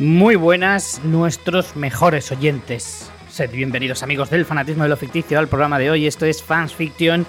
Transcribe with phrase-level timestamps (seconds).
[0.00, 3.10] Muy buenas nuestros mejores oyentes.
[3.28, 6.06] Sed bienvenidos amigos del fanatismo de lo ficticio al programa de hoy.
[6.06, 7.26] Esto es Fans Fiction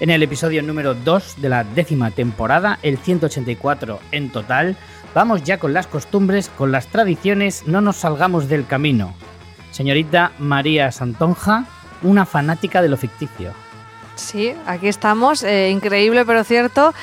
[0.00, 4.74] en el episodio número 2 de la décima temporada, el 184 en total.
[5.14, 9.12] Vamos ya con las costumbres, con las tradiciones, no nos salgamos del camino.
[9.70, 11.66] Señorita María Santonja,
[12.02, 13.52] una fanática de lo ficticio.
[14.16, 16.94] Sí, aquí estamos, eh, increíble pero cierto,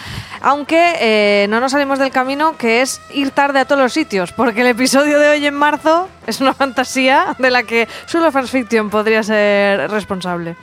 [0.41, 4.31] aunque eh, no nos salimos del camino que es ir tarde a todos los sitios,
[4.31, 8.51] porque el episodio de hoy en marzo es una fantasía de la que solo Fans
[8.51, 10.55] Fiction podría ser responsable.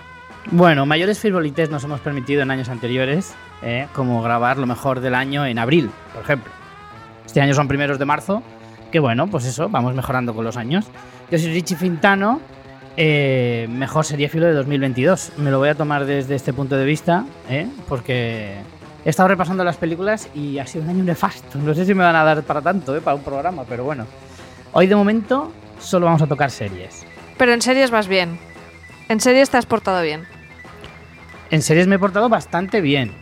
[0.51, 5.15] Bueno, mayores frivolites nos hemos permitido en años anteriores, eh, como grabar lo mejor del
[5.15, 6.51] año en abril, por ejemplo.
[7.27, 8.43] Este año son primeros de marzo,
[8.91, 10.87] que bueno, pues eso, vamos mejorando con los años.
[11.31, 12.41] Yo soy Richie Fintano
[13.01, 15.35] eh, mejor sería filo de 2022.
[15.37, 17.69] Me lo voy a tomar desde este punto de vista, ¿eh?
[17.89, 18.57] porque
[19.05, 21.59] he estado repasando las películas y ha sido un año nefasto.
[21.59, 23.01] No sé si me van a dar para tanto, ¿eh?
[23.01, 24.05] para un programa, pero bueno.
[24.73, 27.07] Hoy de momento solo vamos a tocar series.
[27.37, 28.41] Pero en series vas bien.
[29.09, 30.27] En series te has portado bien.
[31.53, 33.15] En series me he portado bastante bien.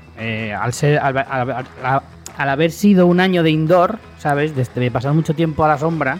[0.58, 2.02] al, ser, al,
[2.38, 4.56] haber sido un año de indoor, ¿sabes?
[4.56, 6.18] Desde pasar mucho tiempo a la sombra,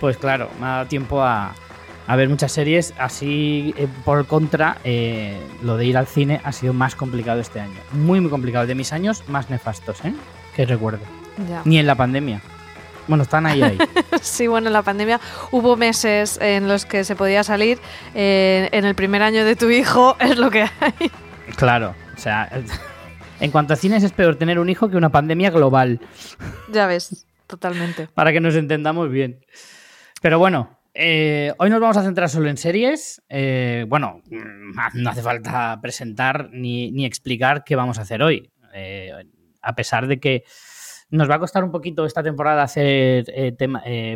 [0.00, 1.52] pues claro, me ha dado tiempo a,
[2.06, 2.94] a ver muchas series.
[2.98, 7.60] Así, eh, por contra, eh, lo de ir al cine ha sido más complicado este
[7.60, 7.78] año.
[7.92, 8.66] Muy, muy complicado.
[8.66, 10.14] De mis años más nefastos, ¿eh?
[10.54, 11.00] Que recuerdo.
[11.64, 12.40] Ni en la pandemia.
[13.08, 13.78] Bueno, están ahí, ahí.
[14.20, 15.20] sí, bueno, en la pandemia
[15.52, 17.78] hubo meses en los que se podía salir.
[18.14, 21.10] Eh, en el primer año de tu hijo es lo que hay.
[21.56, 22.50] Claro, o sea,
[23.40, 26.00] en cuanto a cines es peor tener un hijo que una pandemia global.
[26.72, 28.08] Ya ves, totalmente.
[28.14, 29.40] Para que nos entendamos bien.
[30.20, 33.22] Pero bueno, eh, hoy nos vamos a centrar solo en series.
[33.28, 38.50] Eh, bueno, mm, no hace falta presentar ni, explicar qué vamos a hacer hoy.
[38.72, 39.12] Eh,
[39.60, 40.44] a pesar de que
[41.10, 43.24] nos va a costar un poquito esta temporada hacer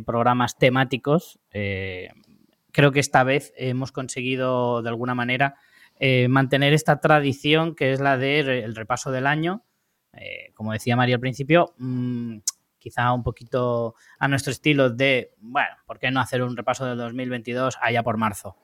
[0.04, 5.54] programas temáticos, creo que esta vez hemos conseguido de alguna manera
[6.28, 9.64] mantener esta tradición que es la del repaso del año.
[10.54, 12.38] como decía María al principio, mm,
[12.80, 16.98] quizá un poquito a nuestro estilo de, bueno, ¿por qué no hacer un repaso del
[16.98, 18.56] 2022 allá por marzo?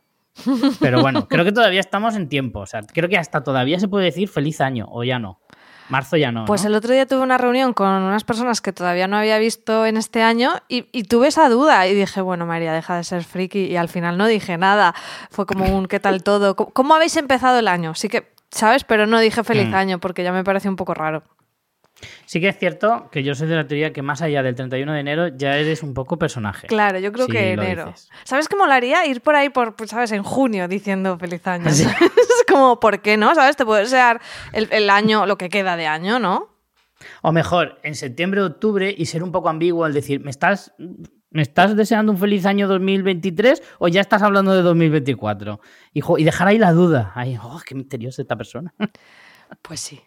[0.81, 2.61] Pero bueno, creo que todavía estamos en tiempo.
[2.61, 5.41] O sea, creo que hasta todavía se puede decir feliz año, o ya no.
[5.89, 6.47] Marzo ya no.
[6.47, 9.87] Pues el otro día tuve una reunión con unas personas que todavía no había visto
[9.87, 13.67] en este año y, tuve esa duda y dije, bueno, María, deja de ser friki
[13.67, 14.95] y al final no dije nada.
[15.31, 16.57] Fue como un ¿qué tal todo?
[16.57, 17.95] ¿Cómo, habéis empezado el año?
[17.95, 18.83] Sí que, ¿sabes?
[18.83, 19.75] Pero no dije feliz mm.
[19.75, 21.23] año porque ya me parece un poco raro.
[22.27, 24.93] Sí que es cierto que yo soy de la teoría que más allá del 31
[24.93, 26.67] de enero ya eres un poco personaje.
[26.67, 27.95] Claro, yo creo que enero.
[28.25, 29.07] ¿Sabes qué molaría?
[29.07, 30.13] Ir por ahí, por, pues, ¿sabes?
[30.13, 31.67] En junio diciendo feliz año.
[31.71, 33.35] es como, ¿por qué no?
[33.35, 33.57] ¿Sabes?
[33.57, 33.87] Te puede
[34.53, 36.57] el, el año, lo que queda de año, ¿no?
[37.23, 40.73] O mejor, en septiembre o octubre y ser un poco ambiguo al decir, ¿me estás,
[41.31, 45.61] ¿me estás deseando un feliz año 2023 o ya estás hablando de 2024?
[45.93, 47.13] Y, y dejar ahí la duda.
[47.15, 48.75] Ay, oh, qué misteriosa esta persona.
[49.63, 50.01] Pues sí.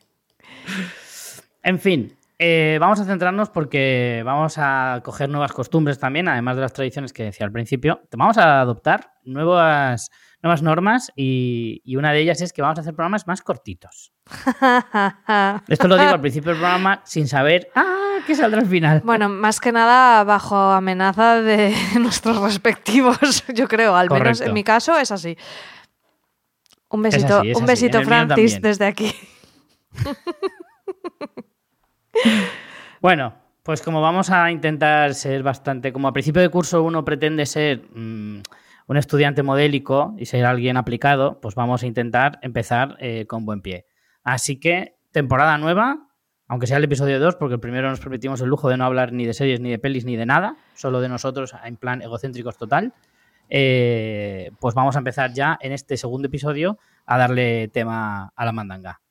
[1.64, 6.62] En fin, eh, vamos a centrarnos porque vamos a coger nuevas costumbres también, además de
[6.62, 8.02] las tradiciones que decía al principio.
[8.14, 10.10] Vamos a adoptar nuevas,
[10.42, 14.14] nuevas normas y, una de ellas es que vamos a hacer programas más cortitos.
[15.68, 19.02] Esto lo digo al principio del programa sin saber ah, qué saldrá al final.
[19.04, 24.64] Bueno, más que nada bajo amenaza de nuestros respectivos, yo creo, al menos en mi
[24.64, 25.38] caso es así.
[26.88, 29.14] Un besito, un besito Francis desde aquí.
[33.02, 37.46] bueno, pues como vamos a intentar ser bastante, como a principio de curso uno pretende
[37.46, 38.42] ser mm,
[38.88, 43.62] un estudiante modélico y ser alguien aplicado, pues vamos a intentar empezar eh, con buen
[43.62, 43.86] pie.
[44.24, 46.08] Así que temporada nueva,
[46.48, 49.14] aunque sea el episodio 2, porque el primero nos permitimos el lujo de no hablar
[49.14, 52.58] ni de series, ni de pelis, ni de nada, solo de nosotros en plan egocéntricos
[52.58, 52.94] total.
[53.50, 58.52] Eh, pues vamos a empezar ya en este segundo episodio a darle tema a la
[58.52, 59.02] mandanga.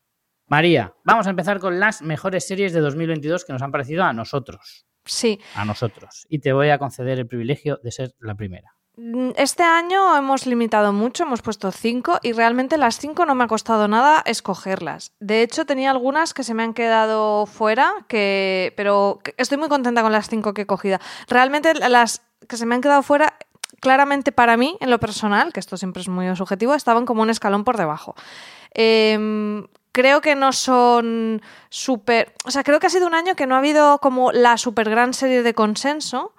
[0.49, 4.13] María, vamos a empezar con las mejores series de 2022 que nos han parecido a
[4.15, 4.87] nosotros.
[5.05, 5.39] Sí.
[5.55, 6.27] A nosotros.
[6.29, 8.75] Y te voy a conceder el privilegio de ser la primera.
[8.97, 13.45] Mm, este año hemos limitado mucho, hemos puesto cinco y realmente las cinco no me
[13.45, 15.13] ha costado nada escogerlas.
[15.21, 20.03] De hecho, tenía algunas que se me han quedado fuera, que, pero estoy muy contenta
[20.03, 20.99] con las cinco que he cogido.
[21.29, 23.35] Realmente las que se me han quedado fuera,
[23.81, 27.29] claramente para mí, en lo personal, que esto siempre es muy subjetivo, estaban como un
[27.31, 28.15] escalón por debajo.
[28.75, 29.63] Eh,
[29.99, 32.33] creo que no son súper...
[32.45, 34.89] O sea, creo que ha sido un año que no ha habido como la súper
[34.89, 36.35] gran serie de consenso.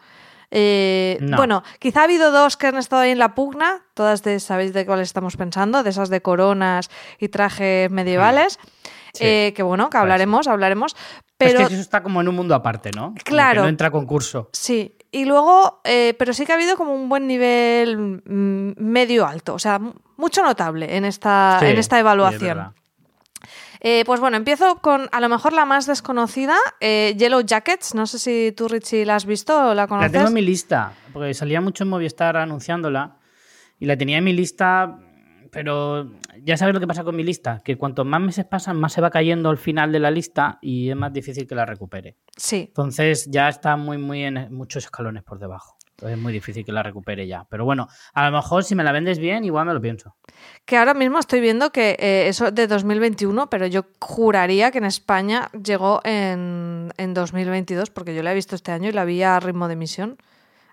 [0.50, 4.40] Eh, bueno, quizá ha habido dos que han estado ahí en la pugna, todas de,
[4.40, 6.90] sabéis de cuáles estamos pensando, de esas de coronas
[7.20, 8.60] y trajes medievales.
[9.20, 10.96] Eh, que bueno, que hablaremos, hablaremos.
[11.38, 13.14] Pero es que eso está como en un mundo aparte, ¿no?
[13.26, 13.64] Claro.
[13.64, 14.50] no entra concurso.
[14.54, 14.96] Sí.
[15.12, 19.56] Y luego, eh, pero sí que ha habido como un buen nivel mm, medio alto,
[19.56, 19.82] o sea,
[20.18, 22.74] mucho notable en esta, Sí, en esta sí, es evaluación.
[23.82, 27.96] Eh, pues bueno, empiezo con a lo mejor la más desconocida, eh, Yellow Jackets.
[27.96, 30.12] No sé si tú, Richie, la has visto o la La conoces.
[30.12, 33.18] tengo en mi lista, porque salía mucho en Movistar anunciándola
[33.80, 35.00] y la tenía en mi lista,
[35.52, 36.12] pero
[36.44, 39.00] ya sabes lo que pasa con mi lista, que cuanto más meses pasan, más se
[39.02, 42.18] va cayendo al final de la lista y es más difícil que la recupere.
[42.36, 45.78] Sí, Entonces ya está muy, muy en muchos escalones por debajo.
[46.00, 47.46] Entonces es muy difícil que la recupere ya.
[47.50, 50.16] Pero bueno, a lo mejor si me la vendes bien, igual me lo pienso.
[50.66, 54.86] que ahora mismo estoy viendo que eh, eso de 2021, pero yo juraría que en
[54.86, 59.22] España llegó en, en 2022, porque yo la he visto este año y la vi
[59.24, 60.18] a ritmo de emisión.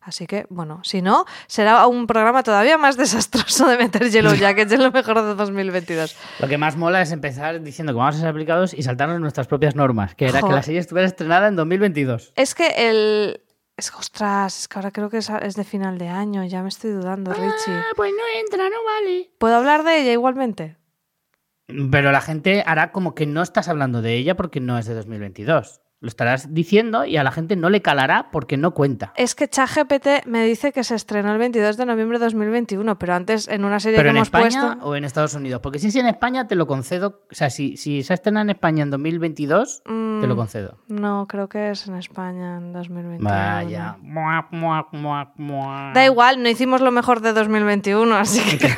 [0.06, 4.70] Así que, bueno, si no, será un programa todavía más desastroso de meter Yellow Jackets
[4.70, 6.16] en lo mejor de 2022.
[6.38, 9.48] Lo que más mola es empezar diciendo que vamos a ser aplicados y saltarnos nuestras
[9.48, 12.32] propias normas, que era que la serie estuviera estrenada en 2022.
[12.36, 13.40] Es que el...
[13.76, 16.62] Es que, ostras, es que ahora creo que es, es de final de año, ya
[16.62, 17.82] me estoy dudando, Richie.
[17.94, 19.30] pues no entra, no vale.
[19.38, 20.76] ¿Puedo hablar de ella igualmente?
[21.66, 24.94] Pero la gente hará como que no estás hablando de ella porque no es de
[24.94, 25.82] 2022.
[26.00, 29.14] Lo estarás diciendo y a la gente no le calará porque no cuenta.
[29.16, 33.14] Es que ChatGPT me dice que se estrenó el 22 de noviembre de 2021, pero
[33.14, 34.86] antes en una serie Pero que en hemos España puesto...
[34.86, 35.60] o en Estados Unidos.
[35.62, 37.22] Porque si es en España, te lo concedo.
[37.30, 39.90] O sea, si, si se estrena en España en 2022, te
[40.26, 40.78] lo Mm, concedo.
[40.88, 43.28] No, creo que es en España en 2021.
[43.30, 43.96] Vaya.
[44.02, 45.92] Mua, mua, mua, mua.
[45.94, 48.68] Da igual, no hicimos lo mejor de 2021, así que...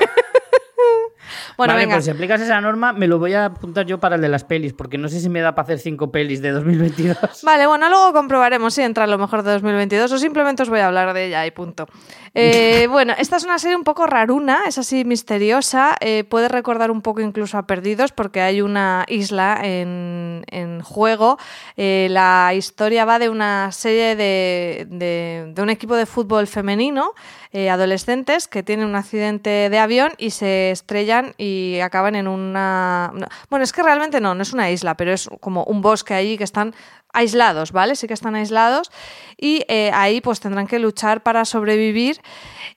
[1.59, 1.97] bueno, vale, venga.
[1.97, 4.45] pues si aplicas esa norma, me lo voy a apuntar yo para el de las
[4.45, 7.17] pelis, porque no sé si me da para hacer cinco pelis de 2022.
[7.43, 10.87] Vale, bueno, luego comprobaremos si entra lo mejor de 2022 o simplemente os voy a
[10.87, 11.87] hablar de ella y punto.
[12.35, 16.91] Eh, bueno, esta es una serie un poco raruna, es así misteriosa, eh, puede recordar
[16.91, 21.39] un poco incluso a Perdidos porque hay una isla en, en juego.
[21.77, 27.15] Eh, la historia va de una serie de, de- de un equipo de fútbol femenino,
[27.53, 33.13] eh, adolescentes, que tienen un accidente de avión y se estrellan y acaban en una...
[33.51, 36.37] Bueno, es que realmente no, no es una isla, pero es como un bosque allí
[36.37, 36.75] que están
[37.13, 37.97] aislados, ¿vale?
[37.97, 38.91] Sí que están aislados
[39.37, 42.21] y eh, ahí pues tendrán que luchar para sobrevivir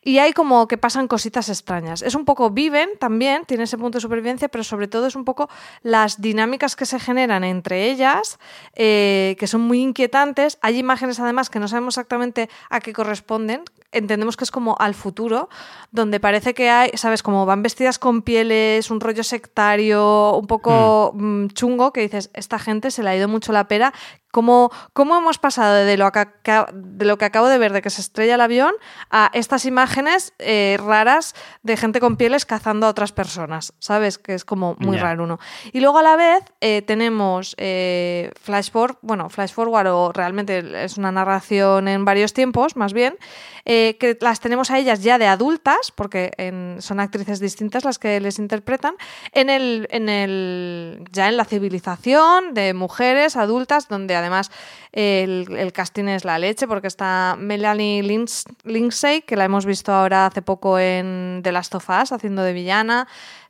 [0.03, 2.01] y hay como que pasan cositas extrañas.
[2.01, 5.25] Es un poco viven también, tiene ese punto de supervivencia, pero sobre todo es un
[5.25, 5.49] poco
[5.83, 8.39] las dinámicas que se generan entre ellas,
[8.75, 10.57] eh, que son muy inquietantes.
[10.61, 13.63] Hay imágenes además que no sabemos exactamente a qué corresponden.
[13.91, 15.49] Entendemos que es como al futuro,
[15.91, 17.23] donde parece que hay, ¿sabes?
[17.23, 22.57] Como van vestidas con pieles, un rollo sectario, un poco mm, chungo, que dices, esta
[22.57, 23.93] gente se le ha ido mucho la pera.
[24.31, 26.25] ¿Cómo, cómo hemos pasado de lo, que,
[26.73, 28.73] de lo que acabo de ver, de que se estrella el avión,
[29.09, 33.73] a estas imágenes eh, raras de gente con pieles cazando a otras personas?
[33.79, 34.17] ¿Sabes?
[34.17, 35.39] Que es como muy raro uno.
[35.73, 40.83] Y luego a la vez eh, tenemos eh, flash forward, bueno, flash forward o realmente
[40.83, 43.17] es una narración en varios tiempos, más bien,
[43.65, 47.99] eh, que las tenemos a ellas ya de adultas, porque en- son actrices distintas las
[47.99, 48.95] que les interpretan,
[49.33, 54.49] en el, en el, ya en la civilización de mujeres adultas, donde además
[54.93, 59.91] el, el casting es la leche, porque está Melanie Lins- Lindsay, que la hemos visto
[59.91, 63.07] ahora hace poco en The Last of Us, haciendo de villana,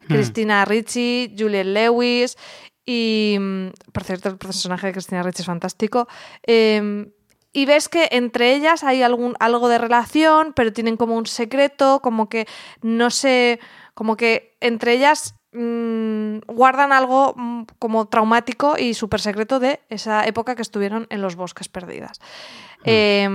[0.07, 2.37] Cristina Ricci, Juliette Lewis.
[2.85, 6.07] Y, mm, por cierto, el personaje de Cristina Ricci es fantástico.
[6.45, 7.05] Eh,
[7.53, 11.99] y ves que entre ellas hay algún, algo de relación, pero tienen como un secreto,
[12.01, 12.47] como que
[12.81, 13.59] no sé,
[13.93, 20.25] como que entre ellas mm, guardan algo mm, como traumático y súper secreto de esa
[20.25, 22.19] época que estuvieron en los bosques perdidas.
[22.83, 23.27] Eh,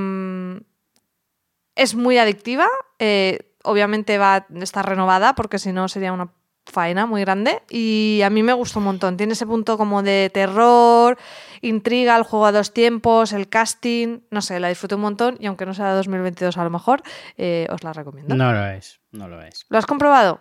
[1.77, 2.67] es muy adictiva,
[2.99, 6.31] eh, obviamente va a estar renovada porque si no sería una
[6.65, 9.17] faena muy grande y a mí me gustó un montón.
[9.17, 11.17] Tiene ese punto como de terror,
[11.61, 15.47] intriga, el juego a dos tiempos, el casting, no sé, la disfruté un montón y
[15.47, 17.03] aunque no sea de 2022 a lo mejor,
[17.37, 18.35] eh, os la recomiendo.
[18.35, 19.67] No lo es, no lo es.
[19.69, 20.41] ¿Lo has comprobado?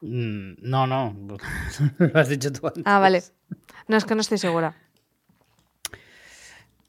[0.00, 1.14] Mm, No, no,
[1.98, 2.82] lo has dicho tú antes.
[2.86, 3.22] Ah, vale.
[3.88, 4.74] No, es que no estoy segura.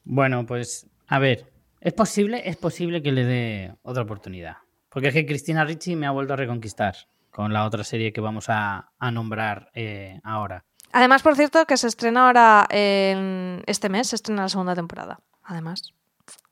[0.03, 4.57] Bueno, pues a ver, es posible, es posible que le dé otra oportunidad.
[4.89, 6.95] Porque es que Cristina Ricci me ha vuelto a reconquistar
[7.29, 10.65] con la otra serie que vamos a, a nombrar eh, ahora.
[10.91, 15.21] Además, por cierto, que se estrena ahora en este mes, se estrena la segunda temporada.
[15.43, 15.93] Además,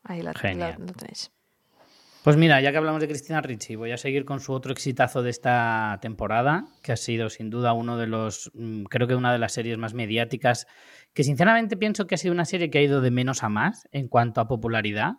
[0.04, 1.30] ahí la, la- lo tenéis.
[2.22, 5.22] Pues mira, ya que hablamos de Cristina Ricci, voy a seguir con su otro exitazo
[5.22, 9.32] de esta temporada, que ha sido sin duda uno de los, mm, creo que una
[9.32, 10.66] de las series más mediáticas,
[11.14, 13.88] que sinceramente pienso que ha sido una serie que ha ido de menos a más
[13.90, 15.14] en cuanto a popularidad.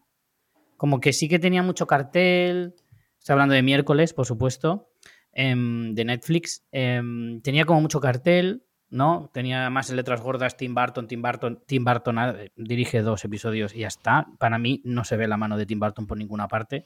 [0.77, 2.75] Como que sí que tenía mucho cartel,
[3.17, 4.91] estoy hablando de miércoles, por supuesto,
[5.33, 9.29] em, de Netflix, em, tenía como mucho cartel, ¿no?
[9.33, 13.79] Tenía más letras gordas Tim Burton, Tim Burton, Tim Burton eh, dirige dos episodios y
[13.79, 14.27] ya está.
[14.37, 16.85] Para mí no se ve la mano de Tim Burton por ninguna parte.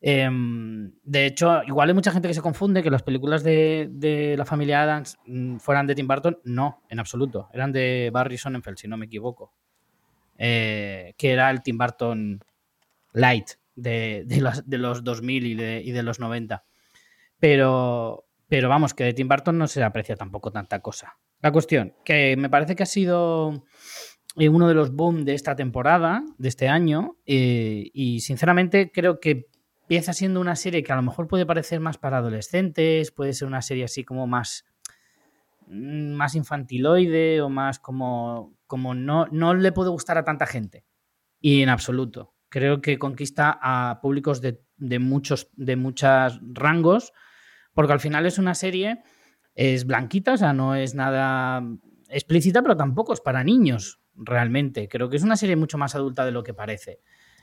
[0.00, 4.44] Em, de hecho, igual hay mucha gente que se confunde que las películas de, la
[4.44, 6.38] familia Adams mm, fueran de Tim Burton.
[6.44, 7.48] No, en absoluto.
[7.52, 9.54] Eran de Barry Sonnenfeld, si no me equivoco.
[10.36, 12.44] Eh, que era el Tim Burton
[13.12, 14.26] Light de,
[14.68, 16.64] los, 2000 y de, y de los 90.
[17.38, 21.16] Pero, pero vamos, que de Tim Burton no se aprecia tampoco tanta cosa.
[21.40, 23.64] La cuestión, que me parece que ha sido
[24.36, 29.20] eh, uno de los boom de esta temporada, de este año, eh, y sinceramente creo
[29.20, 29.48] que
[29.84, 33.48] empieza siendo una serie que a lo mejor puede parecer más para adolescentes, puede ser
[33.48, 34.66] una serie así como más,
[35.66, 40.84] mm, más infantiloide o más como, como no, no le puede gustar a tanta gente.
[41.40, 42.34] Y en absoluto.
[42.50, 47.14] Creo que conquista a públicos de, de muchos, de muchos rangos
[47.74, 49.02] porque al final es una serie,
[49.54, 51.62] es blanquita, o sea, no es nada
[52.08, 54.88] explícita, pero tampoco es para niños, realmente.
[54.88, 57.00] Creo que es una serie mucho más adulta de lo que parece.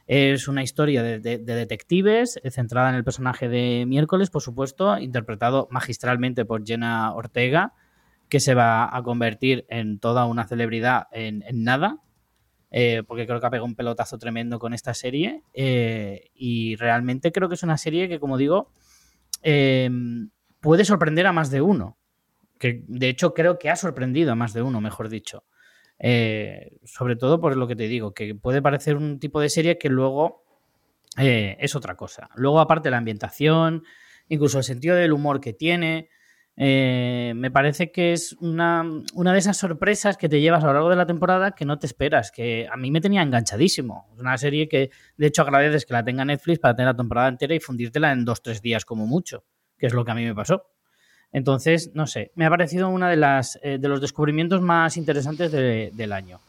[0.07, 5.67] Es una historia de, detectives eh, centrada en el personaje de Miércoles, por supuesto, interpretado
[5.69, 7.74] magistralmente por Jenna Ortega,
[8.27, 12.00] que se va a convertir en toda una celebridad en, nada,
[12.71, 15.43] eh, porque creo que ha pegado un pelotazo tremendo con esta serie.
[15.53, 18.71] Eh, y realmente creo que es una serie que, como digo,
[19.41, 20.29] Em,
[20.60, 21.98] puede sorprender a más de uno.
[22.58, 25.46] Que de hecho creo que ha sorprendido a más de uno, mejor dicho.
[26.00, 29.77] Eh, sobre todo por lo que te digo, que puede parecer un tipo de serie
[29.77, 30.43] que luego
[31.17, 32.29] eh, es otra cosa.
[32.36, 33.84] Luego, aparte, la ambientación,
[34.27, 36.10] incluso el sentido del humor que tiene.
[36.62, 40.74] Eh, me parece que es una, una, de esas sorpresas que te llevas a lo
[40.74, 44.10] largo de la temporada que no te esperas, que a mí me tenía enganchadísimo.
[44.13, 47.30] Es una serie que de hecho agradeces que la tenga Netflix para tener la temporada
[47.30, 49.46] entera y fundírtela en dos, tres días como mucho,
[49.78, 50.66] que es lo que a mí me pasó.
[51.32, 55.54] Entonces, no sé, me ha parecido uno de, las, eh, de los descubrimientos más interesantes
[55.54, 56.42] del año.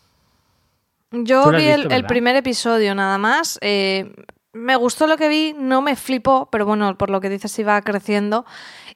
[1.13, 3.59] Yo vi el, primer episodio nada más.
[3.63, 4.13] Eh,
[4.53, 7.81] me gustó lo que vi, no me flipó, pero bueno, por lo que dices iba
[7.83, 8.45] creciendo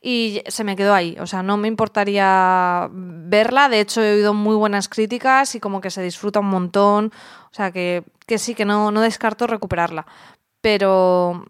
[0.02, 1.16] y se me quedó ahí.
[1.20, 3.68] O sea, no me importaría verla.
[3.68, 7.12] De hecho, he oído muy buenas críticas y como que se disfruta un montón.
[7.50, 8.04] O sea, que,
[8.36, 10.06] sí, que no, no descarto recuperarla.
[10.60, 11.44] Pero,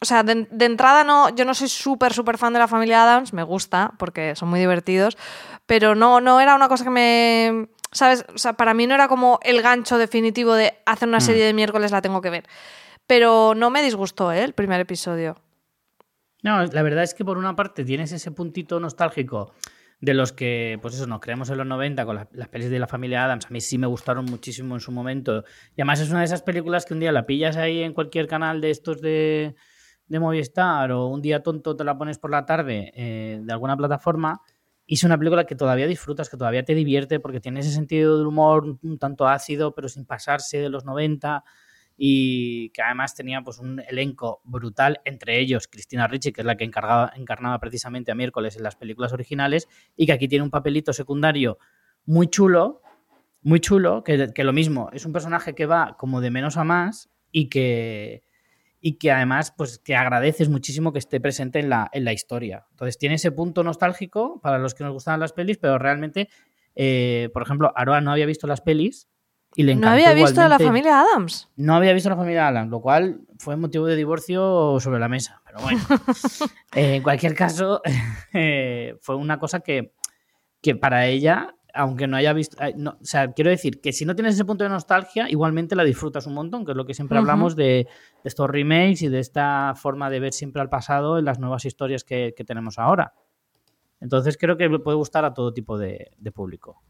[0.00, 3.32] o sea, de, entrada no, yo no soy súper, súper fan de la familia Adams.
[3.32, 5.18] Me gusta porque son muy divertidos.
[5.66, 7.68] Pero no, no era una cosa que me...
[7.90, 8.24] ¿Sabes?
[8.34, 11.22] O sea, para mí no era como el gancho definitivo de hacer una mm.
[11.22, 12.48] serie de miércoles la tengo que ver.
[13.06, 14.42] Pero no me disgustó ¿eh?
[14.42, 15.36] el primer episodio.
[16.42, 19.52] No, la verdad es que por una parte tienes ese puntito nostálgico
[20.00, 22.88] de los que, pues eso, nos creemos en los 90 con las, pelis de la
[22.88, 23.46] familia Adams.
[23.46, 25.44] A mí sí me gustaron muchísimo en su momento.
[25.76, 28.26] Y además es una de esas películas que un día la pillas ahí en cualquier
[28.26, 29.54] canal de estos de,
[30.08, 33.76] de Movistar o un día tonto te la pones por la tarde eh, de alguna
[33.76, 34.40] plataforma.
[34.84, 38.18] Y es una película que todavía disfrutas, que todavía te divierte porque tiene ese sentido
[38.18, 41.44] del humor un tanto ácido, pero sin pasarse de los 90
[41.96, 46.56] y que además tenía pues un elenco brutal, entre ellos Cristina Ricci, que es la
[46.56, 50.50] que encargaba, encarnaba precisamente a miércoles en las películas originales, y que aquí tiene un
[50.50, 51.58] papelito secundario
[52.04, 52.82] muy chulo,
[53.42, 56.64] muy chulo, que, que lo mismo, es un personaje que va como de menos a
[56.64, 58.24] más y que,
[58.80, 62.66] y que además pues te agradeces muchísimo que esté presente en la, en la historia.
[62.70, 66.28] Entonces tiene ese punto nostálgico para los que nos gustan las pelis, pero realmente,
[66.74, 69.08] eh, por ejemplo, Aroa no había visto las pelis
[69.56, 71.48] no había visto a la familia Adams.
[71.56, 75.08] No había visto a la familia Adams, lo cual fue motivo de divorcio sobre la
[75.08, 75.42] mesa.
[75.44, 75.80] Pero bueno,
[76.74, 77.82] eh, en cualquier caso,
[78.32, 79.94] eh, fue una cosa que,
[80.60, 82.62] que, para ella, aunque no haya visto.
[82.62, 85.84] Eh, o sea, quiero decir que si no tienes ese punto de nostalgia, igualmente la
[85.84, 87.86] disfrutas un montón, que es lo que siempre hablamos de,
[88.24, 92.04] estos remakes y de esta forma de ver siempre al pasado en las nuevas historias
[92.04, 93.12] que, tenemos ahora.
[94.00, 96.82] Entonces creo que puede gustar a todo tipo de público.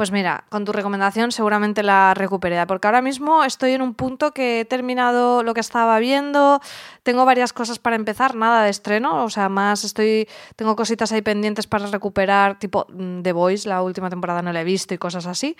[0.00, 4.32] Pues mira, con tu recomendación seguramente la recuperé, porque ahora mismo estoy en un punto
[4.32, 6.58] que he terminado lo que estaba viendo,
[7.02, 10.26] tengo varias cosas para empezar, nada de estreno, o sea, más estoy,
[10.56, 14.62] tengo cositas ahí pendientes para recuperar, tipo mm, The Voice, la última temporada no la
[14.62, 15.54] he visto y cosas así,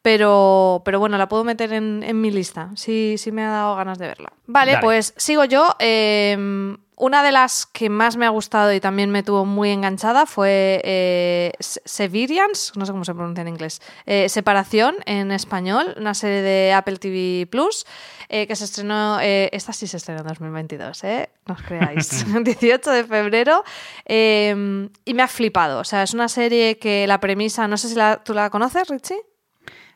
[0.00, 3.98] pero, pero bueno, la puedo meter en, mi lista, sí, sí me ha dado ganas
[3.98, 4.32] de verla.
[4.46, 5.76] Vale, pues sigo yo.
[5.78, 10.24] Eh, una de las que más me ha gustado y también me tuvo muy enganchada
[10.24, 16.14] fue eh, Severians, no sé cómo se pronuncia en inglés, eh, Separación en español, una
[16.14, 17.86] serie de Apple TV Plus
[18.28, 21.02] eh, que se estrenó, esta sí se estrenó en 2022,
[21.46, 23.64] no os creáis, 18 de febrero
[24.04, 27.88] em, y me ha flipado, o sea, es una serie que la premisa, no sé
[27.88, 29.18] si tú la conoces, Richie.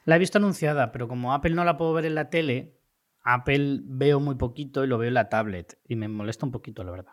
[0.04, 2.75] La he visto anunciada, pero como Apple no la puedo ver en la tele,
[3.26, 6.84] Apple veo muy poquito y lo veo en la tablet y me molesta un poquito,
[6.84, 7.12] la verdad.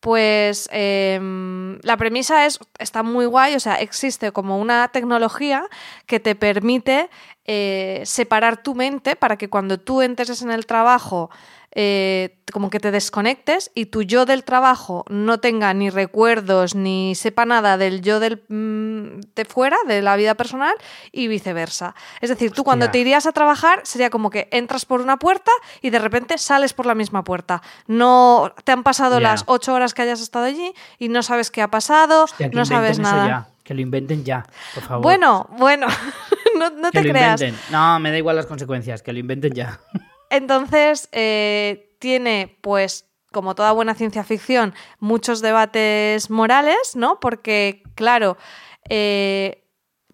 [0.00, 5.64] Pues em, la premisa es, está muy guay, o sea, existe como una tecnología
[6.06, 7.10] que te permite
[7.44, 11.30] eh, separar tu mente para que cuando tú entres en el trabajo
[11.72, 17.14] eh, como que te desconectes y tu yo del trabajo no tenga ni recuerdos ni
[17.14, 20.74] sepa nada del yo del, mm, de fuera, de la vida personal
[21.12, 21.94] y viceversa.
[22.20, 25.52] Es decir, tú cuando te irías a trabajar sería como que entras por una puerta
[25.80, 27.62] y de repente sales por la misma puerta.
[27.86, 31.62] No te han pasado las ocho horas que hayas estado allí y no sabes qué
[31.62, 33.48] ha pasado, no sabes nada.
[33.62, 35.02] Que lo inventen ya, por favor.
[35.04, 35.86] Bueno, bueno,
[36.58, 37.40] no, te creas.
[37.70, 39.78] No, me da igual las consecuencias, que lo inventen ya.
[40.30, 47.20] Entonces, eh, tiene, pues, como toda buena ciencia ficción, muchos debates morales, ¿no?
[47.20, 48.36] Porque, claro,
[48.88, 49.68] eh,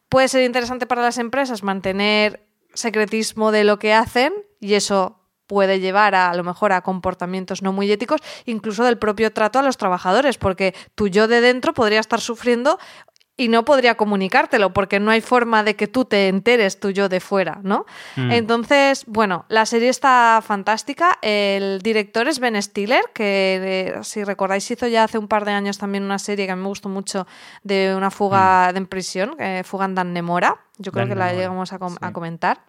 [0.08, 5.80] puede ser interesante para las empresas mantener secretismo de lo que hacen y eso puede
[5.80, 9.62] llevar a, a lo mejor a comportamientos no muy éticos, incluso del propio trato a
[9.62, 12.78] los trabajadores, porque tú yo de dentro podría estar sufriendo
[13.36, 17.08] y no podría comunicártelo porque no hay forma de que tú te enteres tú yo
[17.08, 17.84] de fuera, ¿no?
[18.16, 18.30] Mm.
[18.32, 21.18] Entonces, bueno, la serie está fantástica.
[21.20, 25.52] El director es Ben Stiller, que eh, si recordáis hizo ya hace un par de
[25.52, 27.26] años también una serie que a mí me gustó mucho
[27.62, 28.72] de una fuga mm.
[28.72, 30.56] de en prisión, eh, Fuga en Dan Nemora.
[30.78, 31.78] Yo creo que la llegamos a,
[32.12, 32.60] comentar.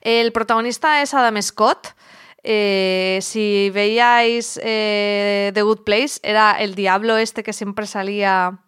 [0.00, 1.88] El protagonista es Adam Scott.
[2.44, 8.58] Eh, si veíais The Good Place, era el diablo este que siempre salía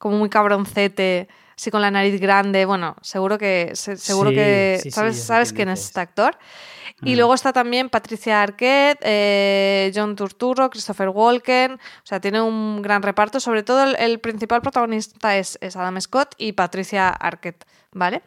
[0.00, 2.64] como muy cabroncete, así con la nariz grande.
[2.64, 6.38] Bueno, seguro que seguro que sabes, sabes quién es este actor.
[7.02, 7.16] Y mm.
[7.16, 11.74] luego está también Patricia Arquette, eh, John Turturro, Christopher Walken.
[11.74, 13.40] O sea, tiene un gran reparto.
[13.40, 18.22] Sobre todo el, principal protagonista es, Adam Scott y Patricia Arquette, ¿vale?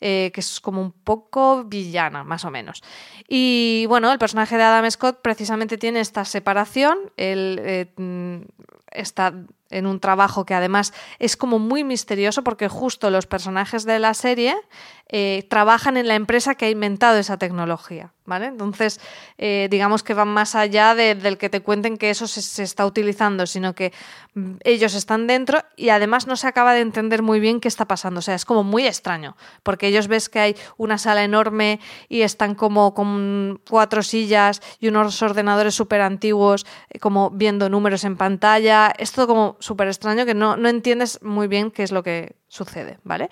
[0.00, 2.82] Eh, que es como un poco villana, más o menos.
[3.28, 6.98] Y bueno, el personaje de Adam Scott precisamente tiene esta separación.
[7.18, 8.42] Él eh, mm,
[8.90, 9.34] está
[9.70, 14.14] en un trabajo que además es como muy misterioso porque justo los personajes de la
[14.14, 14.56] serie
[15.10, 18.46] eh, trabajan en la empresa que ha inventado esa tecnología, ¿vale?
[18.46, 19.00] Entonces,
[19.38, 23.46] eh, digamos que van más allá del que te cuenten que eso se, está utilizando,
[23.46, 23.94] sino que
[24.34, 27.86] mm, ellos están dentro y además no se acaba de entender muy bien qué está
[27.86, 28.18] pasando.
[28.18, 32.20] O sea, es como muy extraño, porque ellos ves que hay una sala enorme y
[32.20, 38.18] están como con cuatro sillas y unos ordenadores súper antiguos, eh, como viendo números en
[38.18, 38.92] pantalla.
[38.98, 42.36] Es todo como súper extraño que no, no entiendes muy bien qué es lo que
[42.48, 43.30] sucede, ¿vale?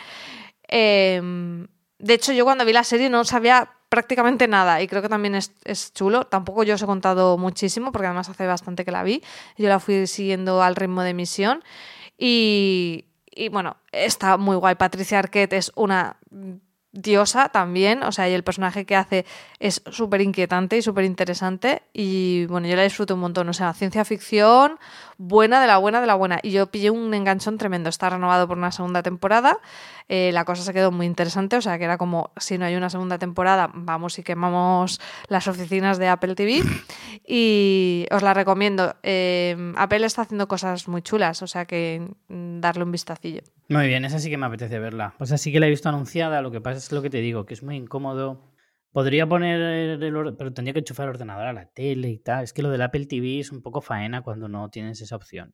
[0.68, 1.66] Em,
[1.98, 5.34] de hecho, yo cuando vi la serie no sabía prácticamente nada y creo que también
[5.34, 6.24] es, chulo.
[6.24, 9.22] Tampoco yo os he contado muchísimo porque además hace bastante que la vi.
[9.56, 11.62] Yo la fui siguiendo al ritmo de emisión
[12.18, 14.74] y, y bueno, está muy guay.
[14.74, 16.18] Patricia Arquette es una
[16.96, 19.26] diosa también, o sea, y el personaje que hace
[19.60, 23.72] es súper inquietante y súper interesante y bueno, yo la disfruto un montón, o sea,
[23.74, 24.78] ciencia ficción,
[25.18, 28.48] buena de la buena de la buena y yo pillé un enganchón tremendo, está renovado
[28.48, 29.58] por una segunda temporada,
[30.08, 32.76] eh, la cosa se quedó muy interesante, o sea, que era como, si no hay
[32.76, 36.62] una segunda temporada, vamos y quemamos las oficinas de Apple TV
[37.26, 38.94] y os la recomiendo.
[39.02, 43.42] Eh, Apple está haciendo cosas muy chulas, o sea que mm, darle un vistacillo.
[43.68, 45.14] Muy bien, esa sí que me apetece verla.
[45.18, 47.44] Pues así que la he visto anunciada, lo que pasa es lo que te digo,
[47.44, 48.52] que es muy incómodo.
[48.92, 52.44] Podría poner el pero tendría que enchufar el ordenador a la tele y tal.
[52.44, 55.52] Es que lo del Apple TV es un poco faena cuando no tienes esa opción.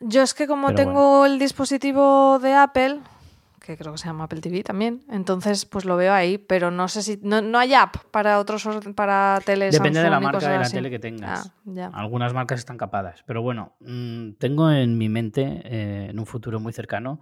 [0.00, 3.00] Yo es que como tengo el dispositivo de Apple,
[3.66, 5.04] que creo que se llama Apple TV también.
[5.10, 7.18] Entonces, pues lo veo ahí, pero no sé si.
[7.22, 9.74] No, hay app para otros para teles.
[9.74, 11.52] Depende de la marca de la tele que tengas.
[11.78, 13.24] Ah, Algunas marcas están capadas.
[13.26, 17.20] Pero bueno, mm, tengo en mi mente, eh, en un futuro muy cercano,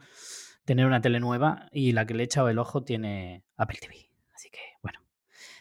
[0.64, 4.10] tener una tele nueva y la que le he echado el ojo tiene Apple TV.
[4.34, 5.00] Así que, bueno,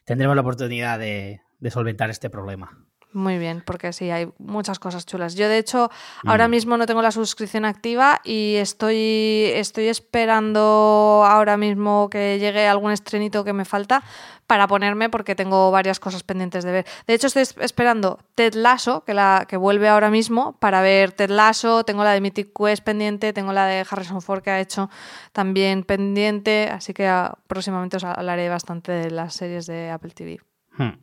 [0.05, 2.85] tendremos la oportunidad de solventar este problema.
[3.13, 5.35] Muy bien, porque sí, hay muchas cosas chulas.
[5.35, 5.91] Yo, de hecho,
[6.25, 12.67] ahora mismo no tengo la suscripción activa y estoy, estoy esperando ahora mismo que llegue
[12.67, 14.03] algún estrenito que me falta
[14.47, 16.85] para ponerme porque tengo varias cosas pendientes de ver.
[17.05, 21.29] De hecho, estoy esperando Ted Lasso, que, la, que vuelve ahora mismo, para ver Ted
[21.29, 21.83] Lasso.
[21.85, 24.89] Tengo la de Mythic Quest pendiente, tengo la de Harrison Ford que ha hecho
[25.33, 30.39] también pendiente, así que ah, próximamente os hablaré bastante de las series de Apple TV.
[30.77, 30.99] Hmm.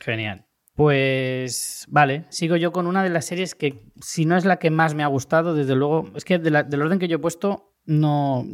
[0.00, 0.47] Genial.
[0.78, 4.70] Pues vale, sigo yo con una de las series que, si no es la que
[4.70, 8.46] más me ha gustado, desde luego, es que del orden que yo he puesto, no.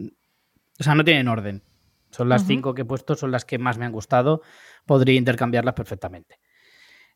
[0.81, 1.63] O sea, no tienen orden.
[2.09, 4.41] Son las cinco que he puesto, son las que más me han gustado.
[4.87, 6.39] Podría intercambiarlas perfectamente.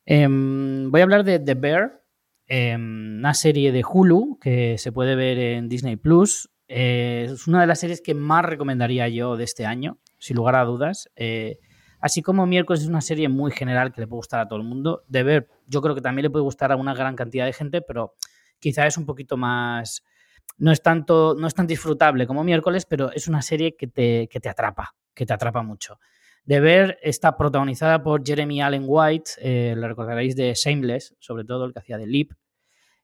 [0.05, 2.03] Em, voy a hablar de The Bear,
[2.47, 6.51] em, una serie de Hulu que se puede ver en Disney Plus.
[6.69, 10.57] Eh, es una de las series que más recomendaría yo de este año, sin lugar
[10.57, 11.09] a dudas.
[11.17, 11.61] Eh,
[12.01, 14.65] así como Miércoles es una serie muy general que le puede gustar a todo el
[14.65, 17.53] mundo, de ver, yo creo que también le puede gustar a una gran cantidad de
[17.53, 18.15] gente, pero
[18.59, 20.05] quizá es un poquito más...
[20.57, 24.29] No es, tanto, no es tan disfrutable como miércoles, pero es una serie que te,
[24.29, 26.01] que te atrapa, que te atrapa mucho.
[26.45, 31.67] De ver, está protagonizada por Jeremy Allen White, eh, lo recordaréis de Shameless, sobre todo
[31.67, 32.31] el que hacía de Leap,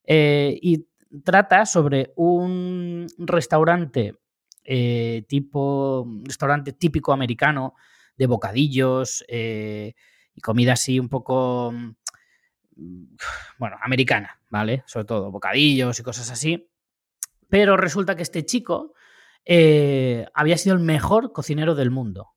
[0.05, 0.87] eh, y
[1.23, 4.17] trata sobre un restaurante
[4.65, 7.75] eh, tipo, restaurante típico americano
[8.16, 13.16] de bocadillos y comida así un poco, mm,
[13.59, 14.85] bueno, americana, ¿vale?
[14.87, 16.68] Sobre todo bocadillos y cosas así.
[17.48, 18.94] Pero resulta que este chico
[20.35, 22.35] había sido el mejor cocinero del mundo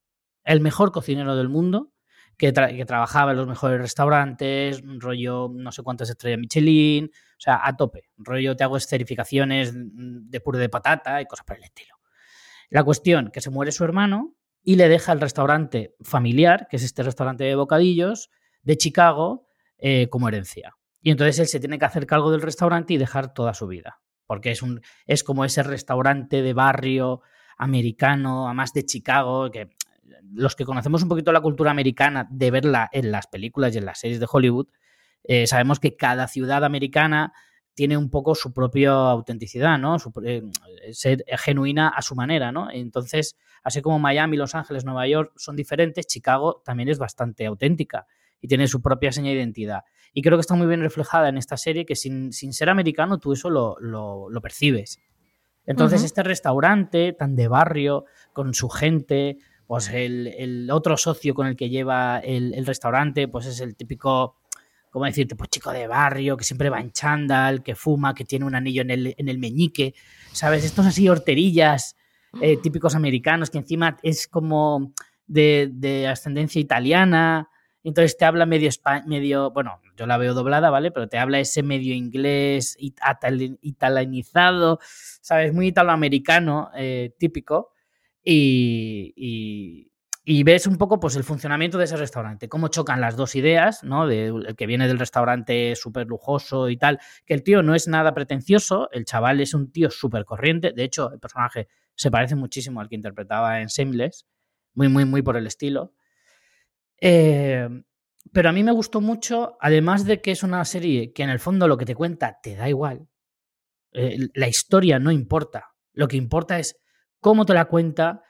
[0.47, 1.91] el mejor cocinero del mundo,
[2.37, 7.75] que, trabajaba en los mejores restaurantes, rollo no sé cuántas estrellas Michelin, o sea, a
[7.75, 11.95] tope, rollo te hago certificaciones de puré de patata y cosas por el estilo.
[12.69, 14.35] La cuestión, que se muere su hermano
[14.67, 18.29] y le deja el restaurante familiar, que es este restaurante de bocadillos
[18.63, 20.75] de Chicago, eh, como herencia.
[21.01, 24.01] Y entonces él se tiene que hacer cargo del restaurante y dejar toda su vida,
[24.25, 27.21] porque es, un, es como ese restaurante de barrio
[27.57, 29.69] americano, además de Chicago, que
[30.33, 33.85] los que conocemos un poquito la cultura americana de verla en las películas y en
[33.85, 34.67] las series de Hollywood,
[35.23, 37.31] eh, sabemos que cada ciudad americana
[37.77, 39.97] tiene un poco su propia autenticidad, ¿no?
[40.25, 40.41] Eh,
[40.93, 42.71] ser genuina a su manera, ¿no?
[42.71, 48.07] Entonces, así como Miami, Los Ángeles, Nueva York son diferentes, Chicago también es bastante auténtica
[48.41, 49.83] y tiene su propia seña de identidad.
[50.11, 53.33] Y creo que está muy bien reflejada en esta serie que sin, ser americano tú
[53.33, 54.99] eso lo, percibes.
[55.67, 59.37] Entonces, este restaurante tan de barrio, con su gente,
[59.67, 64.35] pues el, otro socio con el que lleva el, restaurante, pues es el típico,
[64.97, 65.35] ¿cómo decirte?
[65.35, 68.81] Pues chico de barrio, que siempre va en chándal, que fuma, que tiene un anillo
[68.81, 69.93] en el, en el meñique,
[70.31, 70.65] ¿sabes?
[70.65, 71.95] Estos así horterillas
[72.41, 74.93] eh, típicos americanos, que encima es como
[75.27, 77.47] de, ascendencia italiana,
[77.83, 78.71] entonces te habla medio,
[79.05, 80.89] medio, bueno, yo la veo doblada, ¿vale?
[80.89, 84.79] Pero te habla ese medio inglés italianizado,
[85.21, 85.53] ¿sabes?
[85.53, 87.69] Muy italoamericano, eh, típico
[88.23, 89.91] y,
[90.43, 94.07] ves un poco pues, el funcionamiento de ese restaurante, cómo chocan las dos ideas, ¿no?
[94.07, 97.87] De, el que viene del restaurante súper lujoso y tal, que el tío no es
[97.87, 102.35] nada pretencioso, el chaval es un tío súper corriente, de hecho el personaje se parece
[102.35, 104.27] muchísimo al que interpretaba en Shameless,
[104.73, 105.93] muy, muy, muy por el estilo.
[106.99, 107.69] Eh,
[108.33, 111.39] pero a mí me gustó mucho, además de que es una serie que en el
[111.39, 113.07] fondo lo que te cuenta te da igual,
[113.93, 116.77] eh, la historia no importa, lo que importa es
[117.21, 118.23] cómo te la cuenta,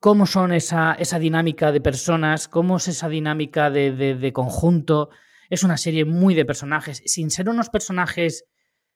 [0.00, 5.10] cómo son esa, esa dinámica de personas, cómo es esa dinámica de, conjunto.
[5.50, 8.46] Es una serie muy de personajes, sin ser unos personajes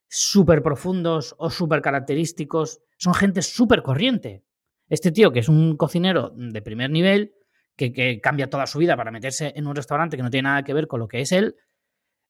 [0.09, 4.45] súper profundos o súper característicos, son gente súper corriente.
[4.89, 7.35] Este tío, que es un cocinero de primer nivel,
[7.77, 10.63] que, que, cambia toda su vida para meterse en un restaurante que no tiene nada
[10.63, 11.57] que ver con lo que es él,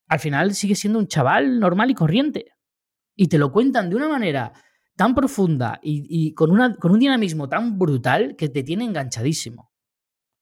[0.08, 2.46] al final sigue siendo un chaval normal y corriente.
[3.14, 4.52] Y te lo cuentan de una manera
[4.96, 9.72] tan profunda y, con, una, con un dinamismo tan brutal que te tiene enganchadísimo.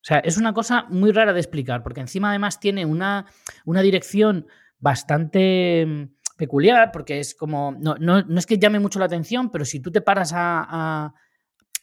[0.03, 3.27] O sea, es una cosa muy rara de explicar, porque encima además tiene una,
[3.65, 4.47] una dirección
[4.79, 9.65] bastante mm, peculiar, porque es como, no, no, es que llame mucho la atención, pero
[9.65, 11.15] si tú te paras a,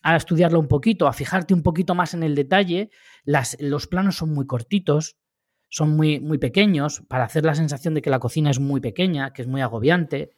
[0.04, 2.90] a, estudiarlo un poquito, a fijarte un poquito más en el detalle,
[3.24, 5.18] las, los planos son muy cortitos,
[5.70, 9.32] son muy, muy pequeños, para hacer la sensación de que la cocina es muy pequeña,
[9.32, 10.32] que es muy agobiante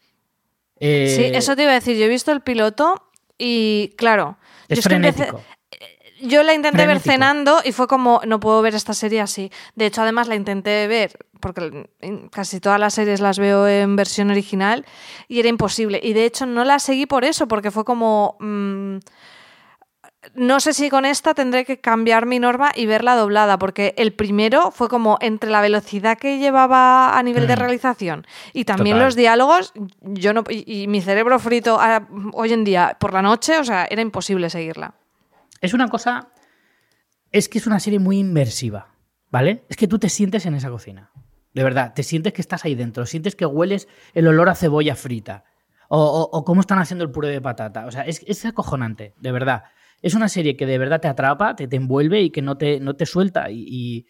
[0.82, 1.96] sí, eh, eso te iba a decir.
[1.98, 4.38] Yo he visto el piloto y, claro.
[4.68, 5.42] Es frenético.
[6.22, 9.52] yo la intenté ver cenando y fue como, no puedo ver esta serie así.
[9.76, 11.90] De hecho, además la intenté ver, porque
[12.32, 14.86] casi todas las series las veo en versión original
[15.28, 16.00] y era imposible.
[16.02, 18.38] Y de hecho no la seguí por eso, porque fue como...
[18.40, 18.98] Mm,
[20.36, 24.14] no sé si con esta tendré que cambiar mi norma y verla doblada, porque el
[24.14, 27.60] primero fue como entre la velocidad que llevaba a nivel de mm.
[27.60, 32.98] realización y también los diálogos, yo no y, mi cerebro frito ah, hoy en día
[33.00, 34.94] por la noche, o sea, era imposible seguirla.
[35.60, 36.30] Es una cosa,
[37.32, 38.90] es que es una serie muy inmersiva,
[39.32, 39.66] ¿vale?
[39.70, 41.12] Es que tú te sientes en esa cocina,
[41.54, 44.96] de verdad, te sientes que estás ahí dentro, sientes que hueles el olor a cebolla
[44.96, 45.46] frita.
[45.94, 47.86] O, cómo están haciendo el puré de patata.
[47.86, 49.66] O sea, es, es acojonante, de verdad
[50.02, 52.80] es una serie que de verdad te atrapa, te, te envuelve y que no te,
[52.80, 53.48] no te suelta.
[53.50, 54.06] Y,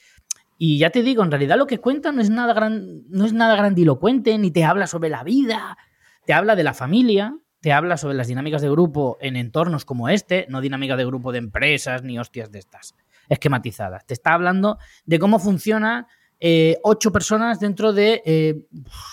[0.60, 3.56] ya te digo, en realidad lo que cuenta no es, nada gran, no es nada
[3.56, 5.78] grandilocuente, ni te habla sobre la vida,
[6.26, 10.08] te habla de la familia, te habla sobre las dinámicas de grupo en entornos como
[10.08, 12.96] este, no dinámicas de grupo de empresas ni hostias de estas
[13.28, 14.06] esquematizadas.
[14.06, 16.08] Te está hablando de cómo funciona
[16.40, 18.66] eh, ocho personas dentro de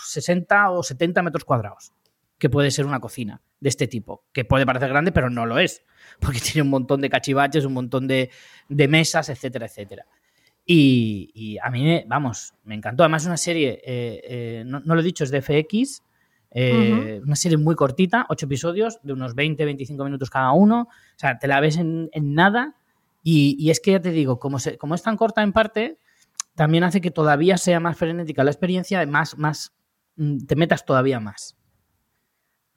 [0.07, 1.93] 60 eh, o 70 metros cuadrados,
[2.39, 5.59] que puede ser una cocina de este tipo, que puede parecer grande, pero no lo
[5.59, 5.85] es,
[6.21, 8.31] porque tiene un montón de cachivaches, un montón de,
[8.69, 10.07] mesas, etcétera, etcétera.
[10.71, 13.03] Y, a mí, vamos, me encantó.
[13.03, 16.03] Además, una serie, eh, eh, no, lo he dicho, es de FX,
[16.51, 20.89] eh, una serie muy cortita, ocho episodios, de unos 20-25 minutos cada uno.
[20.91, 22.75] O sea, te la ves en, nada.
[23.23, 25.97] Y, es que ya te digo, como, como es tan corta en parte,
[26.55, 29.73] también hace que todavía sea más frenética la experiencia, más, más,
[30.17, 31.58] mm, te metas todavía más.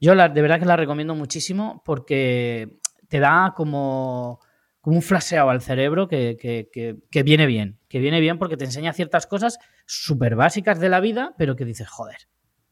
[0.02, 4.42] Yo la, de verdad que la recomiendo muchísimo porque te da como
[4.82, 9.28] como un flasheado al cerebro que, viene bien, que viene bien porque te enseña ciertas
[9.28, 12.18] cosas súper básicas de la vida, pero que dices, joder,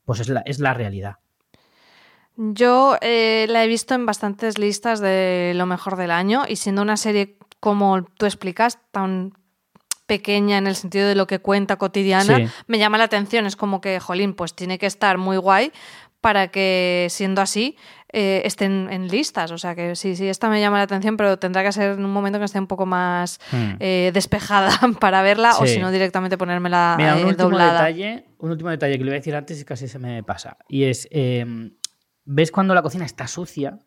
[0.05, 1.17] pues es la, es la realidad.
[2.35, 6.81] Yo eh, la he visto en bastantes listas de lo mejor del año y siendo
[6.81, 9.33] una serie como tú explicas, tan
[10.05, 13.45] pequeña en el sentido de lo que cuenta cotidiana, me llama la atención.
[13.45, 15.71] Es como que, jolín, pues tiene que estar muy guay
[16.21, 17.77] para que, siendo así,
[18.11, 19.51] eh, estén en listas.
[19.51, 22.03] O sea que sí, sí, esta me llama la atención, pero tendrá que ser en
[22.03, 23.73] un momento que esté un poco más hmm.
[23.79, 27.85] eh, despejada para verla o si no directamente ponérmela Mira, un eh, último doblada.
[27.85, 30.57] Detalle, un último detalle que le voy a decir antes y casi se me pasa.
[30.67, 31.75] Y es, em,
[32.25, 33.77] ¿ves cuando la cocina está sucia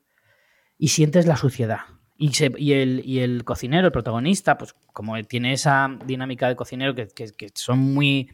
[0.79, 1.81] y sientes la suciedad?
[2.17, 6.95] Y, y, el, y, el, cocinero, el protagonista, pues como tiene esa dinámica de cocinero
[6.95, 8.29] que son muy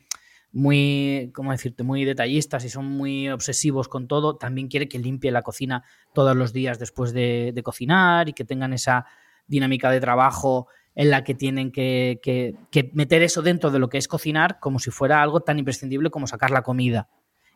[0.53, 5.31] muy, ¿cómo decirte?, muy detallistas y son muy obsesivos con todo, también quiere que limpie
[5.31, 9.07] la cocina todos los días después de, cocinar y que tengan esa
[9.47, 12.57] dinámica de trabajo en la que tienen que,
[12.93, 16.27] meter eso dentro de lo que es cocinar como si fuera algo tan imprescindible como
[16.27, 17.09] sacar la comida.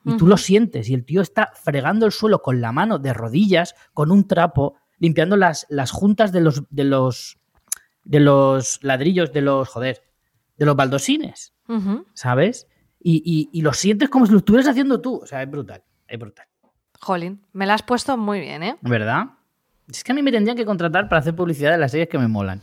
[0.05, 3.13] Y tú lo sientes y el tío está fregando el suelo con la mano de
[3.13, 7.39] rodillas, con un trapo, limpiando las, las juntas de los, de los
[8.05, 10.03] de los ladrillos, de los, joder,
[10.57, 11.55] de los baldosines,
[12.15, 12.69] ¿sabes?
[13.05, 15.21] Y, lo sientes como si lo estuvieras haciendo tú.
[15.23, 16.47] O sea, es brutal, es brutal.
[17.01, 18.77] Jolín, me la has puesto muy bien, ¿eh?
[18.81, 19.27] ¿Verdad?
[19.89, 22.19] Es que a mí me tendrían que contratar para hacer publicidad de las series que
[22.19, 22.61] me molan.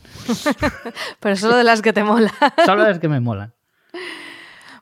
[1.20, 2.32] Pero solo de las que te molan.
[2.64, 3.52] solo de las que me molan.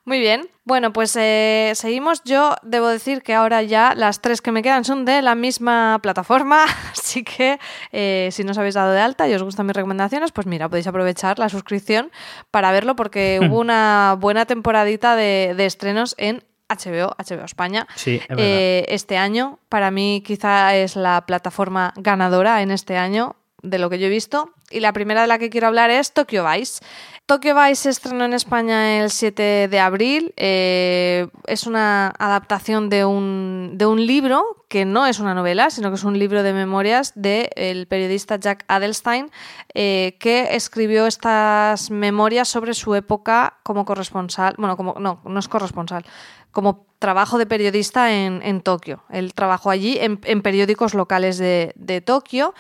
[0.09, 0.49] Muy bien.
[0.65, 2.23] Bueno, pues eh, seguimos.
[2.25, 5.99] Yo debo decir que ahora ya las tres que me quedan son de la misma
[6.03, 7.59] plataforma, así que
[7.93, 10.67] eh, si no os habéis dado de alta y os gustan mis recomendaciones, pues mira,
[10.71, 12.11] podéis aprovechar la suscripción
[12.51, 19.19] para verlo porque hubo una buena temporadita de, estrenos en HBO, HBO España, eh, este
[19.19, 19.59] año.
[19.69, 24.11] Para mí quizá es la plataforma ganadora en este año de lo que yo he
[24.11, 24.55] visto.
[24.71, 26.81] Y la primera de la que quiero hablar es Tokyo Vice.
[27.29, 30.33] Tokyo Vice se estrenó en España el 7 de abril.
[30.39, 35.91] Eh, es una adaptación de un, de un, libro que no es una novela, sino
[35.91, 39.31] que es un libro de memorias del periodista Jack Adelstein,
[39.75, 44.55] eh, que escribió estas memorias sobre su época como corresponsal.
[44.57, 46.07] Bueno, como no, no es corresponsal,
[46.53, 49.05] como trabajo de periodista en, Tokio.
[49.11, 52.55] Él trabajó allí en, periódicos locales de, Tokio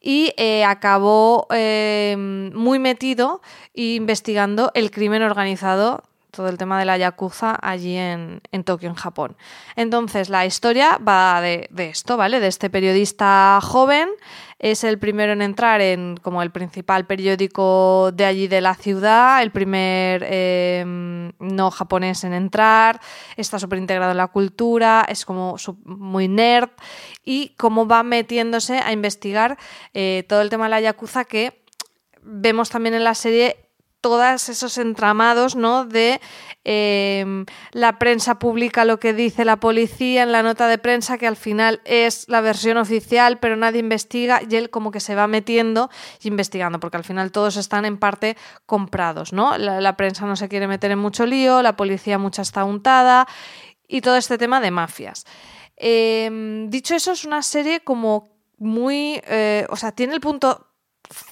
[0.00, 3.40] y eh, acabó eh, muy metido
[3.72, 6.02] investigando el crimen organizado
[6.34, 9.36] todo el tema de la Yakuza allí en, Tokio, en Japón.
[9.76, 12.40] Entonces, la historia va de, esto, ¿vale?
[12.40, 14.08] De este periodista joven,
[14.58, 19.42] es el primero en entrar en como el principal periódico de allí de la ciudad,
[19.42, 23.00] el primer em, no japonés en entrar,
[23.36, 26.70] está súper integrado en la cultura, es como muy nerd
[27.24, 29.58] y cómo va metiéndose a investigar
[29.92, 31.64] eh, todo el tema de la Yakuza que
[32.22, 33.63] vemos también en la serie
[34.04, 35.86] todos esos entramados, ¿no?
[35.86, 36.20] De
[36.62, 41.26] em, la prensa publica lo que dice la policía en la nota de prensa, que
[41.26, 45.26] al final es la versión oficial, pero nadie investiga, y él como que se va
[45.26, 45.88] metiendo
[46.22, 48.36] y investigando, porque al final todos están en parte
[48.66, 49.56] comprados, ¿no?
[49.56, 53.26] La, prensa no se quiere meter en mucho lío, la policía mucha está untada,
[53.88, 55.24] y todo este tema de mafias.
[55.76, 59.22] Em, dicho eso, es una serie como muy.
[59.26, 60.73] Eh, o sea, tiene el punto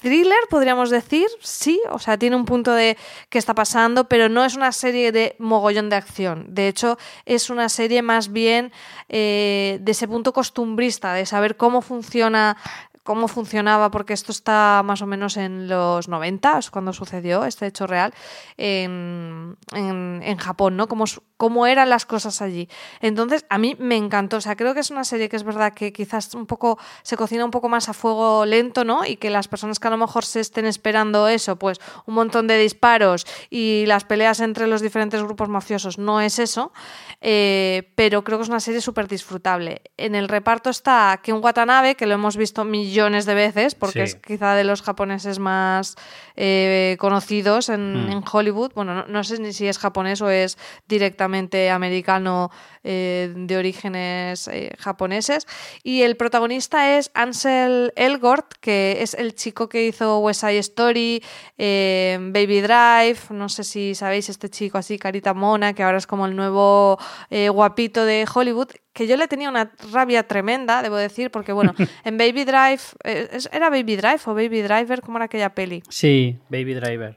[0.00, 2.96] thriller, podríamos decir, sí, o sea, tiene un punto de
[3.28, 6.46] qué está pasando, pero no es una serie de mogollón de acción.
[6.48, 8.72] De hecho, es una serie más bien
[9.08, 12.56] eh, de ese punto costumbrista, de saber cómo funciona
[13.02, 17.66] cómo funcionaba, porque esto está más o menos en los 90, es cuando sucedió este
[17.66, 18.14] hecho real,
[18.56, 20.86] en, en, Japón, ¿no?
[20.86, 21.04] Cómo,
[21.36, 22.68] cómo, eran las cosas allí.
[23.00, 25.74] Entonces, a mí me encantó, o sea, creo que es una serie que es verdad
[25.74, 29.04] que quizás un poco se cocina un poco más a fuego lento, ¿no?
[29.04, 32.46] Y que las personas que a lo mejor se estén esperando eso, pues un montón
[32.46, 36.72] de disparos y las peleas entre los diferentes grupos mafiosos, no es eso,
[37.20, 39.82] eh, pero creo que es una serie súper disfrutable.
[39.96, 44.02] En el reparto está Ken Watanabe, que lo hemos visto millones millones de veces, porque
[44.02, 45.96] es quizá de los japoneses más
[46.36, 48.24] eh, conocidos en, hmm.
[48.30, 48.72] Hollywood.
[48.74, 52.50] Bueno, no, sé ni si es japonés o es directamente americano
[52.84, 55.46] eh, de orígenes eh, japoneses.
[55.82, 61.22] Y el protagonista es Ansel Elgort, que es el chico que hizo West Side Story,
[61.56, 66.26] Baby Drive, no sé si sabéis este chico así, carita mona, que ahora es como
[66.26, 66.98] el nuevo
[67.30, 71.74] guapito de Hollywood, que yo le tenía una rabia tremenda, debo decir, porque bueno,
[72.04, 75.00] en Baby Drive, eh, ¿era Baby Drive o Baby Driver?
[75.00, 75.82] ¿Cómo era aquella peli?
[75.88, 77.16] Sí, Baby Driver.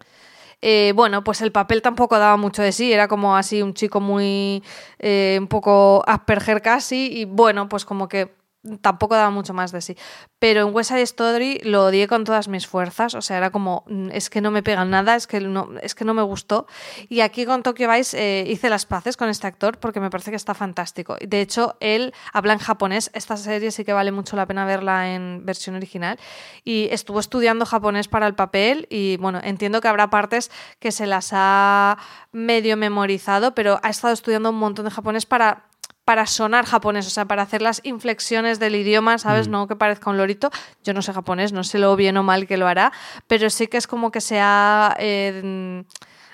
[0.61, 3.99] Eh, bueno, pues el papel tampoco daba mucho de sí, era como así un chico
[3.99, 4.63] muy,
[4.99, 8.33] eh, un poco Asperger casi, y bueno, pues como que
[8.81, 9.97] tampoco daba mucho más de sí.
[10.39, 13.15] Pero en West Side Story lo odié con todas mis fuerzas.
[13.15, 15.95] O sea, era como, mm, es que no me pegan nada, es que no, es
[15.95, 16.67] que no me gustó.
[17.09, 20.31] Y aquí con Tokyo Vice eh, hice las paces con este actor porque me parece
[20.31, 21.15] que está fantástico.
[21.25, 23.11] De hecho, él habla en japonés.
[23.13, 26.19] Esta serie sí que vale mucho la pena verla en versión original.
[26.63, 28.87] Y estuvo estudiando japonés para el papel.
[28.89, 31.97] Y bueno, entiendo que habrá partes que se las ha
[32.31, 35.65] medio memorizado, pero ha estado estudiando un montón de japonés para
[36.05, 39.47] para sonar japonés, o sea, para hacer las inflexiones del idioma, ¿sabes?
[39.47, 39.51] Mm.
[39.51, 40.51] No que parezca un lorito.
[40.83, 42.93] Yo no sé japonés, no sé lo bien o mal que lo hará,
[43.27, 45.83] pero sí que es como que se ha, eh,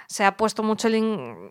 [0.07, 0.95] se ha puesto mucho el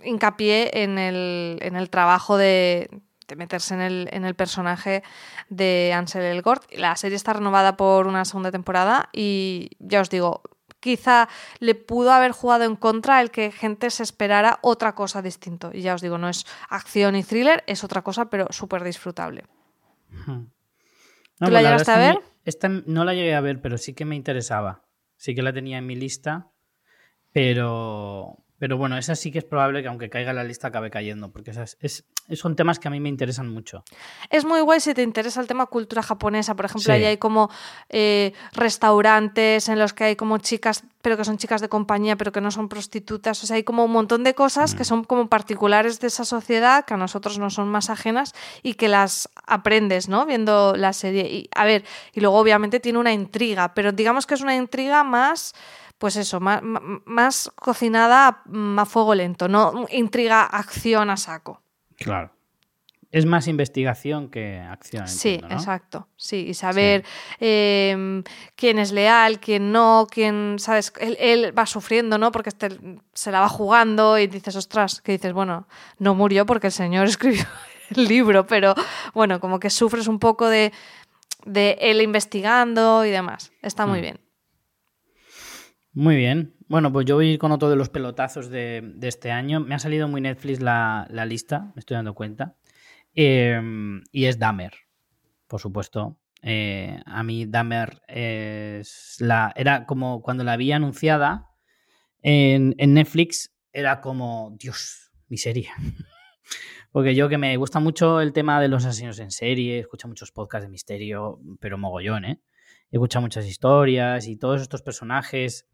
[0.04, 2.90] hincapié en el, en el trabajo de,
[3.34, 5.02] meterse en el, en el, personaje
[5.48, 6.64] de Ansel Elgort.
[6.74, 10.42] La serie está renovada por una segunda temporada y ya os digo,
[10.80, 15.70] quizá le pudo haber jugado en contra el que gente se esperara otra cosa distinto.
[15.72, 19.44] Y ya os digo, no es acción y thriller, es otra cosa, pero súper disfrutable.
[20.26, 22.18] ¿Tú la pues llegaste a ver?
[22.44, 24.82] esta no la llegué a ver, pero sí que me interesaba.
[25.16, 26.50] Sí que la tenía en mi lista,
[27.32, 30.90] pero, pero bueno, esa sí que es probable que aunque caiga en la lista acabe
[30.90, 33.84] cayendo, porque esas es, son temas que a mí me interesan mucho.
[34.28, 36.54] Es muy guay si te interesa el tema cultura japonesa.
[36.54, 37.50] Por ejemplo, ahí hay como
[37.88, 42.32] eh, restaurantes en los que hay como chicas, pero que son chicas de compañía, pero
[42.32, 43.42] que no son prostitutas.
[43.42, 44.84] O sea, hay como un montón de cosas que mm.
[44.84, 48.88] son como particulares de esa sociedad, que a nosotros no son más ajenas y que
[48.88, 50.26] las aprendes, ¿no?
[50.26, 51.24] Viendo la serie.
[51.32, 55.02] Y, a ver, y luego obviamente tiene una intriga, pero digamos que es una intriga
[55.02, 55.54] más
[56.00, 58.42] pues eso, más, cocinada
[58.78, 61.62] a fuego lento, no intriga, acción a saco.
[61.96, 62.32] Claro.
[63.12, 65.06] Es más investigación que acción.
[65.06, 66.08] Sí, exacto.
[66.16, 67.04] Sí, y saber
[67.38, 68.22] em,
[68.56, 70.90] quién es leal, quién no, quién, ¿sabes?
[71.00, 72.32] Él, va sufriendo, ¿no?
[72.32, 72.78] Porque este,
[73.12, 75.66] se la va jugando y dices, ostras, que dices, bueno,
[75.98, 77.44] no murió porque el señor escribió
[77.94, 78.74] el libro, pero
[79.12, 80.72] bueno, como que sufres un poco de,
[81.44, 83.52] de él investigando y demás.
[83.60, 84.02] Está muy mm.
[84.02, 84.29] bien.
[85.92, 86.54] Muy bien.
[86.68, 89.58] Bueno, pues yo voy a ir con otro de los pelotazos de, este año.
[89.58, 92.56] Me ha salido muy Netflix la, lista, me estoy dando cuenta.
[93.14, 94.72] Em, y es Dahmer,
[95.48, 96.16] por supuesto.
[96.42, 99.18] Eh, a mí Dahmer es
[99.56, 101.48] era como cuando la había anunciada
[102.22, 105.72] en, Netflix, era como, Dios, miseria.
[106.92, 110.30] Porque yo que me gusta mucho el tema de los asesinos en serie, escucho muchos
[110.30, 112.40] podcasts de misterio, pero mogollón, ¿eh?
[112.90, 115.66] He escuchado muchas historias y todos estos personajes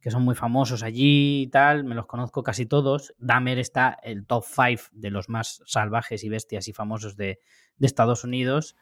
[0.00, 3.14] que son muy famosos allí y tal, me los conozco casi todos.
[3.18, 7.40] Dahmer está el top 5 de los más salvajes y bestias y famosos de,
[7.80, 8.76] Estados Unidos.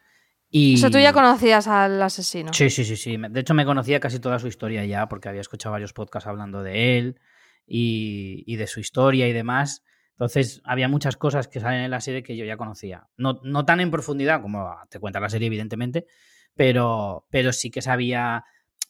[0.51, 0.75] Y...
[0.75, 2.53] O sea, tú ya conocías al asesino.
[2.53, 3.17] Sí, sí, sí, sí.
[3.17, 6.63] De hecho, me conocía casi toda su historia ya, porque había escuchado varios podcasts hablando
[6.63, 7.21] de él
[7.67, 9.83] y, de su historia y demás.
[10.13, 13.09] Entonces, había muchas cosas que salen en la serie que yo ya conocía.
[13.17, 16.07] No, no tan en profundidad como te cuenta la serie, evidentemente,
[16.57, 18.45] pero, pero sí que sabía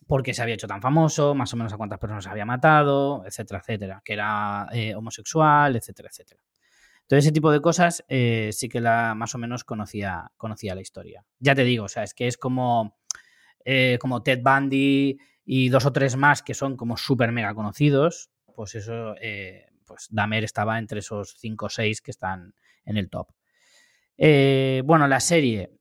[0.06, 3.24] por qué se había hecho tan famoso, más o menos a cuántas personas había matado,
[3.26, 6.40] etcétera, etcétera, que era eh, homosexual, etcétera, etcétera.
[7.08, 10.80] Todo ese tipo de cosas eh, sí que la más o menos conocía, conocía la
[10.80, 11.24] historia.
[11.38, 12.98] Ya te digo, o sea, es que es como,
[13.64, 18.30] eh, como Ted Bundy y dos o tres más que son como súper mega conocidos,
[18.54, 19.14] pues eso,
[19.84, 23.28] pues Damer estaba entre esos cinco o seis que están en el top.
[24.16, 25.76] bueno, la serie,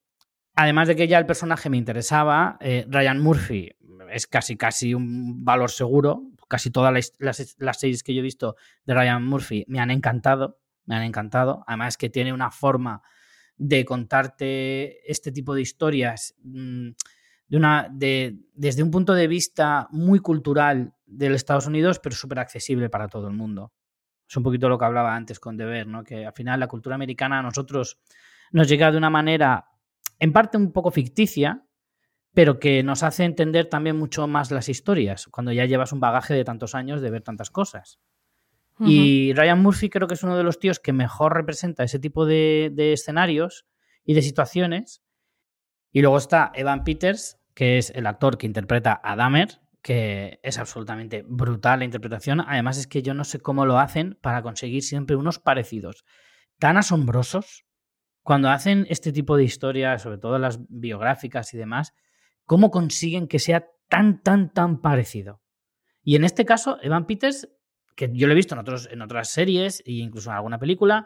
[0.56, 3.76] además de que ya el personaje me interesaba, Ryan Murphy
[4.12, 6.24] es casi, casi un valor seguro.
[6.48, 8.56] Casi todas las, las, series que yo he visto
[8.86, 11.64] de Ryan Murphy me han encantado, me han encantado.
[11.66, 13.02] Además que tiene una forma
[13.58, 16.90] de contarte este tipo de historias mm,
[17.48, 22.40] de una, de, desde un punto de vista muy cultural del Estados Unidos, pero súper
[22.40, 23.74] accesible para todo el mundo.
[24.28, 26.04] Es un poquito lo que hablaba antes con Deber, ¿no?
[26.04, 28.00] que al final la cultura americana a nosotros
[28.52, 29.66] nos llega de una manera
[30.20, 31.66] en parte un poco ficticia,
[32.34, 36.34] pero que nos hace entender también mucho más las historias, cuando ya llevas un bagaje
[36.34, 38.00] de tantos años de ver tantas cosas.
[38.78, 42.26] Y Ryan Murphy creo que es uno de los tíos que mejor representa ese tipo
[42.26, 43.66] de, escenarios
[44.04, 45.02] y de situaciones.
[45.94, 50.58] Y luego está Evan Peters, que es el actor que interpreta a Dahmer, que es
[50.58, 52.42] absolutamente brutal la interpretación.
[52.42, 56.04] Además es que yo no sé cómo lo hacen para conseguir siempre unos parecidos
[56.60, 57.65] tan asombrosos
[58.26, 61.94] cuando hacen este tipo de historias, sobre todo las biográficas y demás,
[62.46, 65.44] cómo consiguen que sea tan, tan, tan parecido.
[66.02, 67.48] Y en este caso, Evan Peters,
[67.96, 71.06] que yo lo he visto en, otros, en otras series e incluso en alguna película,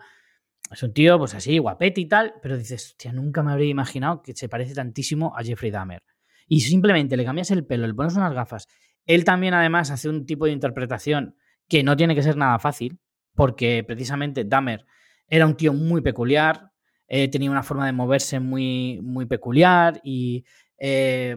[0.71, 4.21] es un tío, pues así, guapete y tal, pero dices, hostia, nunca me habría imaginado
[4.21, 6.01] que se parece tantísimo a Jeffrey Dahmer
[6.47, 8.65] y simplemente le cambias el pelo, le pones unas gafas.
[9.05, 11.35] Él también además hace un tipo de interpretación
[11.67, 12.97] que no tiene que ser nada fácil,
[13.35, 14.85] porque precisamente Dahmer
[15.27, 16.68] era un tío muy peculiar,
[17.09, 20.45] eh, tenía una forma de moverse muy, muy peculiar y
[20.77, 21.35] eh,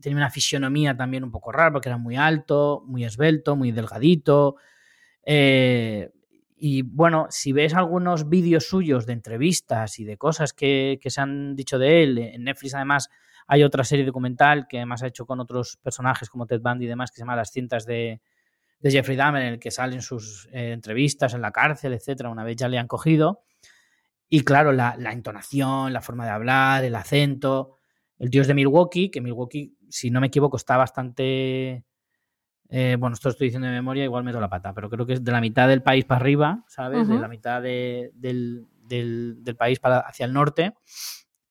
[0.00, 4.56] tenía una fisionomía también un poco rara, porque era muy alto, muy esbelto, muy delgadito.
[5.24, 6.10] Eh,
[6.58, 11.22] y bueno, si ves algunos vídeos suyos de entrevistas y de cosas que, que se
[11.22, 13.08] han dicho de él, en Netflix además
[13.46, 16.88] hay otra serie documental que además ha hecho con otros personajes como Ted Bundy y
[16.88, 18.20] demás, que se llama Las cintas de,
[18.82, 22.56] Jeffrey Dahmer, en el que salen sus eh, entrevistas en la cárcel, etcétera, una vez
[22.56, 23.42] ya le han cogido.
[24.28, 27.76] Y claro, la, entonación, la forma de hablar, el acento.
[28.18, 31.84] El tío es de Milwaukee, que Milwaukee, si no me equivoco, está bastante.
[32.68, 35.12] Eh, bueno, esto lo estoy diciendo de memoria, igual meto la pata, pero creo que
[35.12, 37.06] es de la mitad del país para arriba, ¿sabes?
[37.06, 40.74] De la mitad del, del, país para, hacia el norte.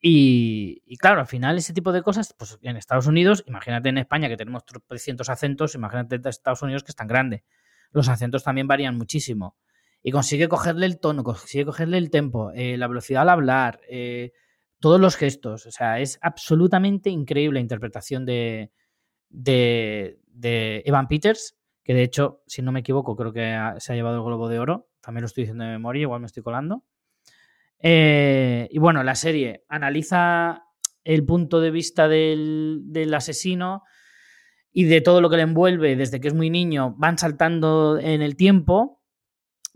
[0.02, 4.28] Y, claro, al final ese tipo de cosas, pues en Estados Unidos, imagínate en España
[4.28, 7.44] que tenemos 300 acentos, imagínate en Estados Unidos que es tan grande.
[7.92, 9.56] Los acentos también varían muchísimo.
[10.08, 14.34] Y consigue cogerle el tono, consigue cogerle el tempo, eh, la velocidad al hablar, eh,
[14.80, 15.66] todos los gestos.
[15.66, 18.72] O sea, es absolutamente increíble la interpretación de,
[19.30, 24.18] de, Evan Peters, que de hecho, si no me equivoco, creo que se ha llevado
[24.18, 24.90] el Globo de Oro.
[25.02, 26.84] También lo estoy diciendo de memoria, igual me estoy colando.
[27.80, 30.66] Eh, y bueno, la serie analiza
[31.04, 33.82] el punto de vista del, asesino
[34.72, 38.22] y de todo lo que le envuelve desde que es muy niño, van saltando en
[38.22, 38.95] el tiempo.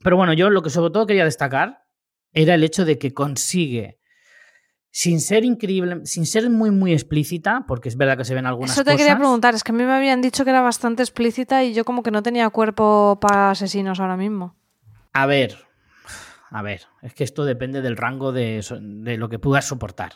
[0.03, 1.85] Pero bueno, yo lo que sobre todo quería destacar
[2.33, 3.99] era el hecho de que consigue,
[4.91, 8.71] sin ser increíble, sin ser muy, muy explícita, porque es verdad que se ven algunas
[8.71, 8.87] cosas.
[8.87, 11.63] Eso te quería preguntar, es que a mí me habían dicho que era bastante explícita
[11.63, 14.55] y yo como que no tenía cuerpo para asesinos ahora mismo.
[15.13, 15.57] A ver,
[16.51, 18.63] a ver, es que esto depende del rango de,
[19.17, 20.13] lo que puedas soportar.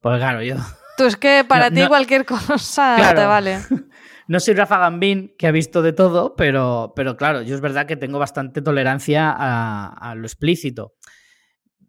[0.00, 0.56] Pues claro, yo.
[0.96, 3.60] Tú es que para ti cualquier cosa te vale.
[4.28, 7.86] No soy Rafa Gambín, que ha visto de todo, pero, pero claro, yo es verdad
[7.86, 10.94] que tengo bastante tolerancia a, lo explícito.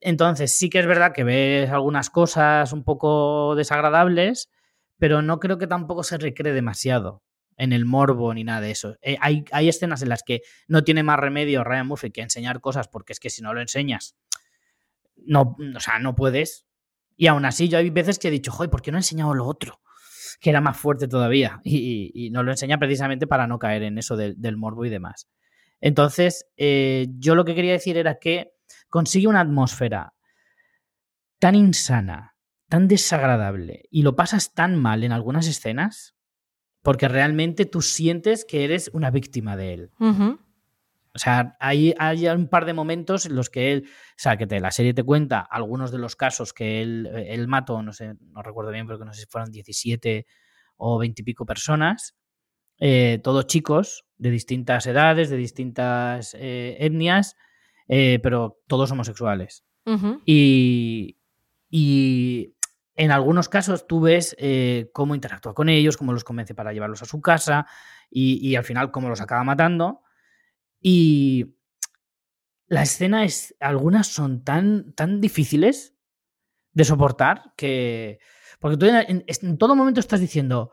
[0.01, 4.49] Entonces, sí que es verdad que ves algunas cosas un poco desagradables,
[4.97, 7.23] pero no creo que tampoco se recree demasiado
[7.55, 8.97] en el morbo ni nada de eso.
[9.01, 12.59] Eh, hay, hay, escenas en las que no tiene más remedio Ryan Murphy que enseñar
[12.59, 14.17] cosas porque es que si no lo enseñas,
[15.15, 16.65] no, o sea, no puedes.
[17.15, 19.34] Y aún así, yo hay veces que he dicho, joder, ¿por qué no he enseñado
[19.34, 19.81] lo otro?
[20.39, 21.61] Que era más fuerte todavía.
[21.65, 25.27] Y, no lo enseña precisamente para no caer en eso del, morbo y demás.
[25.81, 28.53] Entonces, eh, yo lo que quería decir era que
[28.89, 30.13] consigue una atmósfera
[31.39, 32.36] tan insana,
[32.69, 36.15] tan desagradable, y lo pasas tan mal en algunas escenas,
[36.81, 39.91] porque realmente tú sientes que eres una víctima de él.
[41.16, 44.47] O sea, hay, hay, un par de momentos en los que él, o sea, que
[44.47, 48.16] te, la serie te cuenta algunos de los casos que él, él mató, no sé,
[48.20, 50.26] no recuerdo bien, pero no sé si fueron 17
[50.78, 52.16] o 20 y pico personas,
[52.80, 57.36] eh, todos chicos de distintas edades, de distintas eh, etnias,
[57.88, 59.64] eh, pero todos homosexuales.
[60.26, 61.18] y,
[61.70, 62.53] y
[62.95, 67.01] en algunos casos tú ves eh, cómo interactúa con ellos, cómo los convence para llevarlos
[67.01, 67.66] a su casa
[68.09, 70.01] y, al final cómo los acaba matando.
[70.84, 71.55] Y
[72.67, 75.95] la escena es, algunas son tan, tan difíciles
[76.73, 78.19] de soportar que...
[78.59, 80.71] Porque tú en, todo momento estás diciendo,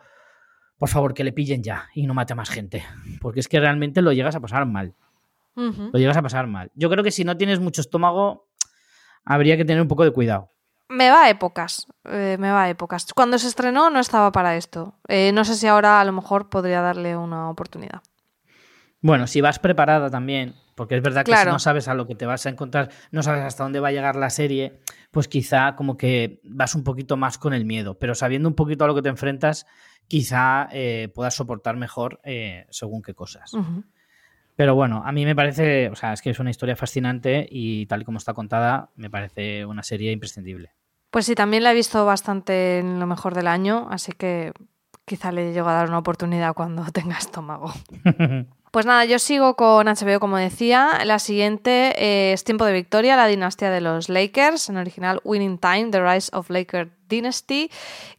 [0.79, 2.85] por favor, que le pillen ya y no mate a más gente.
[3.21, 4.95] Porque es que realmente lo llegas a pasar mal.
[5.55, 6.71] Lo llegas a pasar mal.
[6.75, 8.49] Yo creo que si no tienes mucho estómago,
[9.25, 10.51] habría que tener un poco de cuidado
[10.91, 13.07] me va a épocas, eh, me va a épocas.
[13.15, 14.95] Cuando se estrenó no estaba para esto.
[15.09, 18.03] Eh, no sé si ahora a lo mejor podría darle una oportunidad.
[19.03, 22.15] Bueno, si vas preparada también, porque es verdad que si no sabes a lo que
[22.15, 24.81] te vas a encontrar, no sabes hasta dónde va a llegar la serie,
[25.11, 28.85] pues quizá como que vas un poquito más con el miedo, pero sabiendo un poquito
[28.85, 29.67] a lo que te enfrentas,
[30.07, 32.21] quizá eh, puedas soportar mejor
[32.71, 33.53] según qué cosas.
[34.57, 37.87] Pero bueno, a mí me parece, o sea, es que es una historia fascinante y
[37.87, 40.75] tal y como está contada, me parece una serie imprescindible.
[41.11, 44.53] Pues sí, también la he visto bastante en lo mejor del año, así que
[45.07, 47.73] quizá le llego a dar una oportunidad cuando tenga estómago.
[48.71, 51.01] Pues nada, yo sigo con HBO como decía.
[51.05, 55.59] La siguiente eh, es Tiempo de Victoria, la dinastía de los Lakers, en original Winning
[55.59, 57.69] Time, The Rise of Laker Dynasty,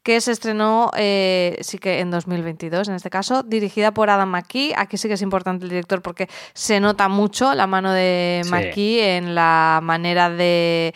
[0.04, 4.74] que se estrenó eh, sí que en 2022, en este caso, dirigida por Adam McKee.
[4.76, 9.16] Aquí sí que es importante el director porque se nota mucho la mano de McKee
[9.16, 10.94] en la manera de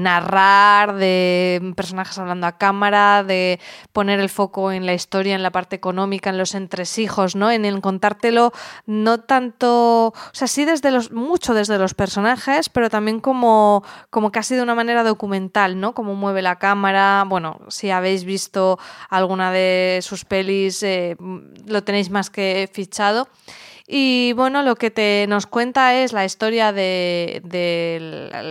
[0.00, 3.58] narrar, de personajes hablando a cámara, de
[3.92, 7.50] poner el foco en la historia, en la parte económica, en los entresijos, ¿no?
[7.50, 8.52] En el contártelo
[8.86, 14.30] no tanto, o sea, sí desde los, mucho desde los personajes, pero también como, como
[14.32, 15.94] casi de una manera documental, ¿no?
[15.94, 18.78] Cómo mueve la cámara, bueno, si habéis visto
[19.08, 21.16] alguna de sus pelis, eh,
[21.66, 23.28] lo tenéis más que fichado.
[23.92, 27.42] Y bueno, lo que te nos cuenta es la historia del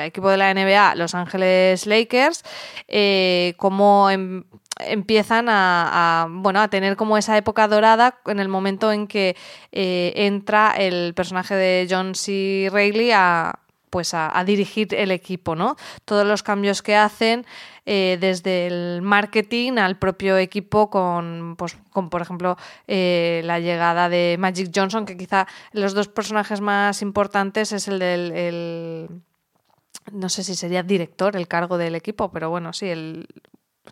[0.01, 2.43] equipo de la NBA, Los Ángeles Lakers,
[2.89, 4.43] eh, cómo em,
[4.79, 9.37] empiezan a, bueno, a tener como esa época dorada en el momento en que
[9.71, 12.67] eh, entra el personaje de John C.
[12.69, 13.58] Reilly a
[13.89, 15.75] pues a, dirigir el equipo, ¿no?
[16.05, 17.45] Todos los cambios que hacen
[17.85, 24.09] eh, desde el marketing al propio equipo con, pues, con por ejemplo, eh, la llegada
[24.09, 29.09] de Magic Johnson, que quizá los dos personajes más importantes es el del...
[30.11, 33.27] no sé si sería director el cargo del equipo, pero bueno, sí, el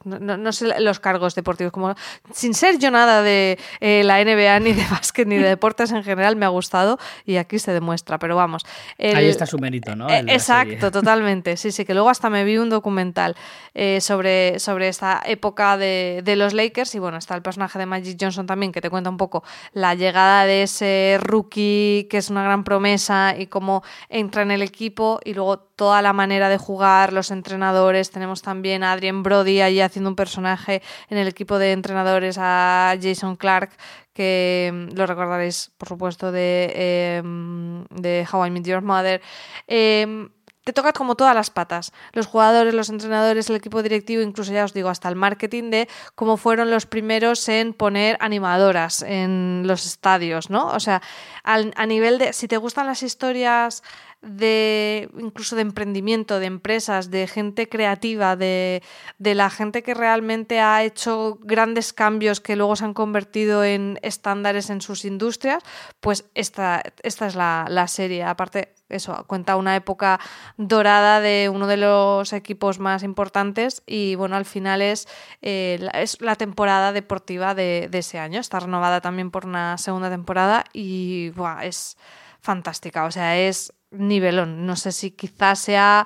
[0.03, 1.95] no, sé los cargos deportivos, como
[2.33, 6.03] sin ser yo nada de eh, la NBA, ni de básquet, ni de deportes en
[6.03, 8.65] general, me ha gustado y aquí se demuestra, pero vamos.
[8.99, 10.09] Ahí está su mérito, ¿no?
[10.09, 13.35] Eh, exacto, totalmente, sí, sí, que luego hasta me vi un documental
[13.73, 17.85] eh, sobre, sobre esta época de, de, los Lakers y bueno, está el personaje de
[17.85, 19.43] Magic Johnson también que te cuenta un poco
[19.73, 24.61] la llegada de ese rookie que es una gran promesa y cómo entra en el
[24.61, 29.61] equipo y luego toda la manera de jugar, los entrenadores, tenemos también a Adrien Brody
[29.61, 33.69] allí haciendo un personaje en el equipo de entrenadores, a Jason Clark,
[34.11, 39.21] que mm, lo recordaréis, por supuesto, de, em, de How I Met Your Mother.
[39.67, 40.29] Em,
[40.67, 41.93] te toca como todas las patas.
[42.11, 45.87] Los jugadores, los entrenadores, el equipo directivo, incluso ya os digo, hasta el marketing de
[46.13, 50.67] cómo fueron los primeros en poner animadoras en los estadios, ¿no?
[50.67, 51.01] O sea,
[51.43, 53.81] a nivel de, si te gustan las historias
[54.21, 58.81] de incluso de emprendimiento, de empresas, de gente creativa, de,
[59.19, 64.69] la gente que realmente ha hecho grandes cambios que luego se han convertido en estándares
[64.69, 65.63] en sus industrias,
[65.99, 68.23] pues esta, esta es la, serie.
[68.23, 70.19] Aparte, eso, cuenta una época
[70.57, 75.07] dorada de uno de los equipos más importantes y bueno, al final es,
[75.41, 78.39] eh, la, es la temporada deportiva de, ese año.
[78.39, 81.31] Está renovada también por una segunda temporada y
[81.61, 81.97] es
[82.41, 83.05] fantástica.
[83.05, 84.65] O sea, es nivelón.
[84.65, 86.05] No sé si quizás sea...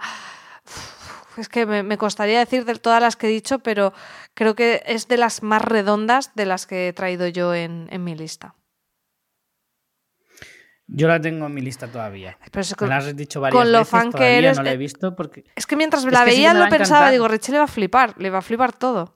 [1.38, 3.93] Es que me, costaría decir de todas las que he dicho, pero
[4.34, 8.15] creo que es de las más redondas de las que he traído yo en, mi
[8.15, 8.53] lista.
[10.93, 12.37] Yo la tengo en mi lista todavía.
[12.77, 15.45] con, me has dicho varias con lo fan que eres, no la he visto porque...
[15.55, 18.39] Es que mientras la veía lo pensaba, digo, Richie le va a flipar, le va
[18.39, 19.15] a flipar todo.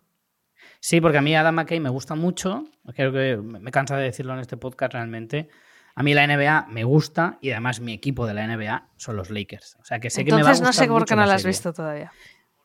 [0.80, 2.64] Sí, porque a mí Adam McKay me gusta mucho,
[2.96, 5.50] creo que me cansa de decirlo en este podcast realmente,
[5.96, 9.30] a mí la NBA me gusta y además mi equipo de la NBA son los
[9.30, 9.78] Lakers.
[9.82, 11.34] O sea que sé que me va a gustar no sé por qué no la
[11.34, 12.12] has visto todavía.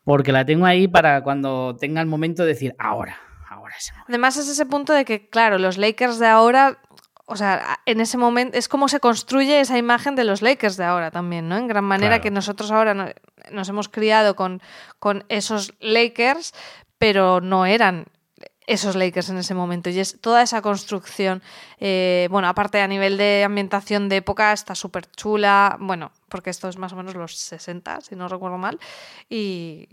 [0.04, 3.16] Porque la tengo ahí para cuando tenga el momento de decir ahora,
[3.48, 6.78] ahora es Además es ese punto de que, claro, los Lakers de ahora
[7.30, 10.84] o sea, en ese momento es como se construye esa imagen de los Lakers de
[10.84, 11.56] ahora también, ¿no?
[11.56, 13.14] En gran manera que nosotros ahora
[13.52, 14.60] nos hemos criado con,
[14.98, 16.52] con esos Lakers,
[16.98, 18.06] pero no eran
[18.66, 19.90] esos Lakers en ese momento.
[19.90, 21.40] Y es toda esa construcción,
[21.78, 26.68] eh, bueno, aparte a nivel de ambientación de época, está súper chula, bueno, porque esto
[26.68, 28.80] es más o menos los 60, si no recuerdo mal,
[29.28, 29.88] y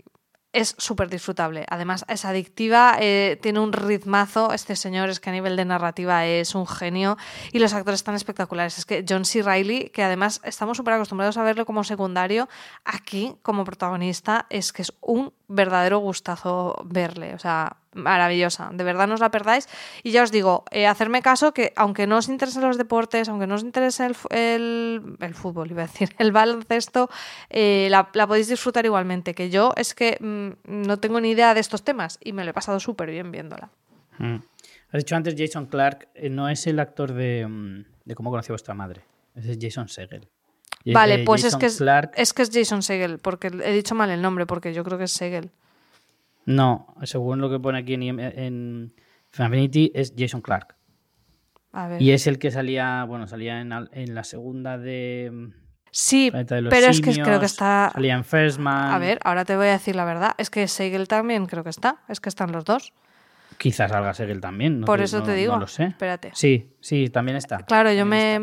[0.52, 1.66] es súper disfrutable.
[1.68, 4.52] Además, es adictiva, eh, tiene un ritmazo.
[4.52, 7.16] Este señor es que a nivel de narrativa es un genio
[7.52, 8.78] y los actores están espectaculares.
[8.78, 9.42] Es que John C.
[9.42, 12.48] Reilly, que además estamos súper acostumbrados a verlo como secundario,
[12.84, 17.34] aquí como protagonista es que es un verdadero gustazo verle.
[17.34, 18.70] O sea, maravillosa.
[18.72, 19.68] De verdad no os la perdáis.
[20.02, 23.46] Y ya os digo, eh, hacerme caso que aunque no os interesen los deportes, aunque
[23.46, 27.08] no os interese el, el, fútbol, iba a decir, el baloncesto,
[27.50, 29.34] eh, la, podéis disfrutar igualmente.
[29.34, 32.50] Que yo es que mm, no tengo ni idea de estos temas y me lo
[32.50, 33.70] he pasado súper bien viéndola.
[34.18, 34.36] Mm.
[34.90, 38.52] Has dicho antes Jason Clark, eh, no es el actor de, mm, de cómo conoció
[38.52, 39.02] vuestra madre.
[39.34, 40.28] Ese es Jason Segel.
[40.86, 41.82] Vale, pues es que es,
[42.16, 45.04] es que es Jason Segel, porque he dicho mal el nombre, porque yo creo que
[45.04, 45.50] es Segel.
[46.46, 48.94] No, según lo que pone aquí en, en
[49.38, 50.74] Infinity, es Jason Clark.
[51.72, 52.02] A ver.
[52.02, 55.50] Y es el que salía, bueno, salía en, la segunda de.
[55.90, 57.90] Sí, pero es que creo que está.
[57.92, 58.92] Salía en First Man.
[58.92, 60.34] A ver, ahora te voy a decir la verdad.
[60.38, 62.02] Es que Segel también creo que está.
[62.08, 62.92] Es que están los dos.
[63.58, 64.82] Quizás salga Segel también.
[64.82, 65.54] Por eso te digo.
[65.54, 65.84] No lo sé.
[65.84, 66.30] Espérate.
[66.34, 66.76] Sí.
[66.80, 67.58] Sí, también está.
[67.58, 68.38] Claro, yo me,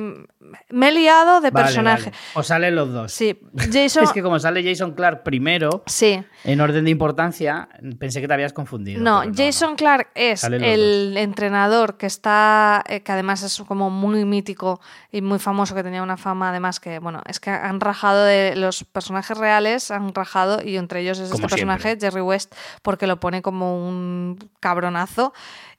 [0.69, 2.11] me he liado de Vale, personaje.
[2.11, 2.17] vale.
[2.35, 3.11] O salen los dos.
[3.11, 3.39] Sí,
[3.71, 4.03] Jason.
[4.03, 6.23] Es que como sale Jason Clark primero, Sí.
[6.43, 7.69] en orden de importancia,
[7.99, 9.01] pensé que te habías confundido.
[9.01, 14.79] No, Jason Clark es el entrenador que está, eh, que además es como muy mítico
[15.11, 18.55] y muy famoso, que tenía una fama además que, bueno, es que han rajado de
[18.55, 21.97] los personajes reales, han rajado y entre ellos es Como este personaje.
[21.99, 25.33] Jerry West, porque lo pone como un cabronazo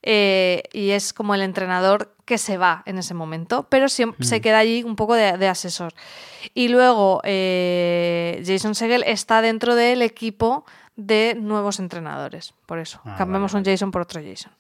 [0.09, 4.39] eh, y es como el entrenador que se va en ese momento, pero siempre se
[4.39, 4.41] Mm.
[4.41, 5.93] queda allí un poco de, de asesor.
[6.55, 10.65] Y luego eh, Jason Segel está dentro del equipo
[10.97, 12.55] de nuevos entrenadores.
[12.67, 14.53] Por eso, Ah, cambiamos vale, un Jason por otro Jason.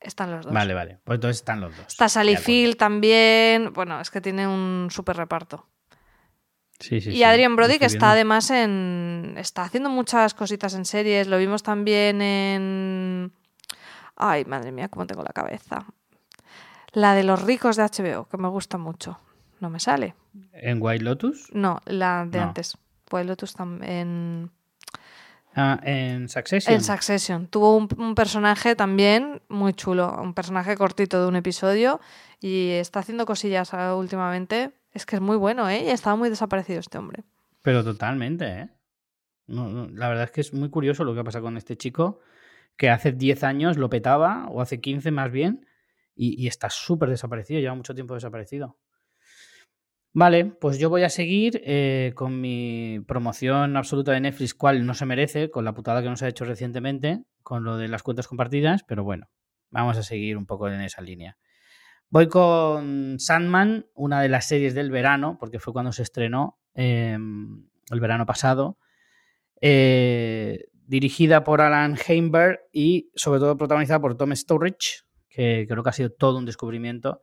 [0.00, 0.52] Están los dos.
[0.54, 0.98] Vale, vale.
[1.04, 1.86] Pues entonces están los dos.
[1.86, 2.36] Está Sally.
[2.36, 3.72] Field también.
[3.72, 5.66] Bueno, es que tiene un súper reparto.
[6.80, 9.34] Sí, sí, y sí, Adrian Brody, que está además en.
[9.38, 11.26] Está haciendo muchas cositas en series.
[11.28, 13.32] Lo vimos también en.
[14.16, 15.86] Ay, madre mía, cómo tengo la cabeza.
[16.92, 19.18] La de los ricos de HBO, que me gusta mucho.
[19.60, 20.14] No me sale.
[20.52, 21.48] ¿En White Lotus?
[21.52, 22.44] No, la de No.
[22.44, 22.76] antes.
[23.10, 24.50] Wild Lotus también.
[25.56, 26.74] Ah, en Succession.
[26.74, 27.46] En Succession.
[27.48, 30.16] Tuvo un, un personaje también muy chulo.
[30.20, 32.00] Un personaje cortito de un episodio.
[32.40, 34.72] Y está haciendo cosillas ah, últimamente.
[34.92, 35.84] Es que es muy bueno, ¿eh?
[35.84, 37.24] Y estaba muy desaparecido este hombre.
[37.62, 38.68] Pero totalmente, ¿eh?
[39.46, 41.76] No, no, la verdad es que es muy curioso lo que ha pasado con este
[41.76, 42.20] chico,
[42.76, 45.66] que hace 10 años lo petaba, o hace 15 más bien,
[46.16, 48.78] y, está súper desaparecido, lleva mucho tiempo desaparecido.
[50.12, 54.94] Vale, pues yo voy a seguir eh, con mi promoción absoluta de Netflix, cual no
[54.94, 58.28] se merece, con la putada que nos ha hecho recientemente, con lo de las cuentas
[58.28, 59.28] compartidas, pero bueno,
[59.70, 61.36] vamos a seguir un poco en esa línea.
[62.10, 67.18] Voy con Sandman, una de las series del verano, porque fue cuando se estrenó eh,
[67.90, 68.78] el verano pasado,
[69.60, 75.90] eh, dirigida por Alan Heinberg y sobre todo protagonizada por Tom Sturridge, que creo que
[75.90, 77.22] ha sido todo un descubrimiento.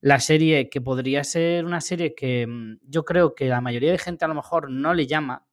[0.00, 3.98] La serie que podría ser una serie que mm, yo creo que la mayoría de
[3.98, 5.46] gente a lo mejor no le llama,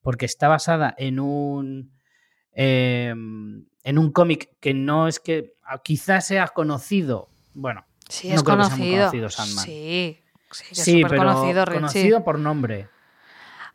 [0.00, 1.92] porque está basada en un
[2.52, 8.34] eh, en un cómic que no es que ah, quizás sea conocido, bueno, Sí, No
[8.34, 9.02] es creo que sea muy conocido.
[9.04, 9.64] conocido, Sandman.
[9.64, 10.18] Sí,
[10.50, 12.88] sí, que es sí, pero conocido, conocido por nombre.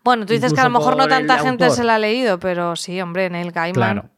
[0.06, 1.76] Bueno, tú dices que a lo mejor no tanta gente autor.
[1.76, 3.74] se la ha leído, pero sí, hombre, Neil Gaiman.
[3.74, 4.10] Claro.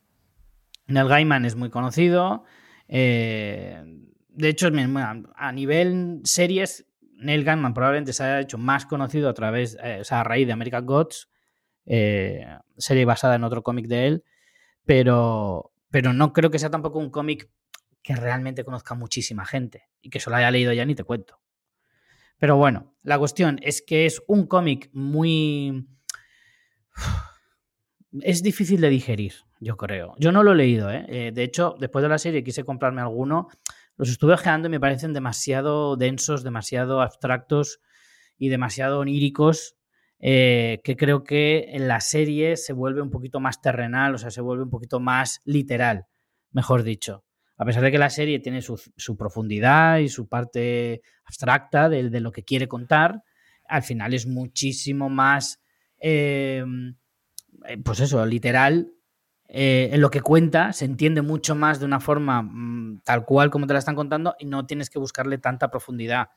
[0.86, 2.44] Neil Gaiman es muy conocido.
[2.88, 3.82] eh,
[4.28, 4.68] de hecho,
[5.34, 6.86] a nivel series,
[7.16, 10.46] Neil Gaiman probablemente se haya hecho más conocido a través, eh, o sea, a raíz
[10.46, 11.30] de American Gods,
[11.86, 14.24] eh, serie basada en otro cómic de él,
[14.84, 17.48] pero, pero no creo que sea tampoco un cómic
[18.02, 21.40] que realmente conozca muchísima gente y que solo haya leído ya ni te cuento.
[22.38, 25.86] Pero bueno, la cuestión es que es un cómic muy...
[28.22, 30.14] Es difícil de digerir, yo creo.
[30.18, 31.04] Yo no lo he leído, ¿eh?
[31.08, 33.48] Eh, De hecho, después de la serie quise comprarme alguno.
[33.96, 37.80] Los estuve ojeando y me parecen demasiado densos, demasiado abstractos
[38.38, 39.74] y demasiado oníricos.
[40.20, 44.30] eh, que creo que en la serie se vuelve un poquito más terrenal, o sea,
[44.32, 46.06] se vuelve un poquito más literal,
[46.50, 47.22] mejor dicho.
[47.58, 52.08] A pesar de que la serie tiene su, su profundidad y su parte abstracta de,
[52.08, 53.22] de lo que quiere contar,
[53.68, 55.60] al final es muchísimo más,
[56.00, 56.64] eh,
[57.66, 58.92] eh, pues eso, literal.
[59.50, 63.50] eh, en lo que cuenta se entiende mucho más de una forma mm, tal cual
[63.50, 66.28] como te la están contando y no tienes que buscarle tanta profundidad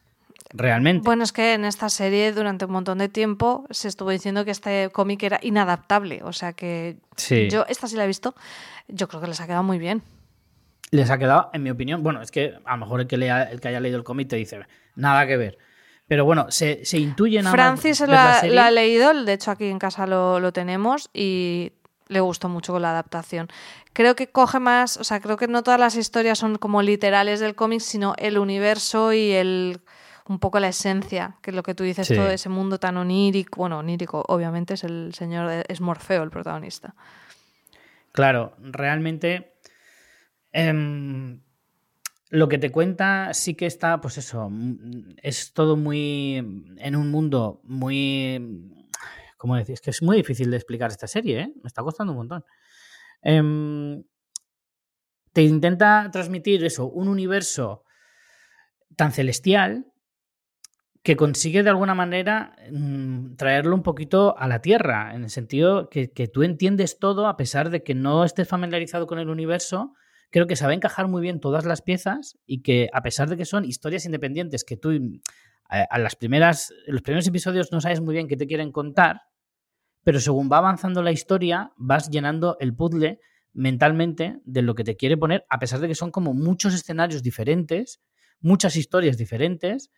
[0.51, 1.03] realmente.
[1.05, 4.51] Bueno, es que en esta serie durante un montón de tiempo se estuvo diciendo que
[4.51, 6.21] este cómic era inadaptable.
[6.23, 7.49] O sea que sí.
[7.49, 8.33] yo, esta sí la he visto,
[8.87, 10.01] yo creo que les ha quedado muy bien.
[10.91, 13.43] Les ha quedado, en mi opinión, bueno, es que a lo mejor el que, lea,
[13.43, 14.59] el que haya leído el cómic te dice,
[14.95, 15.57] nada que ver.
[16.07, 20.05] Pero bueno, se, se intuye nada Francis la ha, leído, de hecho aquí en casa
[20.05, 21.71] lo, lo tenemos y
[22.09, 23.47] le gustó mucho con la adaptación.
[23.93, 27.39] Creo que coge más, o sea, creo que no todas las historias son como literales
[27.39, 29.79] del cómic, sino el universo y el
[30.27, 32.15] un poco la esencia, que es lo que tú dices, Sí.
[32.15, 36.93] todo ese mundo tan onírico, bueno, onírico, obviamente es el señor, es Morfeo el protagonista.
[38.11, 39.50] Claro, realmente
[40.51, 41.41] em,
[42.29, 46.37] lo que te cuenta sí que está, pues eso, mm, es todo muy
[46.77, 48.73] en un mundo muy,
[49.37, 49.73] ¿cómo decir?
[49.73, 51.53] Es que es muy difícil de explicar esta serie, ¿eh?
[51.61, 52.45] Me está costando un montón.
[53.21, 54.03] Em,
[55.33, 57.83] te intenta transmitir eso, un universo
[58.95, 59.87] tan celestial
[61.03, 65.89] que consigue de alguna manera mm, traerlo un poquito a la Tierra, en el sentido
[65.89, 69.95] que, que tú entiendes todo a pesar de que no estés familiarizado con el universo.
[70.31, 73.45] Creo que sabe encajar muy bien todas las piezas y que a pesar de que
[73.45, 75.19] son historias independientes que tú mm,
[75.69, 79.21] a, las primeras, en los primeros episodios no sabes muy bien qué te quieren contar,
[80.03, 83.19] pero según va avanzando la historia vas llenando el puzzle
[83.53, 87.21] mentalmente de lo que te quiere poner, a pesar de que son como muchos escenarios
[87.21, 88.01] diferentes,
[88.39, 89.91] muchas historias diferentes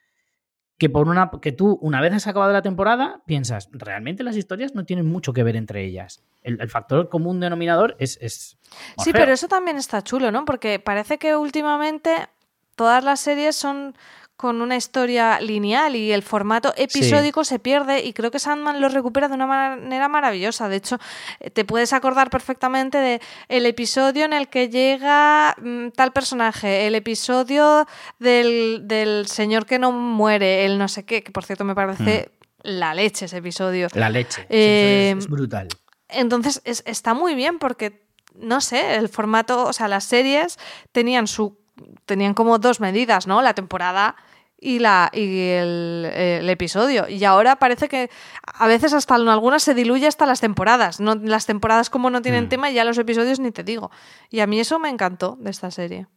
[0.77, 4.75] que por una que tú una vez has acabado la temporada piensas realmente las historias
[4.75, 6.23] no tienen mucho que ver entre ellas.
[6.41, 8.57] El, factor común denominador es, es
[8.97, 12.27] sí pero eso también está chulo no porque parece que últimamente
[12.75, 13.95] todas las series son
[14.43, 18.89] con una historia lineal y el formato episódico se pierde y creo que Sandman lo
[18.89, 20.67] recupera de una manera maravillosa.
[20.67, 20.99] De hecho,
[21.39, 26.87] eh, te puedes acordar perfectamente de el episodio en el que llega mm, tal personaje,
[26.87, 27.87] el episodio
[28.19, 32.67] del, señor que no muere, el no sé qué, que por cierto me parece mm.
[32.67, 33.87] la leche ese episodio.
[33.93, 34.45] La leche.
[34.49, 35.69] es, em, brutal.
[36.09, 40.59] Entonces está muy bien porque, no sé, el formato, o sea, las series
[40.91, 41.63] tenían su
[42.05, 43.41] tenían como dos medidas, ¿no?
[43.41, 44.15] La temporada
[44.63, 47.07] y, la, y el, episodio.
[47.09, 48.09] Y ahora parece que
[48.43, 50.99] a veces hasta en algunas se diluye hasta las temporadas.
[50.99, 52.49] No, las temporadas como no tienen mm.
[52.49, 53.91] tema ya los episodios ni te digo.
[54.29, 56.07] Y a mí eso me encantó de esta serie.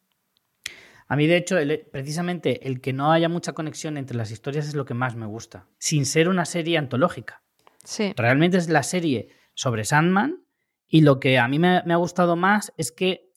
[1.08, 1.56] A mí, de hecho,
[1.92, 5.26] precisamente el que no haya mucha conexión entre las historias es lo que más me
[5.26, 7.42] gusta, sin ser una serie antológica.
[7.84, 8.12] Sí.
[8.16, 10.44] Realmente es la serie sobre Sandman
[10.88, 13.30] y lo que a mí me ha gustado más es que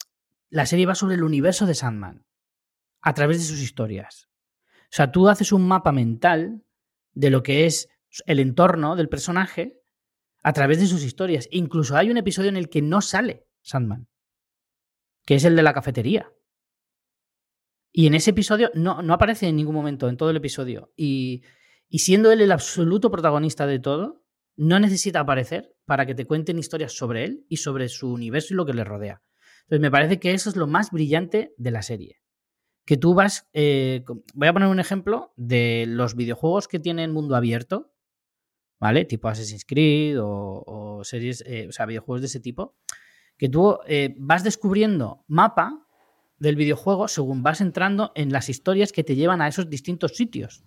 [0.50, 2.26] la serie va sobre el universo de Sandman,
[3.02, 4.29] a través de sus historias.
[4.92, 6.64] O sea, tú haces un mapa mental
[7.14, 7.90] de lo que es
[8.26, 9.80] el entorno del personaje
[10.42, 11.48] a través de sus historias.
[11.52, 14.08] Incluso hay un episodio en el que no sale Sandman,
[15.26, 16.32] que es el de la cafetería.
[17.92, 20.92] Y en ese episodio no, no aparece en ningún momento, en todo el episodio.
[20.96, 21.44] Y,
[21.88, 24.24] y siendo él el absoluto protagonista de todo,
[24.56, 28.58] no necesita aparecer para que te cuenten historias sobre él y sobre su universo y
[28.58, 29.22] lo que le rodea.
[29.62, 32.22] Entonces, me parece que eso es lo más brillante de la serie.
[32.90, 33.48] Que tú vas.
[33.54, 37.94] Eh, voy a poner un ejemplo de los videojuegos que tienen mundo abierto,
[38.80, 39.06] ¿vale?
[39.06, 42.74] Tipo Assassin's Creed o, series, eh, o sea, videojuegos de ese tipo.
[43.38, 45.86] Que tú eh, vas descubriendo mapa
[46.40, 50.64] del videojuego según vas entrando en las historias que te llevan a esos distintos sitios.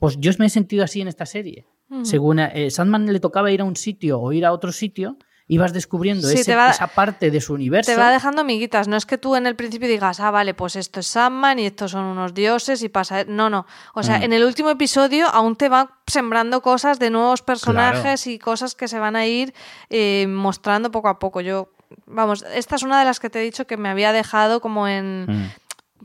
[0.00, 1.68] Pues yo me he sentido así en esta serie.
[2.02, 2.40] Según
[2.70, 6.28] Sandman le tocaba ir a un sitio o ir a otro sitio, y vas descubriendo
[6.30, 7.90] esa parte de su universo.
[7.90, 8.88] Te va dejando amiguitas.
[8.88, 11.66] No es que tú en el principio digas, ah, vale, pues esto es Sandman y
[11.66, 13.24] estos son unos dioses y pasa.
[13.24, 13.66] No, no.
[13.92, 14.22] O sea, mm.
[14.22, 18.88] en el último episodio aún te va sembrando cosas de nuevos personajes y cosas que
[18.88, 19.52] se van a ir
[19.90, 21.42] eh, mostrando poco a poco.
[21.42, 21.74] Yo,
[22.06, 24.88] vamos, esta es una de las que te he dicho que me había dejado como
[24.88, 25.26] en.
[25.28, 25.52] Mm.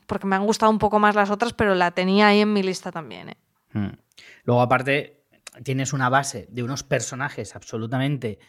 [0.06, 2.64] Porque me han gustado un poco más las otras, pero la tenía ahí en mi
[2.64, 3.30] lista también.
[3.30, 3.38] ¿eh?
[3.74, 3.92] Mm.
[4.44, 5.22] Luego, aparte,
[5.64, 8.40] tienes una base de unos personajes absolutamente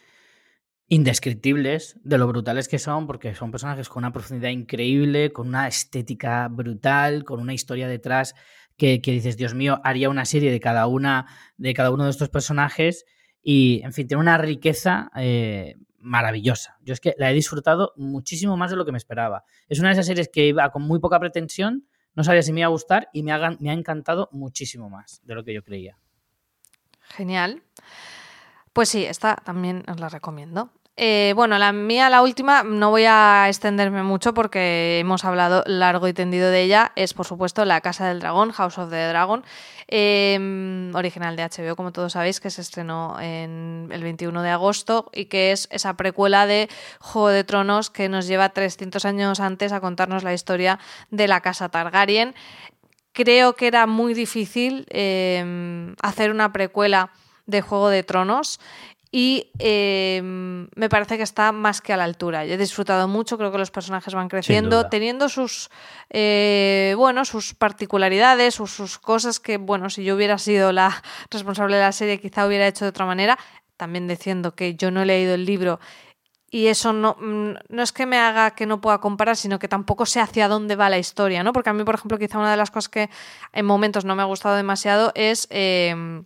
[0.90, 5.68] indescriptibles de lo brutales que son, porque son personajes con una profundidad increíble, con una
[5.68, 8.34] estética brutal, con una historia detrás
[8.76, 11.26] que, dices, Dios mío, haría una serie de cada una,
[11.58, 13.06] de cada uno de estos personajes.
[13.40, 16.76] Y, en fin, tiene una riqueza eh, maravillosa.
[16.80, 19.44] Yo es que la he disfrutado muchísimo más de lo que me esperaba.
[19.68, 21.86] Es una de esas series que iba con muy poca pretensión,
[22.16, 25.20] no sabía si me iba a gustar y me ha, me ha encantado muchísimo más
[25.24, 25.98] de lo que yo creía.
[27.02, 27.62] Genial.
[28.72, 30.72] Pues sí, esta también os la recomiendo.
[31.02, 36.06] Eh, bueno, la mía, la última, no voy a extenderme mucho porque hemos hablado largo
[36.08, 36.92] y tendido de ella.
[36.94, 39.42] Es, por supuesto, La Casa del Dragón, House of the Dragon,
[39.88, 45.08] em, original de HBO, como todos sabéis, que se estrenó en el 21 de agosto
[45.14, 49.72] y que es esa precuela de Juego de Tronos que nos lleva 300 años antes
[49.72, 50.78] a contarnos la historia
[51.10, 52.34] de la Casa Targaryen.
[53.12, 57.10] Creo que era muy difícil em, hacer una precuela
[57.46, 58.60] de Juego de Tronos
[59.12, 62.46] y em, me parece que está más que a la altura.
[62.46, 65.68] Yo he disfrutado mucho, creo que los personajes van creciendo, teniendo sus,
[66.10, 71.76] eh, bueno, sus particularidades, sus, sus, cosas que, bueno, si yo hubiera sido la responsable
[71.76, 73.38] de la serie quizá hubiera hecho de otra manera,
[73.76, 75.80] también diciendo que yo no he leído el libro
[76.50, 79.68] y eso no, mm, no es que me haga que no pueda comparar, sino que
[79.68, 81.52] tampoco sé hacia dónde va la historia, ¿no?
[81.52, 83.10] Porque a mí, por ejemplo, quizá una de las cosas que
[83.52, 85.46] en momentos no me ha gustado demasiado es...
[85.50, 86.24] Em,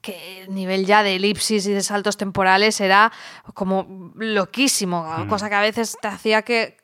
[0.00, 3.12] que el nivel ya de elipsis y de saltos temporales era
[3.54, 5.28] como loquísimo, mm.
[5.28, 6.80] cosa que a veces te hacía que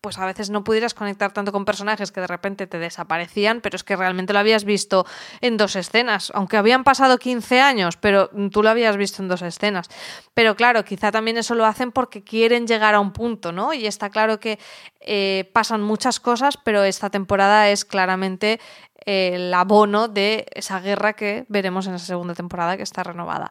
[0.00, 3.76] pues a veces no pudieras conectar tanto con personajes que de repente te desaparecían, pero
[3.76, 5.06] es que realmente lo habías visto
[5.40, 9.42] en dos escenas, aunque habían pasado 15 años, pero tú lo habías visto en dos
[9.42, 9.88] escenas.
[10.32, 13.74] Pero claro, quizá también eso lo hacen porque quieren llegar a un punto, ¿no?
[13.74, 14.58] Y está claro que
[15.00, 18.58] eh, pasan muchas cosas, pero esta temporada es claramente
[19.06, 23.50] el abono de esa guerra que veremos en esa segunda temporada que está renovada.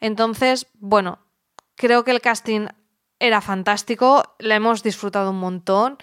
[0.00, 1.18] Entonces, bueno,
[1.76, 2.66] creo que el casting
[3.18, 5.98] era fantástico, la hemos disfrutado un montón.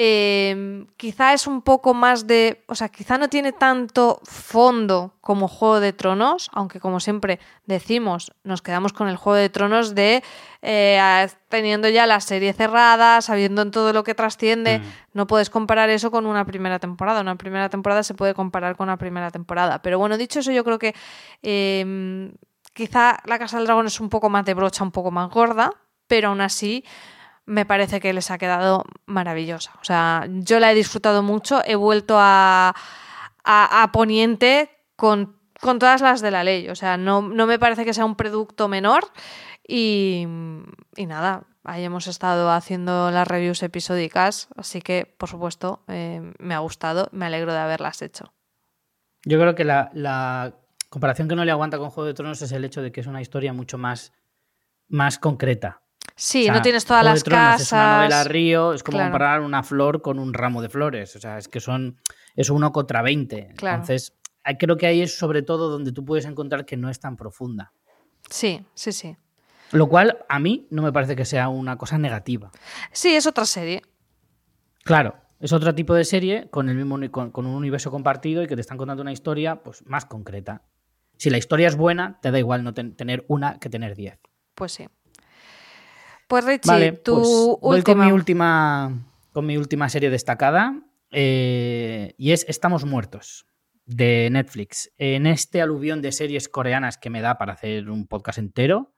[0.00, 5.48] Eh, quizá es un poco más de, o sea, quizá no tiene tanto fondo como
[5.48, 10.22] Juego de Tronos, aunque como siempre decimos, nos quedamos con el Juego de Tronos de
[10.62, 14.82] eh, teniendo ya la serie cerrada, sabiendo en todo lo que trasciende, Mm.
[15.14, 17.20] no puedes comparar eso con una primera temporada.
[17.20, 19.82] Una primera temporada se puede comparar con una primera temporada.
[19.82, 20.94] Pero bueno, dicho eso, yo creo que
[21.42, 22.32] eh,
[22.72, 25.72] quizá La Casa del Dragón es un poco más de brocha, un poco más gorda,
[26.06, 26.84] pero aún así
[27.48, 29.72] me parece que les ha quedado maravillosa.
[29.80, 32.74] O sea, yo la he disfrutado mucho, he vuelto a,
[33.42, 36.68] a, Poniente con, con, todas las de la ley.
[36.68, 39.04] O sea, no, no, me parece que sea un producto menor
[39.66, 40.26] y,
[40.94, 41.44] y, nada.
[41.64, 47.08] Ahí hemos estado haciendo las reviews episódicas, así que, por supuesto, eh, me ha gustado,
[47.12, 48.32] me alegro de haberlas hecho.
[49.24, 50.54] Yo creo que la, la,
[50.90, 53.06] comparación que no le aguanta con Juego de Tronos es el hecho de que es
[53.06, 54.12] una historia mucho más,
[54.88, 55.82] más concreta.
[56.20, 57.62] Sí, o sea, no tienes todas las Tronos casas.
[57.62, 59.10] Es una novela río, es como Claro.
[59.12, 61.14] comparar una flor con un ramo de flores.
[61.14, 61.96] O sea, es que son.
[62.34, 63.54] Es uno contra 20.
[63.56, 63.76] Claro.
[63.76, 64.14] Entonces,
[64.58, 67.72] creo que ahí es sobre todo donde tú puedes encontrar que no es tan profunda.
[68.28, 69.16] Sí, sí, sí.
[69.70, 72.50] Lo cual a mí no me parece que sea una cosa negativa.
[72.90, 73.82] Sí, es otra serie.
[74.84, 78.46] Claro, es otro tipo de serie con, el mismo, con, con un universo compartido y
[78.46, 80.62] que te están contando una historia pues, más concreta.
[81.16, 84.18] Si la historia es buena, te da igual no ten- tener una que tener diez.
[84.54, 84.88] Pues sí.
[86.28, 88.04] Pues Richie, Vale, tu pues voy con última.
[88.06, 93.46] mi última, con mi última serie destacada eh, y es Estamos Muertos
[93.86, 94.92] de Netflix.
[94.98, 98.92] En este aluvión de series coreanas que me da para hacer un podcast entero,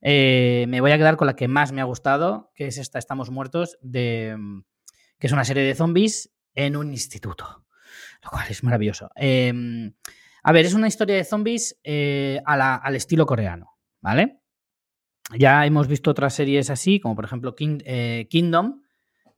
[0.00, 2.98] eh, me voy a quedar con la que más me ha gustado, que es esta
[2.98, 4.36] Estamos Muertos, de,
[5.20, 7.64] que es una serie de zombies en un instituto,
[8.24, 9.10] lo cual es maravilloso.
[9.14, 9.92] Eh,
[10.42, 14.40] a ver, es una historia de zombies eh, a la- al estilo coreano, ¿vale?
[15.36, 18.82] Ya hemos visto otras series así, como por ejemplo King- eh, Kingdom,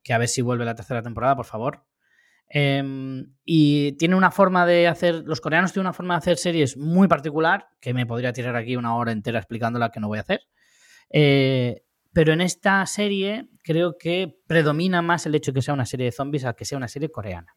[0.03, 1.85] que a ver si vuelve la tercera temporada, por favor.
[2.47, 6.77] Em, y tiene una forma de hacer, los coreanos tienen una forma de hacer series
[6.77, 10.21] muy particular, que me podría tirar aquí una hora entera explicándola que no voy a
[10.21, 10.41] hacer.
[11.11, 11.83] Eh,
[12.13, 16.05] pero en esta serie creo que predomina más el hecho de que sea una serie
[16.07, 17.55] de zombies a que sea una serie coreana.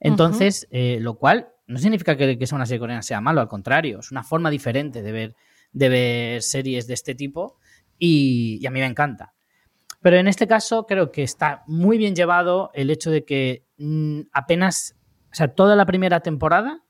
[0.00, 3.48] Entonces, eh, lo cual no significa que, que sea una serie coreana sea malo, al
[3.48, 5.34] contrario, es una forma diferente de ver,
[5.72, 7.58] de ver series de este tipo
[7.98, 9.34] y, y a mí me encanta.
[10.00, 14.20] Pero en este caso creo que está muy bien llevado el hecho de que mm,
[14.32, 14.96] apenas,
[15.30, 16.84] o sea, toda la primera temporada,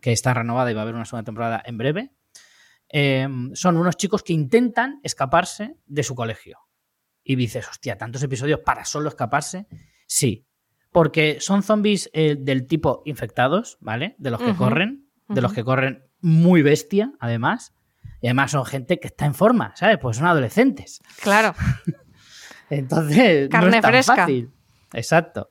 [0.00, 2.12] que está renovada y va a haber una segunda temporada en breve,
[2.90, 6.58] eh, son unos chicos que intentan escaparse de su colegio.
[7.22, 9.66] Y dices, hostia, tantos episodios para solo escaparse.
[10.06, 10.46] Sí,
[10.92, 14.14] porque son zombies eh, del tipo infectados, ¿vale?
[14.18, 17.74] De los que corren, de los que corren muy bestia, además.
[18.20, 19.98] Y además son gente que está en forma, ¿sabes?
[20.00, 21.00] Pues son adolescentes.
[21.22, 21.54] Claro.
[22.70, 24.16] Entonces, no Carne es tan fresca.
[24.16, 24.50] fácil.
[24.92, 25.50] Exacto.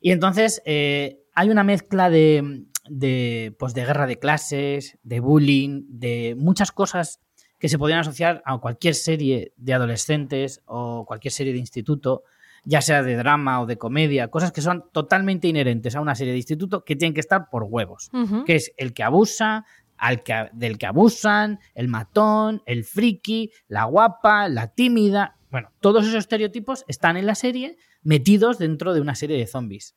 [0.00, 5.84] Y entonces eh, hay una mezcla de, de, pues de guerra de clases, de bullying,
[5.88, 7.20] de muchas cosas
[7.58, 12.24] que se podrían asociar a cualquier serie de adolescentes o cualquier serie de instituto,
[12.64, 16.32] ya sea de drama o de comedia, cosas que son totalmente inherentes a una serie
[16.32, 18.10] de instituto que tienen que estar por huevos
[18.46, 19.66] que es el que abusa,
[20.00, 25.36] al que, del que abusan, el matón, el friki, la guapa, la tímida.
[25.50, 29.96] Bueno, todos esos estereotipos están en la serie metidos dentro de una serie de zombies.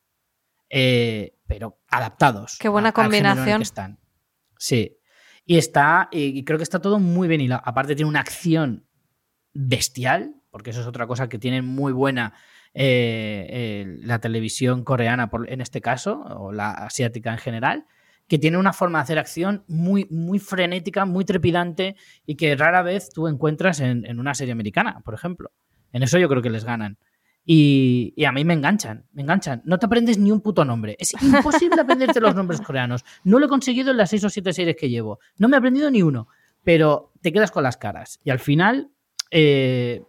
[0.69, 2.57] Eh, pero adaptados.
[2.59, 3.57] Qué buena a- en combinación.
[3.59, 3.99] que están.
[4.57, 4.97] Sí.
[5.45, 7.61] Y está, y y creo que está todo muy bien hilado.
[7.65, 8.87] Aparte tiene una acción
[9.53, 12.33] bestial, porque eso es otra cosa que tiene muy buena
[12.75, 17.85] eh, eh, la televisión coreana por- en este caso, o la asiática en general,
[18.27, 21.95] que tiene una forma de hacer acción muy, muy frenética, muy trepidante
[22.25, 25.51] y que rara vez tú encuentras en, en una serie americana, por ejemplo.
[25.91, 26.97] En eso yo creo que les ganan.
[27.45, 29.61] Y, y a mí me enganchan, me enganchan.
[29.65, 30.95] No te aprendes ni un puto nombre.
[30.97, 33.03] Es imposible aprenderte los nombres coreanos.
[33.23, 35.19] No lo he conseguido en las seis o siete series que llevo.
[35.37, 36.27] No me he aprendido ni uno.
[36.63, 38.21] Pero te quedas con las caras.
[38.23, 38.91] Y al final
[39.31, 40.01] eh,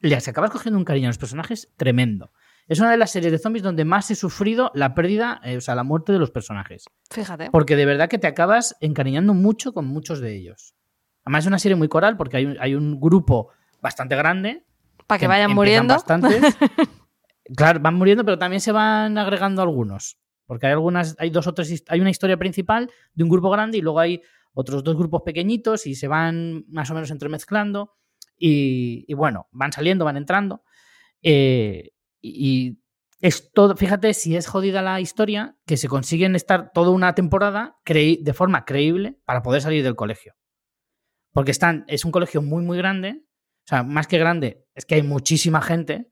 [0.00, 2.32] les acabas cogiendo un cariño a los personajes tremendo.
[2.66, 5.60] Es una de las series de zombies donde más he sufrido la pérdida, eh, o
[5.60, 6.84] sea, la muerte de los personajes.
[7.10, 7.50] Fíjate.
[7.50, 10.74] Porque de verdad que te acabas encariñando mucho con muchos de ellos.
[11.24, 13.50] Además es una serie muy coral porque hay un, hay un grupo
[13.82, 14.64] bastante grande.
[15.06, 15.94] Para que em- vayan muriendo.
[15.94, 16.42] bastantes.
[17.56, 20.18] claro, van muriendo, pero también se van agregando algunos.
[20.46, 23.78] Porque hay algunas, hay dos o tres, hay una historia principal de un grupo grande
[23.78, 24.22] y luego hay
[24.54, 27.96] otros dos grupos pequeñitos y se van más o menos entremezclando.
[28.38, 30.62] Y, y bueno, van saliendo, van entrando.
[31.22, 31.92] Eh,
[32.28, 32.84] y
[33.24, 37.78] es todo, fíjate si es jodida la historia, que se consiguen estar toda una temporada
[37.86, 40.34] de forma creíble para poder salir del colegio.
[41.32, 41.52] Porque
[41.86, 43.24] es un colegio muy, muy grande.
[43.64, 46.10] O sea, más que grande, es que hay muchísima gente.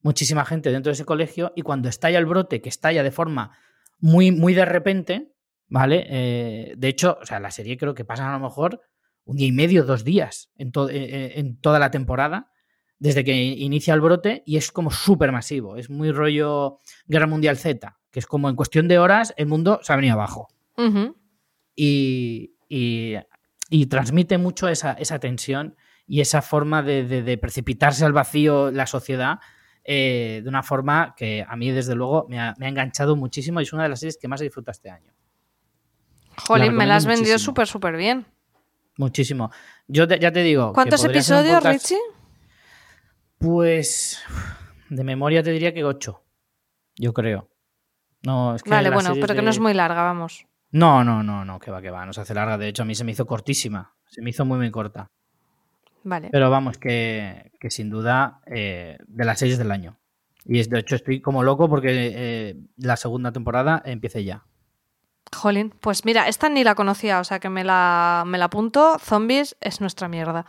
[0.00, 3.56] muchísima gente dentro de ese colegio y cuando estalla el brote, que estalla de forma
[3.98, 5.32] muy, muy de repente,
[5.68, 6.06] ¿vale?
[6.08, 8.80] Eh, de hecho, o sea, la serie creo que pasa a lo mejor
[9.24, 12.50] un día y medio, dos días en, eh, eh, en toda la temporada,
[12.98, 15.76] desde que inicia el brote y es como súper masivo.
[15.76, 19.80] Es muy rollo Guerra Mundial Z, que es como en cuestión de horas el mundo
[19.82, 20.48] se ha venido abajo.
[21.74, 25.76] y, y, transmite mucho esa, esa, tensión
[26.06, 29.38] y esa forma de, de, precipitarse al vacío la sociedad
[29.84, 33.62] de una forma que a mí, desde luego, me ha, me ha, enganchado muchísimo y
[33.62, 35.12] es una de las series que más he disfrutado este año.
[36.36, 38.26] Jolín, me la has vendido súper, súper bien.
[38.96, 39.50] Muchísimo.
[39.86, 40.72] Yo ya te digo.
[40.72, 41.96] ¿Cuántos episodios, Richie?
[43.38, 44.22] Pues.
[44.88, 46.22] De memoria te diría que ocho.
[46.96, 47.48] Yo creo.
[48.24, 50.46] No, es que vale, bueno, pero que no es muy larga, vamos.
[50.70, 52.58] No, no, no, no, que va, que va, no se hace larga.
[52.58, 53.94] De hecho, a mí se me hizo cortísima.
[54.06, 55.10] Se me hizo muy, muy corta.
[56.04, 56.28] Vale.
[56.32, 59.98] Pero vamos, que, que sin duda eh, de las series del año.
[60.44, 64.44] Y de hecho estoy como loco porque eh, la segunda temporada empiece ya.
[65.34, 68.98] Jolín, pues mira, esta ni la conocía, o sea que me la, me la apunto.
[68.98, 70.46] Zombies es nuestra mierda.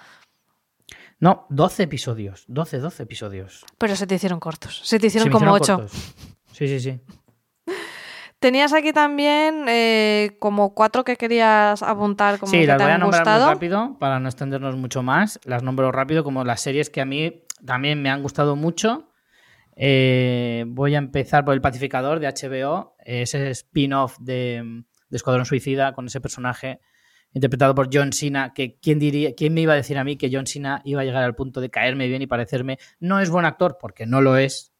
[1.20, 3.66] No, 12 episodios, 12, 12 episodios.
[3.78, 5.88] Pero se te hicieron cortos, se te hicieron como 8.
[6.54, 7.00] Sí, sí, sí.
[8.40, 12.94] Tenías aquí también eh, como cuatro que querías apuntar como sí, que las te voy
[12.94, 13.46] a nombrar gustado.
[13.46, 15.42] muy rápido para no extendernos mucho más.
[15.44, 19.12] Las nombro rápido como las series que a mí también me han gustado mucho.
[19.76, 25.94] Eh, voy a empezar por El Pacificador de HBO, ese spin-off de, de, Escuadrón Suicida
[25.94, 26.80] con ese personaje
[27.34, 30.30] interpretado por John Cena, que ¿quién, diría, ¿quién me iba a decir a mí que
[30.32, 32.80] John Cena iba a llegar al punto de caerme bien y parecerme?
[33.00, 34.74] No es buen actor, porque no lo es,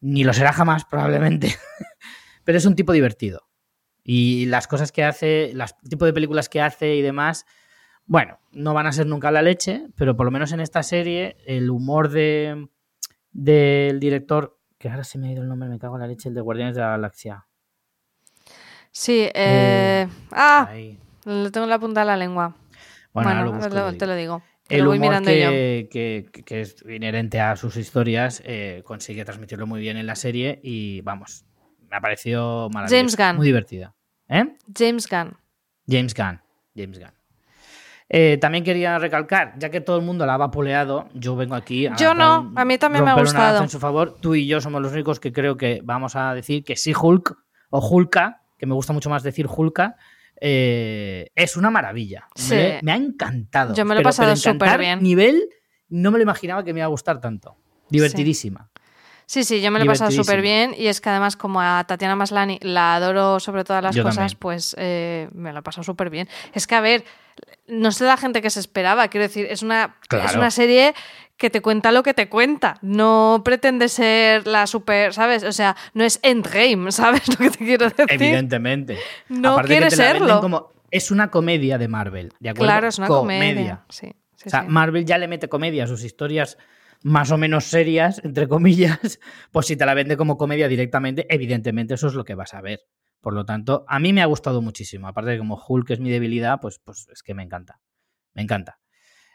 [0.00, 1.54] ni lo será jamás probablemente,
[2.44, 3.48] pero es un tipo divertido.
[4.02, 7.44] Y las cosas que hace, el tipo de películas que hace y demás,
[8.04, 11.36] bueno, no van a ser nunca la leche, pero por lo menos en esta serie
[11.46, 12.68] el humor de
[13.36, 16.30] del director, que ahora se me ha ido el nombre, me cago en la leche,
[16.30, 17.46] el de Guardianes de la Galaxia.
[18.90, 19.32] Sí, eh...
[19.34, 20.98] eh ah, ahí.
[21.26, 22.56] Lo tengo en la punta de la lengua.
[23.12, 24.42] Bueno, bueno lo busco, lo, te lo digo.
[24.68, 25.88] El lo voy humor que,
[26.44, 31.02] que, es inherente a sus historias eh, consigue transmitirlo muy bien en la serie y
[31.02, 31.44] vamos,
[31.88, 32.96] me ha parecido maravilloso.
[32.96, 33.36] James Gunn.
[33.36, 33.94] Muy divertida.
[34.28, 34.56] ¿Eh?
[34.76, 35.36] James Gunn.
[35.88, 36.40] James Gunn.
[36.74, 37.12] James Gunn.
[38.08, 41.86] Eh, también quería recalcar, ya que todo el mundo la ha vapuleado, yo vengo aquí
[41.86, 41.96] a.
[41.96, 43.62] Yo no, a mí también me ha gustado.
[43.62, 44.16] en su favor.
[44.20, 47.36] Tú y yo somos los únicos que creo que vamos a decir que sí, Hulk
[47.70, 49.96] o Hulka, que me gusta mucho más decir Hulka,
[50.40, 52.28] eh, es una maravilla.
[52.34, 52.54] Sí.
[52.54, 53.74] Me, me, ha encantado.
[53.74, 55.02] Yo me lo he pasado súper bien.
[55.02, 55.48] Nivel,
[55.88, 57.56] no me lo imaginaba que me iba a gustar tanto.
[57.88, 58.68] Divertidísima.
[58.72, 58.76] Sí.
[59.26, 61.82] Sí, sí, yo me lo he pasado súper bien y es que además como a
[61.84, 64.38] Tatiana Maslani la adoro sobre todas las Yo cosas, también.
[64.38, 66.28] pues eh, me lo he pasado súper bien.
[66.54, 67.04] Es que, a ver,
[67.68, 70.28] no sé la gente que se esperaba, quiero decir, es una, Claro.
[70.28, 70.94] es una serie
[71.36, 75.42] que te cuenta lo que te cuenta, no pretende ser la super, ¿sabes?
[75.44, 78.06] O sea, no es Endgame, ¿sabes lo que te quiero decir?
[78.08, 78.98] Evidentemente.
[79.28, 80.40] No Aparte quiere que te la serlo.
[80.40, 82.66] Como, es una comedia de Marvel, ¿de acuerdo?
[82.72, 83.84] Claro, es una comedia.
[83.90, 84.66] Sí, sí, O sea, sí.
[84.68, 86.56] Marvel ya le mete comedia a sus historias
[87.02, 88.98] más o menos serias, entre comillas,
[89.52, 92.62] pues si te la vende como comedia directamente, evidentemente eso es lo que vas a
[92.62, 92.80] ver.
[93.26, 95.08] Por lo tanto, a mí me ha gustado muchísimo.
[95.08, 97.80] Aparte de como Hulk es mi debilidad, pues, pues es que me encanta.
[98.34, 98.78] Me encanta.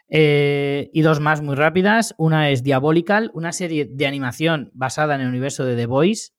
[0.08, 2.14] Eh, y dos más muy rápidas.
[2.16, 6.30] Una es Diabolical, una serie de animación basada en el universo de The Voice,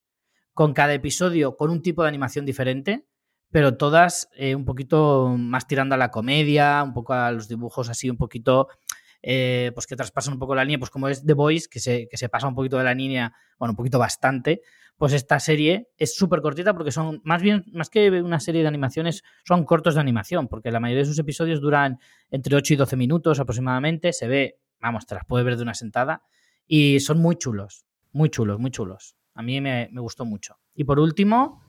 [0.56, 3.06] con cada episodio con un tipo de animación diferente,
[3.52, 7.88] pero todas eh, un poquito más tirando a la comedia, un poco a los dibujos
[7.88, 8.68] así, un poquito
[9.26, 12.10] eh, pues que traspasan un poco la línea, pues como es The Voice, que se,
[12.10, 14.62] que se pasa un poquito de la línea, bueno, un poquito bastante,
[14.98, 18.68] pues esta serie es súper cortita porque son, más bien, más que una serie de
[18.68, 22.00] animaciones, son cortos de animación, porque la mayoría de sus episodios duran
[22.30, 25.74] entre 8 y 12 minutos aproximadamente, se ve, vamos, te las puedes ver de una
[25.74, 26.24] sentada,
[26.68, 29.16] y son muy chulos, muy chulos, muy chulos.
[29.36, 30.60] A mí me, me gustó mucho.
[30.76, 31.64] Y por último,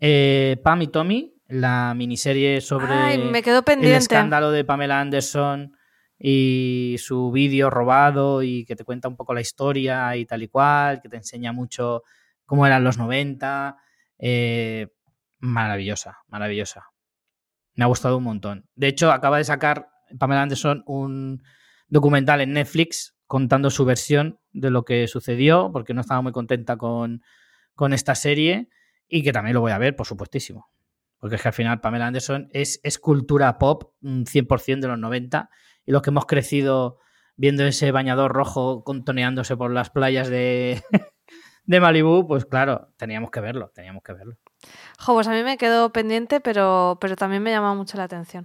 [0.00, 5.77] eh, Pam y Tommy, la miniserie sobre Ay, me quedó el escándalo de Pamela Anderson
[6.18, 10.48] y su vídeo robado y que te cuenta un poco la historia y tal y
[10.48, 12.02] cual, que te enseña mucho
[12.44, 13.76] cómo eran los 90.
[14.18, 14.88] eh,
[15.40, 16.86] maravillosa, maravillosa.
[17.74, 18.68] Me ha gustado un montón.
[18.74, 19.88] De hecho, acaba de sacar
[20.18, 21.42] Pamela Anderson un
[21.88, 26.76] documental en Netflix contando su versión de lo que sucedió, porque no estaba muy contenta
[26.76, 27.22] con,
[27.74, 28.68] con esta serie
[29.06, 30.70] y que también lo voy a ver, por supuestísimo.
[31.18, 34.98] Porque es que al final Pamela Anderson es, es cultura pop mm, 100% de los
[34.98, 35.50] 90
[35.88, 36.98] y los que hemos crecido
[37.36, 40.82] viendo ese bañador rojo contoneándose por las playas de,
[41.64, 44.36] de Malibu, pues claro, teníamos que verlo, teníamos que verlo.
[44.98, 48.44] Jo, pues a mí me quedó pendiente, pero, pero también me llama mucho la atención.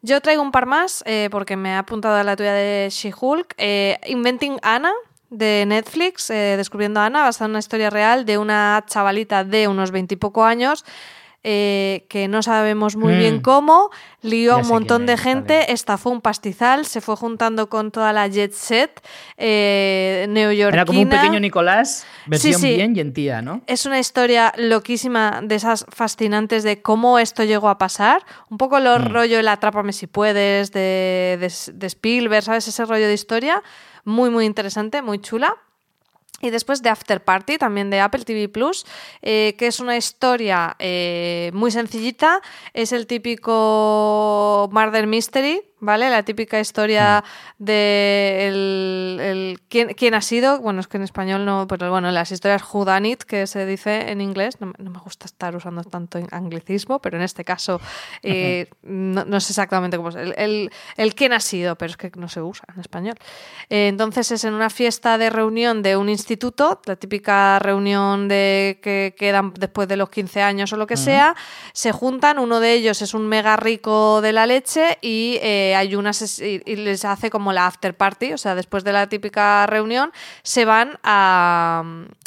[0.00, 3.56] Yo traigo un par más, eh, porque me ha apuntado a la tuya de She-Hulk.
[3.58, 4.94] Eh, Inventing Anna,
[5.28, 9.68] de Netflix, eh, Descubriendo a Ana, basada en una historia real de una chavalita de
[9.68, 10.86] unos veintipoco años
[11.42, 13.40] eh, que no sabemos muy bien Mm.
[13.42, 15.72] cómo, lió a un montón de es, gente, vale.
[15.72, 19.00] estafó un pastizal, se fue juntando con toda la jet set
[19.38, 20.82] eh, neoyorquina.
[20.82, 22.74] Era como un pequeño Nicolás, versión sí.
[22.76, 23.62] bien gentía, ¿no?
[23.66, 28.22] Es una historia loquísima de esas fascinantes de cómo esto llegó a pasar.
[28.50, 29.04] Un poco lo Mm.
[29.12, 32.68] rollo el Atrápame si puedes de, de- de Spielberg, ¿sabes?
[32.68, 33.62] Ese rollo de historia.
[34.04, 35.56] Muy, muy interesante, muy chula.
[36.40, 38.86] Y después de After Party, también de Apple TV Plus,
[39.22, 42.40] eh, que es una historia eh, muy sencillita.
[42.72, 46.08] Es el típico Murder Mystery, ¿vale?
[46.10, 47.24] La típica historia
[47.58, 50.60] de el, el- ¿quién, quién ha sido.
[50.60, 53.66] Bueno, es que en español no, pero bueno, las historias Who Done It, que se
[53.66, 54.60] dice en inglés.
[54.60, 57.80] No, me- no me gusta estar usando tanto anglicismo, pero en este caso
[58.22, 60.16] eh, no, no sé exactamente cómo es.
[60.16, 63.14] El, el, el quién ha sido, pero es que no se usa en español.
[63.68, 68.78] Eh, entonces es en una fiesta de reunión de un instituto, la típica reunión de
[68.82, 71.34] que quedan después de los 15 años o lo que sea,
[71.72, 75.94] se juntan, uno de ellos es un mega rico de la leche y eh, hay
[75.94, 79.08] una ses- y, y les hace como la after party, o sea, después de la
[79.08, 80.12] típica reunión
[80.42, 81.82] se van a,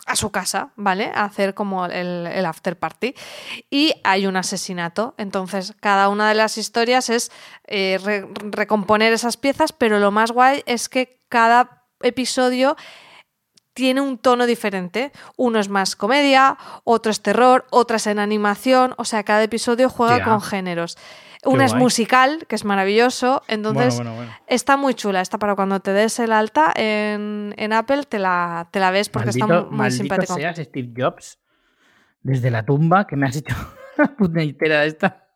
[0.06, 1.12] a su casa, ¿vale?
[1.14, 3.16] A hacer como el, after party.
[3.70, 5.16] Y hay un asesinato.
[5.18, 7.32] Entonces, cada una de las historias es
[7.68, 12.76] eh, re- recomponer esas piezas, pero lo más guay es que cada episodio
[13.74, 15.12] tiene un tono diferente.
[15.36, 18.94] Uno es más comedia, otro es terror, otra es en animación.
[18.98, 20.98] O sea, cada episodio juega con géneros.
[21.46, 23.44] Una es musical, que es maravilloso.
[23.48, 24.44] Entonces, bueno, bueno, bueno.
[24.48, 25.22] está muy chula.
[25.22, 29.10] Está para cuando te des el alta en, en Apple, te la, te la ves
[29.10, 30.36] porque maldito, está muy maldito simpático.
[30.36, 31.40] seas Steve Jobs,
[32.22, 33.56] desde la tumba, que me has hecho
[34.18, 35.28] puñetera esta.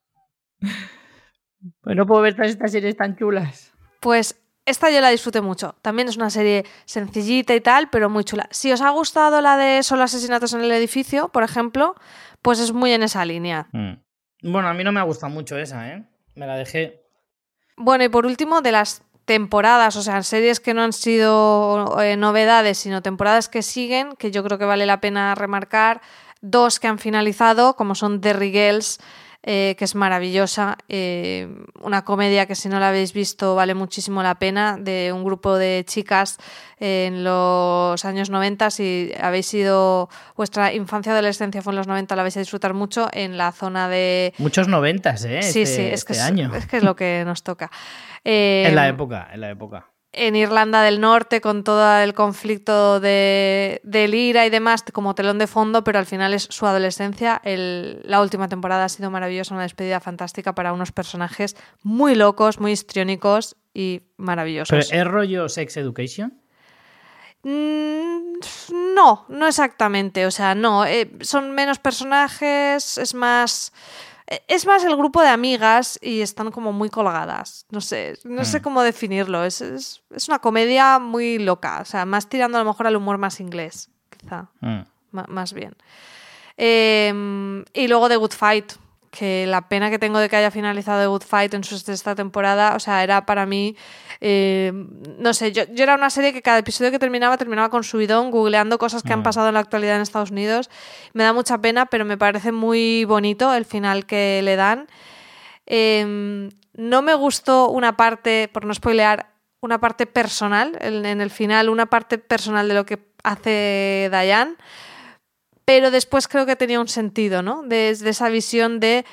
[1.81, 3.73] Pues no puedo ver todas estas series tan chulas.
[3.99, 5.75] Pues esta yo la disfruté mucho.
[5.81, 8.47] También es una serie sencillita y tal, pero muy chula.
[8.51, 11.95] Si os ha gustado la de Solo asesinatos en el edificio, por ejemplo,
[12.41, 13.67] pues es muy en esa línea.
[14.43, 16.03] Bueno, a mí no me ha gustado mucho esa, ¿eh?
[16.35, 17.01] Me la dejé.
[17.77, 22.15] Bueno, y por último, de las temporadas, o sea, series que no han sido eh,
[22.15, 26.01] novedades, sino temporadas que siguen, que yo creo que vale la pena remarcar,
[26.41, 28.99] dos que han finalizado, como son Derry Girls,
[29.43, 31.47] eh, que es maravillosa, eh,
[31.81, 35.55] una comedia que si no la habéis visto vale muchísimo la pena, de un grupo
[35.55, 36.37] de chicas
[36.79, 42.15] eh, en los años 90, si habéis sido, vuestra infancia adolescencia fue en los 90,
[42.15, 44.33] la vais a disfrutar mucho en la zona de...
[44.37, 45.41] Muchos noventas, ¿eh?
[45.43, 46.53] Sí, este, sí, es que este es, año.
[46.55, 47.71] es que es lo que nos toca.
[48.23, 49.87] Eh, En la época, en la época.
[50.17, 55.37] En Irlanda del Norte con todo el conflicto de, del IRA y demás como telón
[55.37, 57.39] de fondo, pero al final es su adolescencia.
[57.43, 62.59] El- la última temporada ha sido maravillosa, una despedida fantástica para unos personajes muy locos,
[62.59, 64.91] muy histriónicos y Pero maravillosos.
[64.91, 66.41] ¿es rollo Sex Education?
[67.43, 68.39] Mm,
[68.95, 70.25] no, no exactamente.
[70.25, 70.85] O sea, no.
[70.85, 73.71] eh, son menos personajes, es más.
[74.47, 77.65] Es más el grupo de amigas y están como muy colgadas.
[77.69, 78.63] No sé, no sé Mm.
[78.63, 79.43] cómo definirlo.
[79.45, 81.79] Es, es, es una comedia muy loca.
[81.81, 84.49] O sea, más tirando a lo mejor al humor más inglés, quizá.
[84.59, 84.81] Mm.
[85.11, 85.75] Más bien.
[86.57, 88.73] Eh, y luego The Good Fight,
[89.17, 92.13] que la pena que tengo de que haya finalizado The Good Fight en su sexta
[92.13, 93.75] temporada, o sea, era para mí,
[94.21, 94.71] eh,
[95.17, 98.29] no sé, yo, yo era una serie que cada episodio que terminaba terminaba con subidón,
[98.31, 99.23] googleando cosas que han Mm.
[99.23, 100.69] pasado en la actualidad en Estados Unidos.
[101.13, 104.87] Me da mucha pena, pero me parece muy bonito el final que le dan.
[105.65, 109.27] Eh, no me gustó una parte, por no spoilear,
[109.61, 114.55] una parte personal, en, en el final, una parte personal de lo que hace Diane,
[115.67, 117.61] pero después creo que tenía un sentido, ¿no?
[117.61, 119.03] Desde esa visión de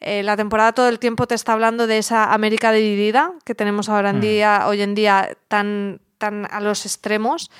[0.00, 3.88] eh, la temporada todo el tiempo te está hablando de esa América dividida que tenemos
[3.88, 4.20] ahora en Mm.
[4.20, 7.52] día, hoy en día, tan, tan a los extremos.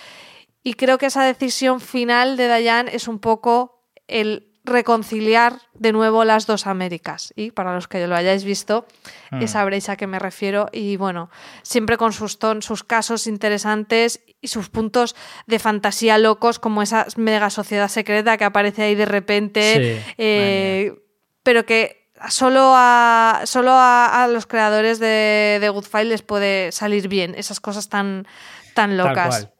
[0.64, 6.24] Y creo que esa decisión final de Diane es un poco el reconciliar de nuevo
[6.24, 7.32] las dos Américas.
[7.36, 8.86] Y para los que lo hayáis visto,
[9.30, 9.46] Mm.
[9.46, 10.68] sabréis a qué me refiero.
[10.72, 11.30] Y bueno,
[11.62, 15.14] siempre con sus, ton, sus casos interesantes y sus puntos
[15.46, 19.74] de fantasía locos, como esa mega sociedad secreta que aparece ahí de repente.
[20.02, 20.94] Sí, eh,
[21.42, 26.70] pero que solo a, solo a, a los creadores de, de Good Fight les puede
[26.72, 28.26] salir bien esas cosas tan,
[28.74, 29.28] tan Tal locas.
[29.28, 29.52] cual.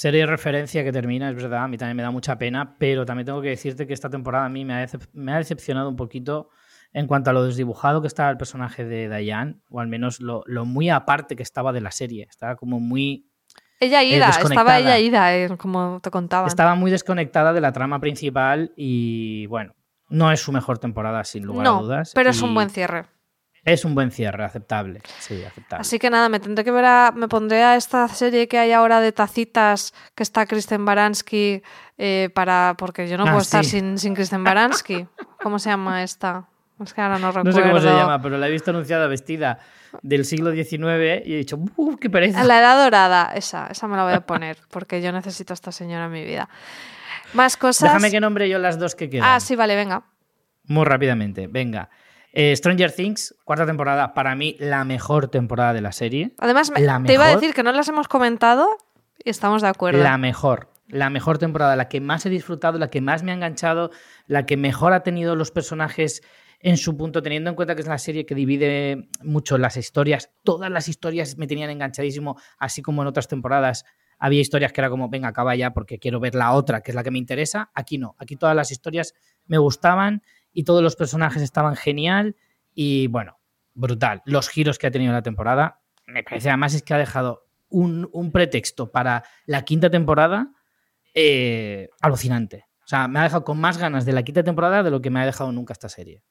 [0.00, 3.04] Serie de referencia que termina, es verdad, a mí también me da mucha pena, pero
[3.04, 5.90] también tengo que decirte que esta temporada a mí me ha, decep- me ha decepcionado
[5.90, 6.48] un poquito
[6.94, 10.42] en cuanto a lo desdibujado que estaba el personaje de Diane, o al menos lo,
[10.46, 12.26] lo muy aparte que estaba de la serie.
[12.30, 13.26] Estaba como muy.
[13.78, 14.78] Ella ida, estaba desconectada.
[14.78, 16.48] ella ida, eh, como te contaba.
[16.48, 19.74] Estaba muy desconectada de la trama principal y bueno,
[20.08, 22.12] no es su mejor temporada, sin lugar a no, dudas.
[22.14, 23.04] pero es y un buen cierre.
[23.72, 25.00] Es un buen cierre, aceptable.
[25.18, 25.80] Sí, aceptable.
[25.82, 28.72] Así que nada, me tendré que ver a, me pondré a esta serie que hay
[28.72, 31.62] ahora de tacitas que está Kristen Baranski
[31.98, 35.06] eh, para porque yo no Ah, puedo estar sin, sin Kristen Baranski.
[35.42, 36.46] ¿Cómo se llama esta?
[36.82, 37.50] Es que ahora no recuerdo.
[37.60, 39.58] No sé cómo se llama, pero la he visto anunciada vestida
[40.02, 42.42] del siglo XIX y he dicho, ¡uh, qué pereza!
[42.44, 45.72] La edad dorada, esa, esa me la voy a poner porque yo necesito a esta
[45.72, 46.48] señora en mi vida.
[47.34, 47.92] Más cosas.
[47.92, 49.28] Déjame que nombre yo las dos que quedan.
[49.28, 50.02] Ah, sí, vale, venga.
[50.64, 51.90] Muy rápidamente, venga.
[52.32, 56.32] Eh, Stranger Things, cuarta temporada, para mí la mejor temporada de la serie.
[56.38, 58.68] Además, La te iba a decir que no las hemos comentado
[59.24, 60.02] y estamos de acuerdo.
[60.02, 63.34] La mejor, la mejor temporada, la que más he disfrutado, la que más me ha
[63.34, 63.90] enganchado,
[64.26, 66.22] la que mejor ha tenido los personajes
[66.60, 70.30] en su punto, teniendo en cuenta que es la serie que divide mucho las historias.
[70.44, 73.84] Todas las historias me tenían enganchadísimo, así como en otras temporadas
[74.18, 76.94] había historias que era como, venga, acaba ya porque quiero ver la otra, que es
[76.94, 77.70] la que me interesa.
[77.74, 79.14] Aquí no, aquí todas las historias
[79.46, 80.22] me gustaban
[80.52, 82.36] y todos los personajes estaban genial
[82.74, 83.38] y bueno,
[83.74, 84.22] brutal.
[84.24, 88.08] Los giros que ha tenido la temporada, me parece además es que ha dejado un,
[88.12, 90.52] un pretexto para la quinta temporada
[91.14, 92.66] eh, alucinante.
[92.84, 95.10] O sea, me ha dejado con más ganas de la quinta temporada de lo que
[95.10, 96.22] me ha dejado nunca esta serie.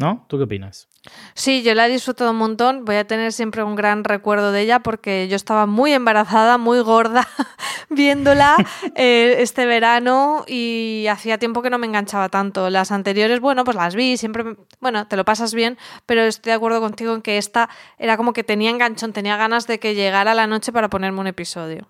[0.00, 0.24] ¿No?
[0.28, 0.88] ¿Tú qué opinas?
[1.34, 2.86] Sí, yo la he disfrutado un montón.
[2.86, 6.80] Voy a tener siempre un gran recuerdo de ella porque yo estaba muy embarazada, muy
[6.80, 7.28] gorda,
[7.90, 8.56] viéndola
[8.94, 12.70] eh, este verano y hacía tiempo que no me enganchaba tanto.
[12.70, 16.50] Las anteriores, bueno, pues las vi, siempre, me- bueno, te lo pasas bien, pero estoy
[16.50, 17.68] de acuerdo contigo en que esta
[17.98, 21.26] era como que tenía enganchón, tenía ganas de que llegara la noche para ponerme un
[21.26, 21.88] episodio.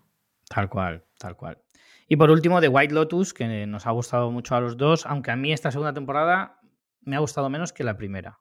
[0.48, 1.58] Tal cual, tal cual.
[2.08, 5.30] Y por último, The White Lotus, que nos ha gustado mucho a los dos, aunque
[5.30, 6.58] a mí esta segunda temporada
[7.01, 8.40] me ha gustado menos que la primera.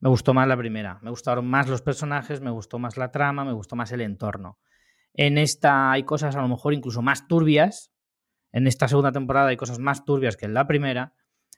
[0.00, 3.44] Me gustó más la primera, me gustaron más los personajes, me gustó más la trama,
[3.44, 4.58] me gustó más el entorno.
[5.12, 7.92] En esta hay cosas a lo mejor incluso más turbias.
[8.52, 11.14] En esta segunda temporada hay cosas más turbias que en la primera.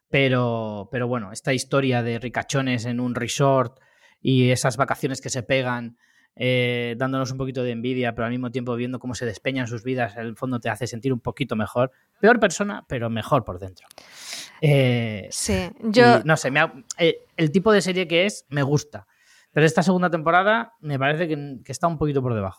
[0.09, 3.79] Pero, pero bueno, esta historia de ricachones en un resort
[4.21, 5.97] y esas vacaciones que se pegan,
[6.37, 9.83] eh, dándonos un poquito de envidia, pero al mismo tiempo viendo cómo se despeñan sus
[9.85, 11.91] vidas, en el fondo te hace sentir un poquito mejor.
[12.21, 13.87] Peor persona, pero mejor por dentro.
[14.61, 16.19] Eh, Sí, yo...
[16.19, 19.07] y, no sé, me ha- eh, el tipo de serie que es me gusta.
[19.53, 22.59] Pero esta segunda temporada me parece que, que está un poquito por debajo.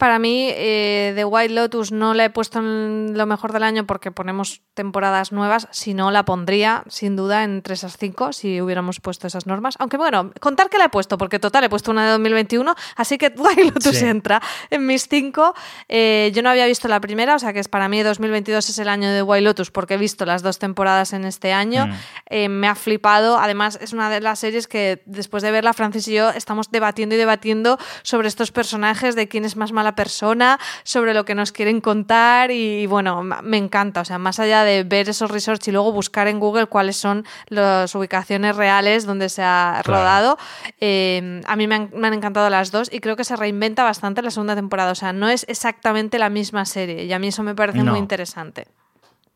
[0.00, 3.84] Para mí, eh, The White Lotus no la he puesto en lo mejor del año
[3.84, 5.68] porque ponemos temporadas nuevas.
[5.72, 9.74] Si no, la pondría sin duda entre esas cinco si hubiéramos puesto esas normas.
[9.78, 13.18] Aunque bueno, contar que la he puesto, porque total he puesto una de 2021, así
[13.18, 14.06] que White Lotus Sí.
[14.06, 14.40] entra
[14.70, 15.52] en mis cinco.
[15.86, 18.78] Eh, yo no había visto la primera, o sea que es para mí 2022 es
[18.78, 21.88] el año de White Lotus porque he visto las dos temporadas en este año.
[21.88, 21.92] Mm.
[22.30, 23.38] Eh, me ha flipado.
[23.38, 27.16] Además, es una de las series que después de verla, Francis y yo estamos debatiendo
[27.16, 31.52] y debatiendo sobre estos personajes, de quién es más mala persona, sobre lo que nos
[31.52, 32.50] quieren contar.
[32.50, 34.00] Y bueno, me encanta.
[34.00, 37.24] O sea, más allá de ver esos resorts y luego buscar en Google cuáles son
[37.48, 40.00] las ubicaciones reales donde se ha Claro.
[40.02, 40.38] rodado,
[40.80, 43.84] eh, a mí me han, me han encantado las dos y creo que se reinventa
[43.84, 44.92] bastante la segunda temporada.
[44.92, 47.92] O sea, no es exactamente la misma serie y a mí eso me parece No.
[47.92, 48.66] muy interesante.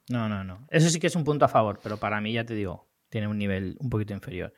[0.08, 0.58] No, no, no.
[0.70, 3.26] Eso sí que es un punto a favor, pero para mí, ya te digo, tiene
[3.28, 4.52] un nivel un poquito inferior.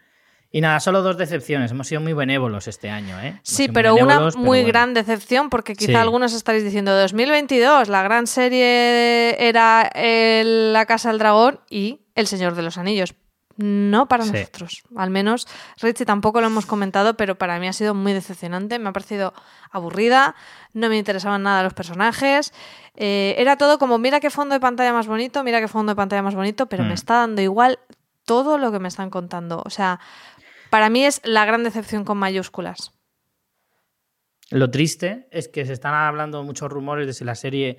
[0.53, 1.71] Y nada, solo dos decepciones.
[1.73, 3.29] Hemos sido muy benévolos este año, ¿eh?
[3.29, 4.69] Hemos Sí, pero una pero muy bueno.
[4.69, 5.95] gran decepción porque quizá Sí.
[5.97, 12.27] algunos estaréis diciendo 2022, la gran serie era el La Casa del Dragón y El
[12.27, 13.15] Señor de los Anillos.
[13.59, 14.33] No para Sí.
[14.33, 14.83] nosotros.
[14.97, 15.47] Al menos
[15.81, 18.79] Richie tampoco lo hemos comentado, pero para mí ha sido muy decepcionante.
[18.79, 19.33] Me ha parecido
[19.71, 20.35] aburrida,
[20.75, 22.53] no me interesaban nada los personajes.
[22.97, 25.97] Eh, era todo como, mira qué fondo de pantalla más bonito, mira qué fondo de
[25.97, 26.89] pantalla más bonito, pero Mm.
[26.89, 27.79] me está dando igual
[28.27, 29.63] todo lo que me están contando.
[29.65, 29.99] O sea,
[30.69, 32.93] para mí es la gran decepción con mayúsculas.
[34.51, 37.79] Lo triste es que se están hablando muchos rumores de si la serie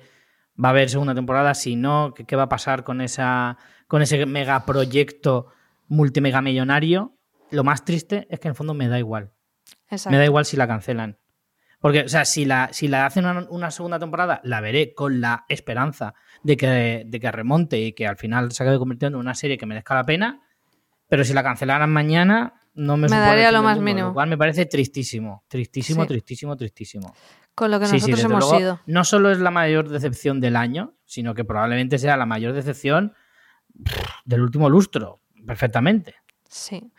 [0.62, 3.56] va a haber segunda temporada, si no, qué va a pasar con, esa,
[3.86, 5.46] con ese megaproyecto
[5.86, 7.16] multimega millonario.
[7.50, 9.32] Lo más triste es que en el fondo me da igual.
[9.88, 10.10] Exacto.
[10.10, 11.18] Me da igual si la cancelan.
[11.80, 15.20] Porque, o sea, si la, si la hacen una, una segunda temporada, la veré con
[15.20, 19.20] la esperanza de que, de que remonte y que al final se acabe convirtiendo en
[19.20, 20.42] una serie que merezca la pena.
[21.08, 24.08] Pero si la cancelaran mañana, no me, Me daría lo más mundo, mínimo.
[24.08, 25.44] Lo cual me parece tristísimo.
[25.48, 26.08] Tristísimo, Sí.
[26.08, 27.14] tristísimo, tristísimo.
[27.54, 28.80] Con lo que Sí, sí, nosotros hemos luego, sido.
[28.86, 33.14] No solo es la mayor decepción del año, sino que probablemente sea la mayor decepción
[34.24, 35.20] del último lustro.
[35.46, 36.16] Perfectamente.
[36.48, 36.92] Sí.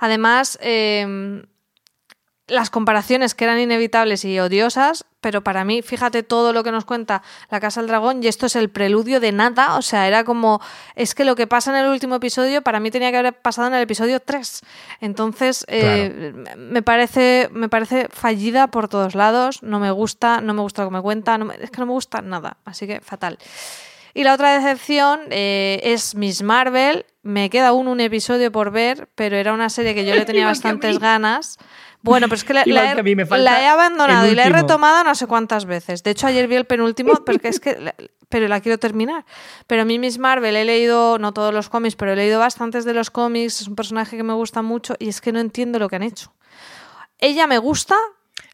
[0.00, 1.44] Además, eh,
[2.48, 6.84] las comparaciones que eran inevitables y odiosas, pero para mí, fíjate todo lo que nos
[6.84, 10.24] cuenta La Casa del Dragón y esto es el preludio de nada, o sea, era
[10.24, 10.60] como,
[10.96, 13.68] es que lo que pasa en el último episodio para mí tenía que haber pasado
[13.68, 14.60] en el episodio 3.
[15.00, 20.62] Entonces, eh, me, parece, me parece fallida por todos lados, no me gusta, no me
[20.62, 23.00] gusta lo que me cuenta, no me- es que no me gusta nada, así que
[23.00, 23.38] fatal.
[24.14, 27.06] Y la otra decepción eh, es Miss Marvel.
[27.22, 30.44] Me queda aún un episodio por ver, pero era una serie que yo le tenía
[30.44, 31.56] bastantes ganas.
[32.02, 35.14] Bueno, pero es que la, la he, la he abandonado y la he retomado no
[35.14, 36.02] sé cuántas veces.
[36.02, 37.94] De hecho, ayer vi el penúltimo, porque es que
[38.32, 39.24] pero la quiero terminar.
[39.66, 42.86] Pero a mí Miss Marvel he leído, no todos los cómics, pero he leído bastantes
[42.86, 45.78] de los cómics, es un personaje que me gusta mucho y es que no entiendo
[45.78, 46.32] lo que han hecho.
[47.18, 47.94] Ella me gusta.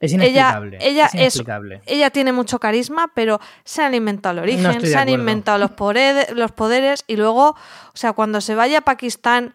[0.01, 0.79] Es inexplicable.
[0.81, 1.81] Ella, es inexplicable.
[1.87, 6.31] ella tiene mucho carisma, pero se han inventado el origen, se han inventado los poderes,
[6.33, 7.57] los poderes y luego, o
[7.95, 9.55] sea, cuando se vaya a Pakistán,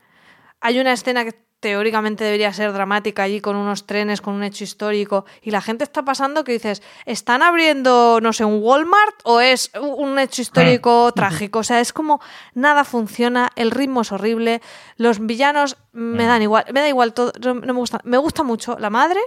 [0.61, 4.65] hay una escena que teóricamente debería ser dramática allí con unos trenes, con un hecho
[4.65, 9.39] histórico, y la gente está pasando que dices, ¿están abriendo, no sé, un Walmart o
[9.39, 11.11] es un hecho histórico ah.
[11.15, 11.59] trágico?
[11.59, 12.19] O sea, es como
[12.53, 14.61] nada funciona, el ritmo es horrible,
[14.97, 18.77] los villanos me dan igual, me da igual todo, no me gusta, me gusta mucho
[18.77, 19.21] la madre.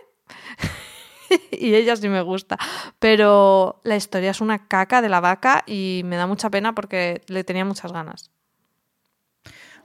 [1.51, 2.59] y ella sí me gusta.
[2.99, 7.23] Pero la historia es una caca de la vaca y me da mucha pena porque
[7.29, 8.31] le tenía muchas ganas.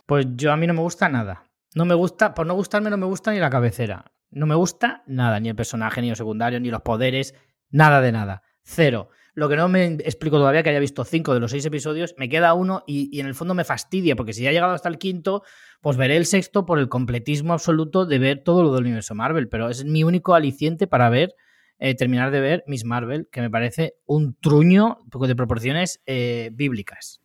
[0.06, 1.46] Pues yo a mí no me gusta nada.
[1.74, 4.12] No me gusta, por no gustarme, no me gusta ni la cabecera.
[4.30, 7.34] No me gusta nada, ni el personaje, ni los secundarios, ni los poderes,
[7.70, 8.44] nada de nada.
[8.64, 9.10] Cero.
[9.34, 12.28] Lo que no me explico todavía, que haya visto cinco de los seis episodios, me
[12.28, 14.98] queda uno y, en el fondo me fastidia, porque si ya he llegado hasta el
[14.98, 15.44] quinto,
[15.80, 19.48] pues veré el sexto por el completismo absoluto de ver todo lo del universo Marvel.
[19.48, 21.36] Pero es mi único aliciente para ver,
[21.80, 27.22] eh, terminar de ver Miss Marvel, que me parece un truño de proporciones eh, bíblicas.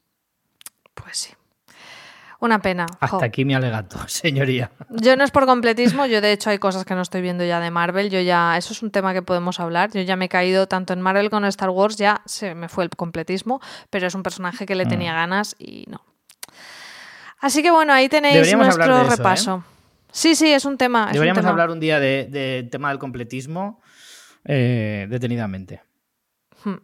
[0.95, 1.35] Pues sí.
[2.47, 2.87] Una pena.
[3.01, 4.71] Hasta aquí mi alegato, señoría.
[4.91, 7.59] Yo no es por completismo, yo de hecho hay cosas que no estoy viendo ya
[7.59, 10.29] de Marvel, yo ya, eso es un tema que podemos hablar, yo ya me he
[10.29, 13.61] caído tanto en Marvel como en Star Wars, ya se me fue el completismo,
[13.91, 14.89] pero es un personaje que le mm.
[14.89, 16.05] tenía ganas y no.
[17.41, 19.05] Así que bueno, ahí tenéis nuestro ¿eh?
[19.05, 19.65] repaso.
[20.13, 21.11] Sí, sí, es un tema.
[21.13, 23.83] Deberíamos hablar un día del de tema del completismo
[24.45, 25.83] eh, detenidamente.
[26.65, 26.77] Hmm.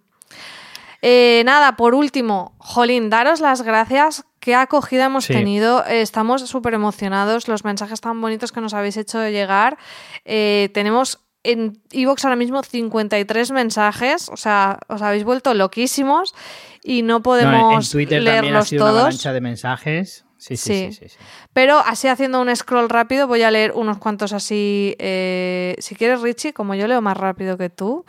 [1.01, 4.25] Eh, nada, por último, Jolín, daros las gracias.
[4.43, 5.85] Qué acogida hemos tenido.
[5.87, 7.47] estamos súper emocionados.
[7.47, 9.79] Los mensajes tan bonitos que nos habéis hecho llegar.
[10.25, 14.29] Eh, tenemos en Evox ahora mismo 53 mensajes.
[14.31, 16.35] O sea, os habéis vuelto loquísimos
[16.83, 19.25] y no podemos en Twitter leerlos también todos.
[19.25, 20.25] Una de mensajes.
[20.39, 21.17] Sí sí, sí, sí,
[21.53, 24.97] Pero así haciendo un scroll rápido, voy a leer unos cuantos así.
[24.99, 28.05] Eh, si quieres, Richie, como yo leo más rápido que tú,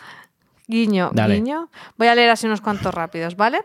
[0.68, 1.70] Guiño, guiño.
[1.98, 3.62] Voy a leer así unos cuantos rápidos, ¿vale?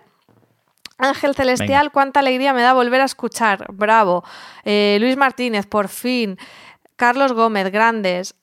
[0.99, 3.67] Ángel Celestial, cuánta alegría me da volver a escuchar.
[3.73, 4.25] Bravo.
[4.65, 6.37] Eh, Luis Martínez, por fin.
[6.97, 8.35] Carlos Gómez, grandes.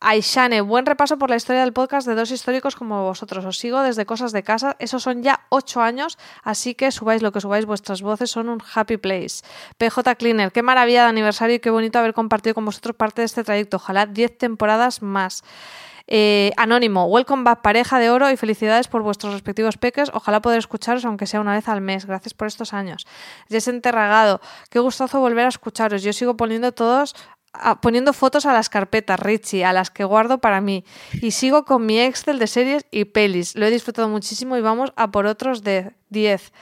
[0.00, 3.42] Aishane, buen repaso por la historia del podcast de dos históricos como vosotros.
[3.46, 4.76] Os sigo desde Cosas de Casa.
[4.78, 8.62] Esos son ya ocho años, así que subáis lo que subáis, vuestras voces son un
[8.74, 9.42] happy place.
[9.78, 13.26] PJ Cleaner, qué maravilla de aniversario y qué bonito haber compartido con vosotros parte de
[13.26, 13.78] este trayecto.
[13.78, 15.42] Ojalá diez temporadas más.
[16.06, 20.10] Eh, anónimo, welcome back, pareja de oro y felicidades por vuestros respectivos peques.
[20.12, 22.06] Ojalá poder escucharos, aunque sea una vez al mes.
[22.06, 23.06] Gracias por estos años.
[23.48, 24.40] Jess Enterragado,
[24.70, 26.02] qué gustazo volver a escucharos.
[26.02, 27.14] Yo sigo poniendo todos
[27.80, 30.84] poniendo fotos a las carpetas, Richie, a las que guardo para mí.
[31.12, 33.54] Y sigo con mi Excel de series y pelis.
[33.54, 36.52] Lo he disfrutado muchísimo y vamos a por otros de 10.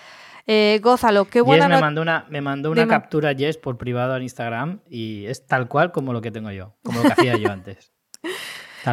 [0.47, 4.25] Eh, gózalo, qué buena me mandó una, me mandó una captura Jess por privado en
[4.25, 7.49] Instagram y es tal cual como lo que tengo yo, como lo que hacía yo
[7.53, 7.92] antes.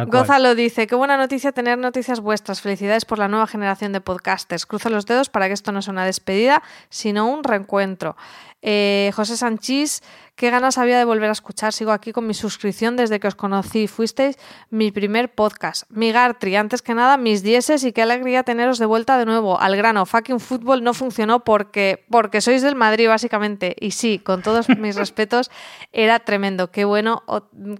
[0.06, 2.60] Gózalo dice, qué buena noticia tener noticias vuestras.
[2.60, 4.66] Felicidades por la nueva generación de podcasters.
[4.66, 8.16] Cruzo los dedos para que esto no sea una despedida, sino un reencuentro.
[8.62, 10.02] Eh, José Sanchís,
[10.40, 11.74] qué ganas había de volver a escuchar.
[11.74, 13.86] Sigo aquí con mi suscripción desde que os conocí.
[13.86, 14.38] Fuisteis
[14.70, 15.84] mi primer podcast.
[15.90, 19.60] Mi Gartri, antes que nada, mis dieces y qué alegría teneros de vuelta de nuevo.
[19.60, 23.76] Al grano, fucking fútbol no funcionó porque, porque sois del Madrid, básicamente.
[23.78, 25.50] Y sí, con todos mis respetos,
[25.92, 26.70] era tremendo.
[26.70, 27.22] Qué bueno,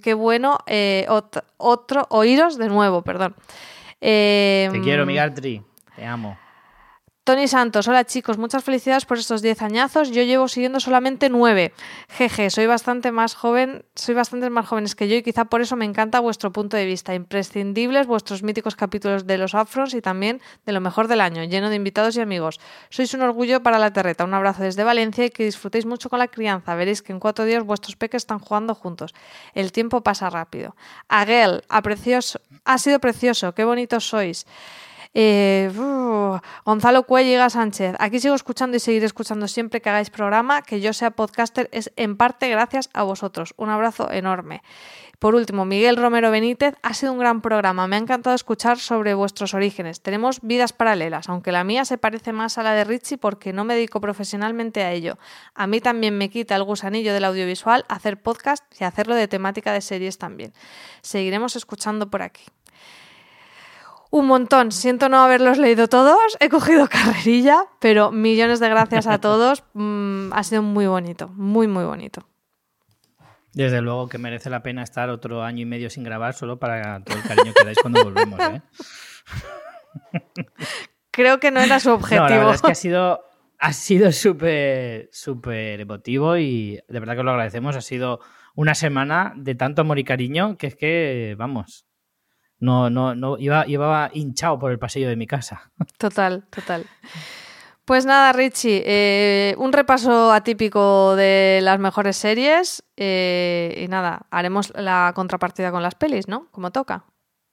[0.03, 1.07] qué bueno eh,
[1.57, 3.37] otro, oíros de nuevo, perdón.
[4.01, 5.63] Te quiero, mi Gartri.
[5.97, 6.37] Te amo.
[7.23, 10.11] Tony Santos, hola chicos, muchas felicidades por estos 10 añazos.
[10.11, 11.75] Yo llevo siguiendo solamente 9.
[12.09, 15.77] Jeje, soy bastante más joven, soy bastante más jóvenes que yo y quizá por eso
[15.77, 17.15] me encanta vuestro punto de vista.
[17.15, 21.69] Imprescindibles vuestros míticos capítulos de los Afrons y también de lo mejor del año, lleno
[21.69, 22.59] de invitados y amigos.
[22.89, 24.25] Sois un orgullo para la terreta.
[24.25, 26.75] Un abrazo desde Valencia y que disfrutéis mucho con la crianza.
[26.75, 29.13] Veréis que en cuatro días vuestros peques están jugando juntos.
[29.53, 30.75] El tiempo pasa rápido.
[31.09, 34.47] Aguel, ha sido precioso, qué bonitos sois.
[35.13, 35.71] Eh,
[36.65, 37.97] Gonzalo Cuelliga Sánchez.
[37.99, 40.63] Aquí sigo escuchando y seguiré escuchando siempre que hagáis programa.
[40.63, 43.55] Que yo sea podcaster es en parte gracias a vosotros.
[43.57, 44.63] Un abrazo enorme.
[45.21, 47.87] Por último, Miguel Romero Benítez, ha sido un gran programa.
[47.87, 50.01] Me ha encantado escuchar sobre vuestros orígenes.
[50.01, 53.65] Tenemos vidas paralelas, aunque la mía se parece más a la de Richie porque no
[53.65, 55.19] me dedico profesionalmente a ello.
[55.55, 59.75] A mí también me quita el gusanillo del audiovisual hacer podcast y hacerlo de temática
[59.75, 60.55] de series también.
[61.03, 62.45] Seguiremos escuchando por aquí.
[64.11, 64.73] Un montón.
[64.73, 66.37] Siento no haberlos leído todos.
[66.41, 69.65] He cogido carrerilla, pero millones de gracias a todos.
[69.73, 72.27] Mm, ha sido muy bonito, muy, muy bonito.
[73.53, 77.01] Desde luego que merece la pena estar otro año y medio sin grabar solo para
[77.05, 78.39] todo el cariño que dais cuando volvemos.
[78.41, 78.63] ¿eh?
[81.13, 82.25] Creo que no era su objetivo.
[82.25, 83.21] No, la verdad es que ha sido
[83.59, 87.77] ha sido súper súper emotivo y de verdad que lo agradecemos.
[87.77, 88.21] Ha sido
[88.55, 91.87] una semana de tanto amor y cariño que es que, vamos,
[92.61, 95.73] no, no, no, iba, llevaba hinchado por el pasillo de mi casa.
[95.99, 96.87] Total, total.
[97.87, 104.73] Pues nada, Richie, eh, un repaso atípico de las mejores series eh, y nada, haremos
[104.77, 106.47] la contrapartida con las pelis, ¿no?
[106.53, 107.05] Como toca.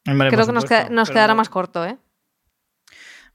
[0.04, 0.54] Creo que
[0.92, 1.98] nos, quedará más corto, ¿eh?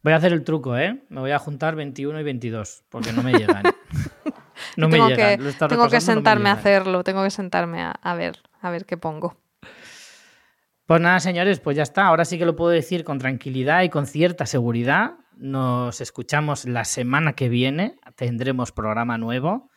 [0.03, 1.03] Voy a hacer el truco, ¿eh?
[1.09, 3.65] Me voy a juntar 21 y 22, porque no me llegan.
[4.77, 5.41] no me tengo llegan.
[5.41, 9.37] Que, tengo que sentarme a hacerlo, tengo que sentarme a ver, a ver qué pongo.
[10.87, 12.07] Pues nada, señores, pues ya está.
[12.07, 15.13] Ahora sí que lo puedo decir con tranquilidad y con cierta seguridad.
[15.37, 17.99] Nos escuchamos la semana que viene.
[18.17, 19.71] Tendremos programa nuevo.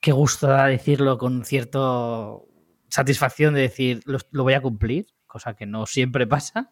[0.00, 1.78] Qué gusto da decirlo con cierta
[2.88, 6.70] satisfacción de decir lo, lo voy a cumplir, cosa que no siempre pasa.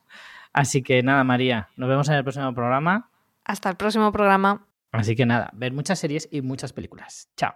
[0.53, 3.11] Así que nada, María, nos vemos en el próximo programa.
[3.45, 4.67] Hasta el próximo programa.
[4.93, 7.31] Así que nada, ver muchas series y muchas películas.
[7.37, 7.55] Chao.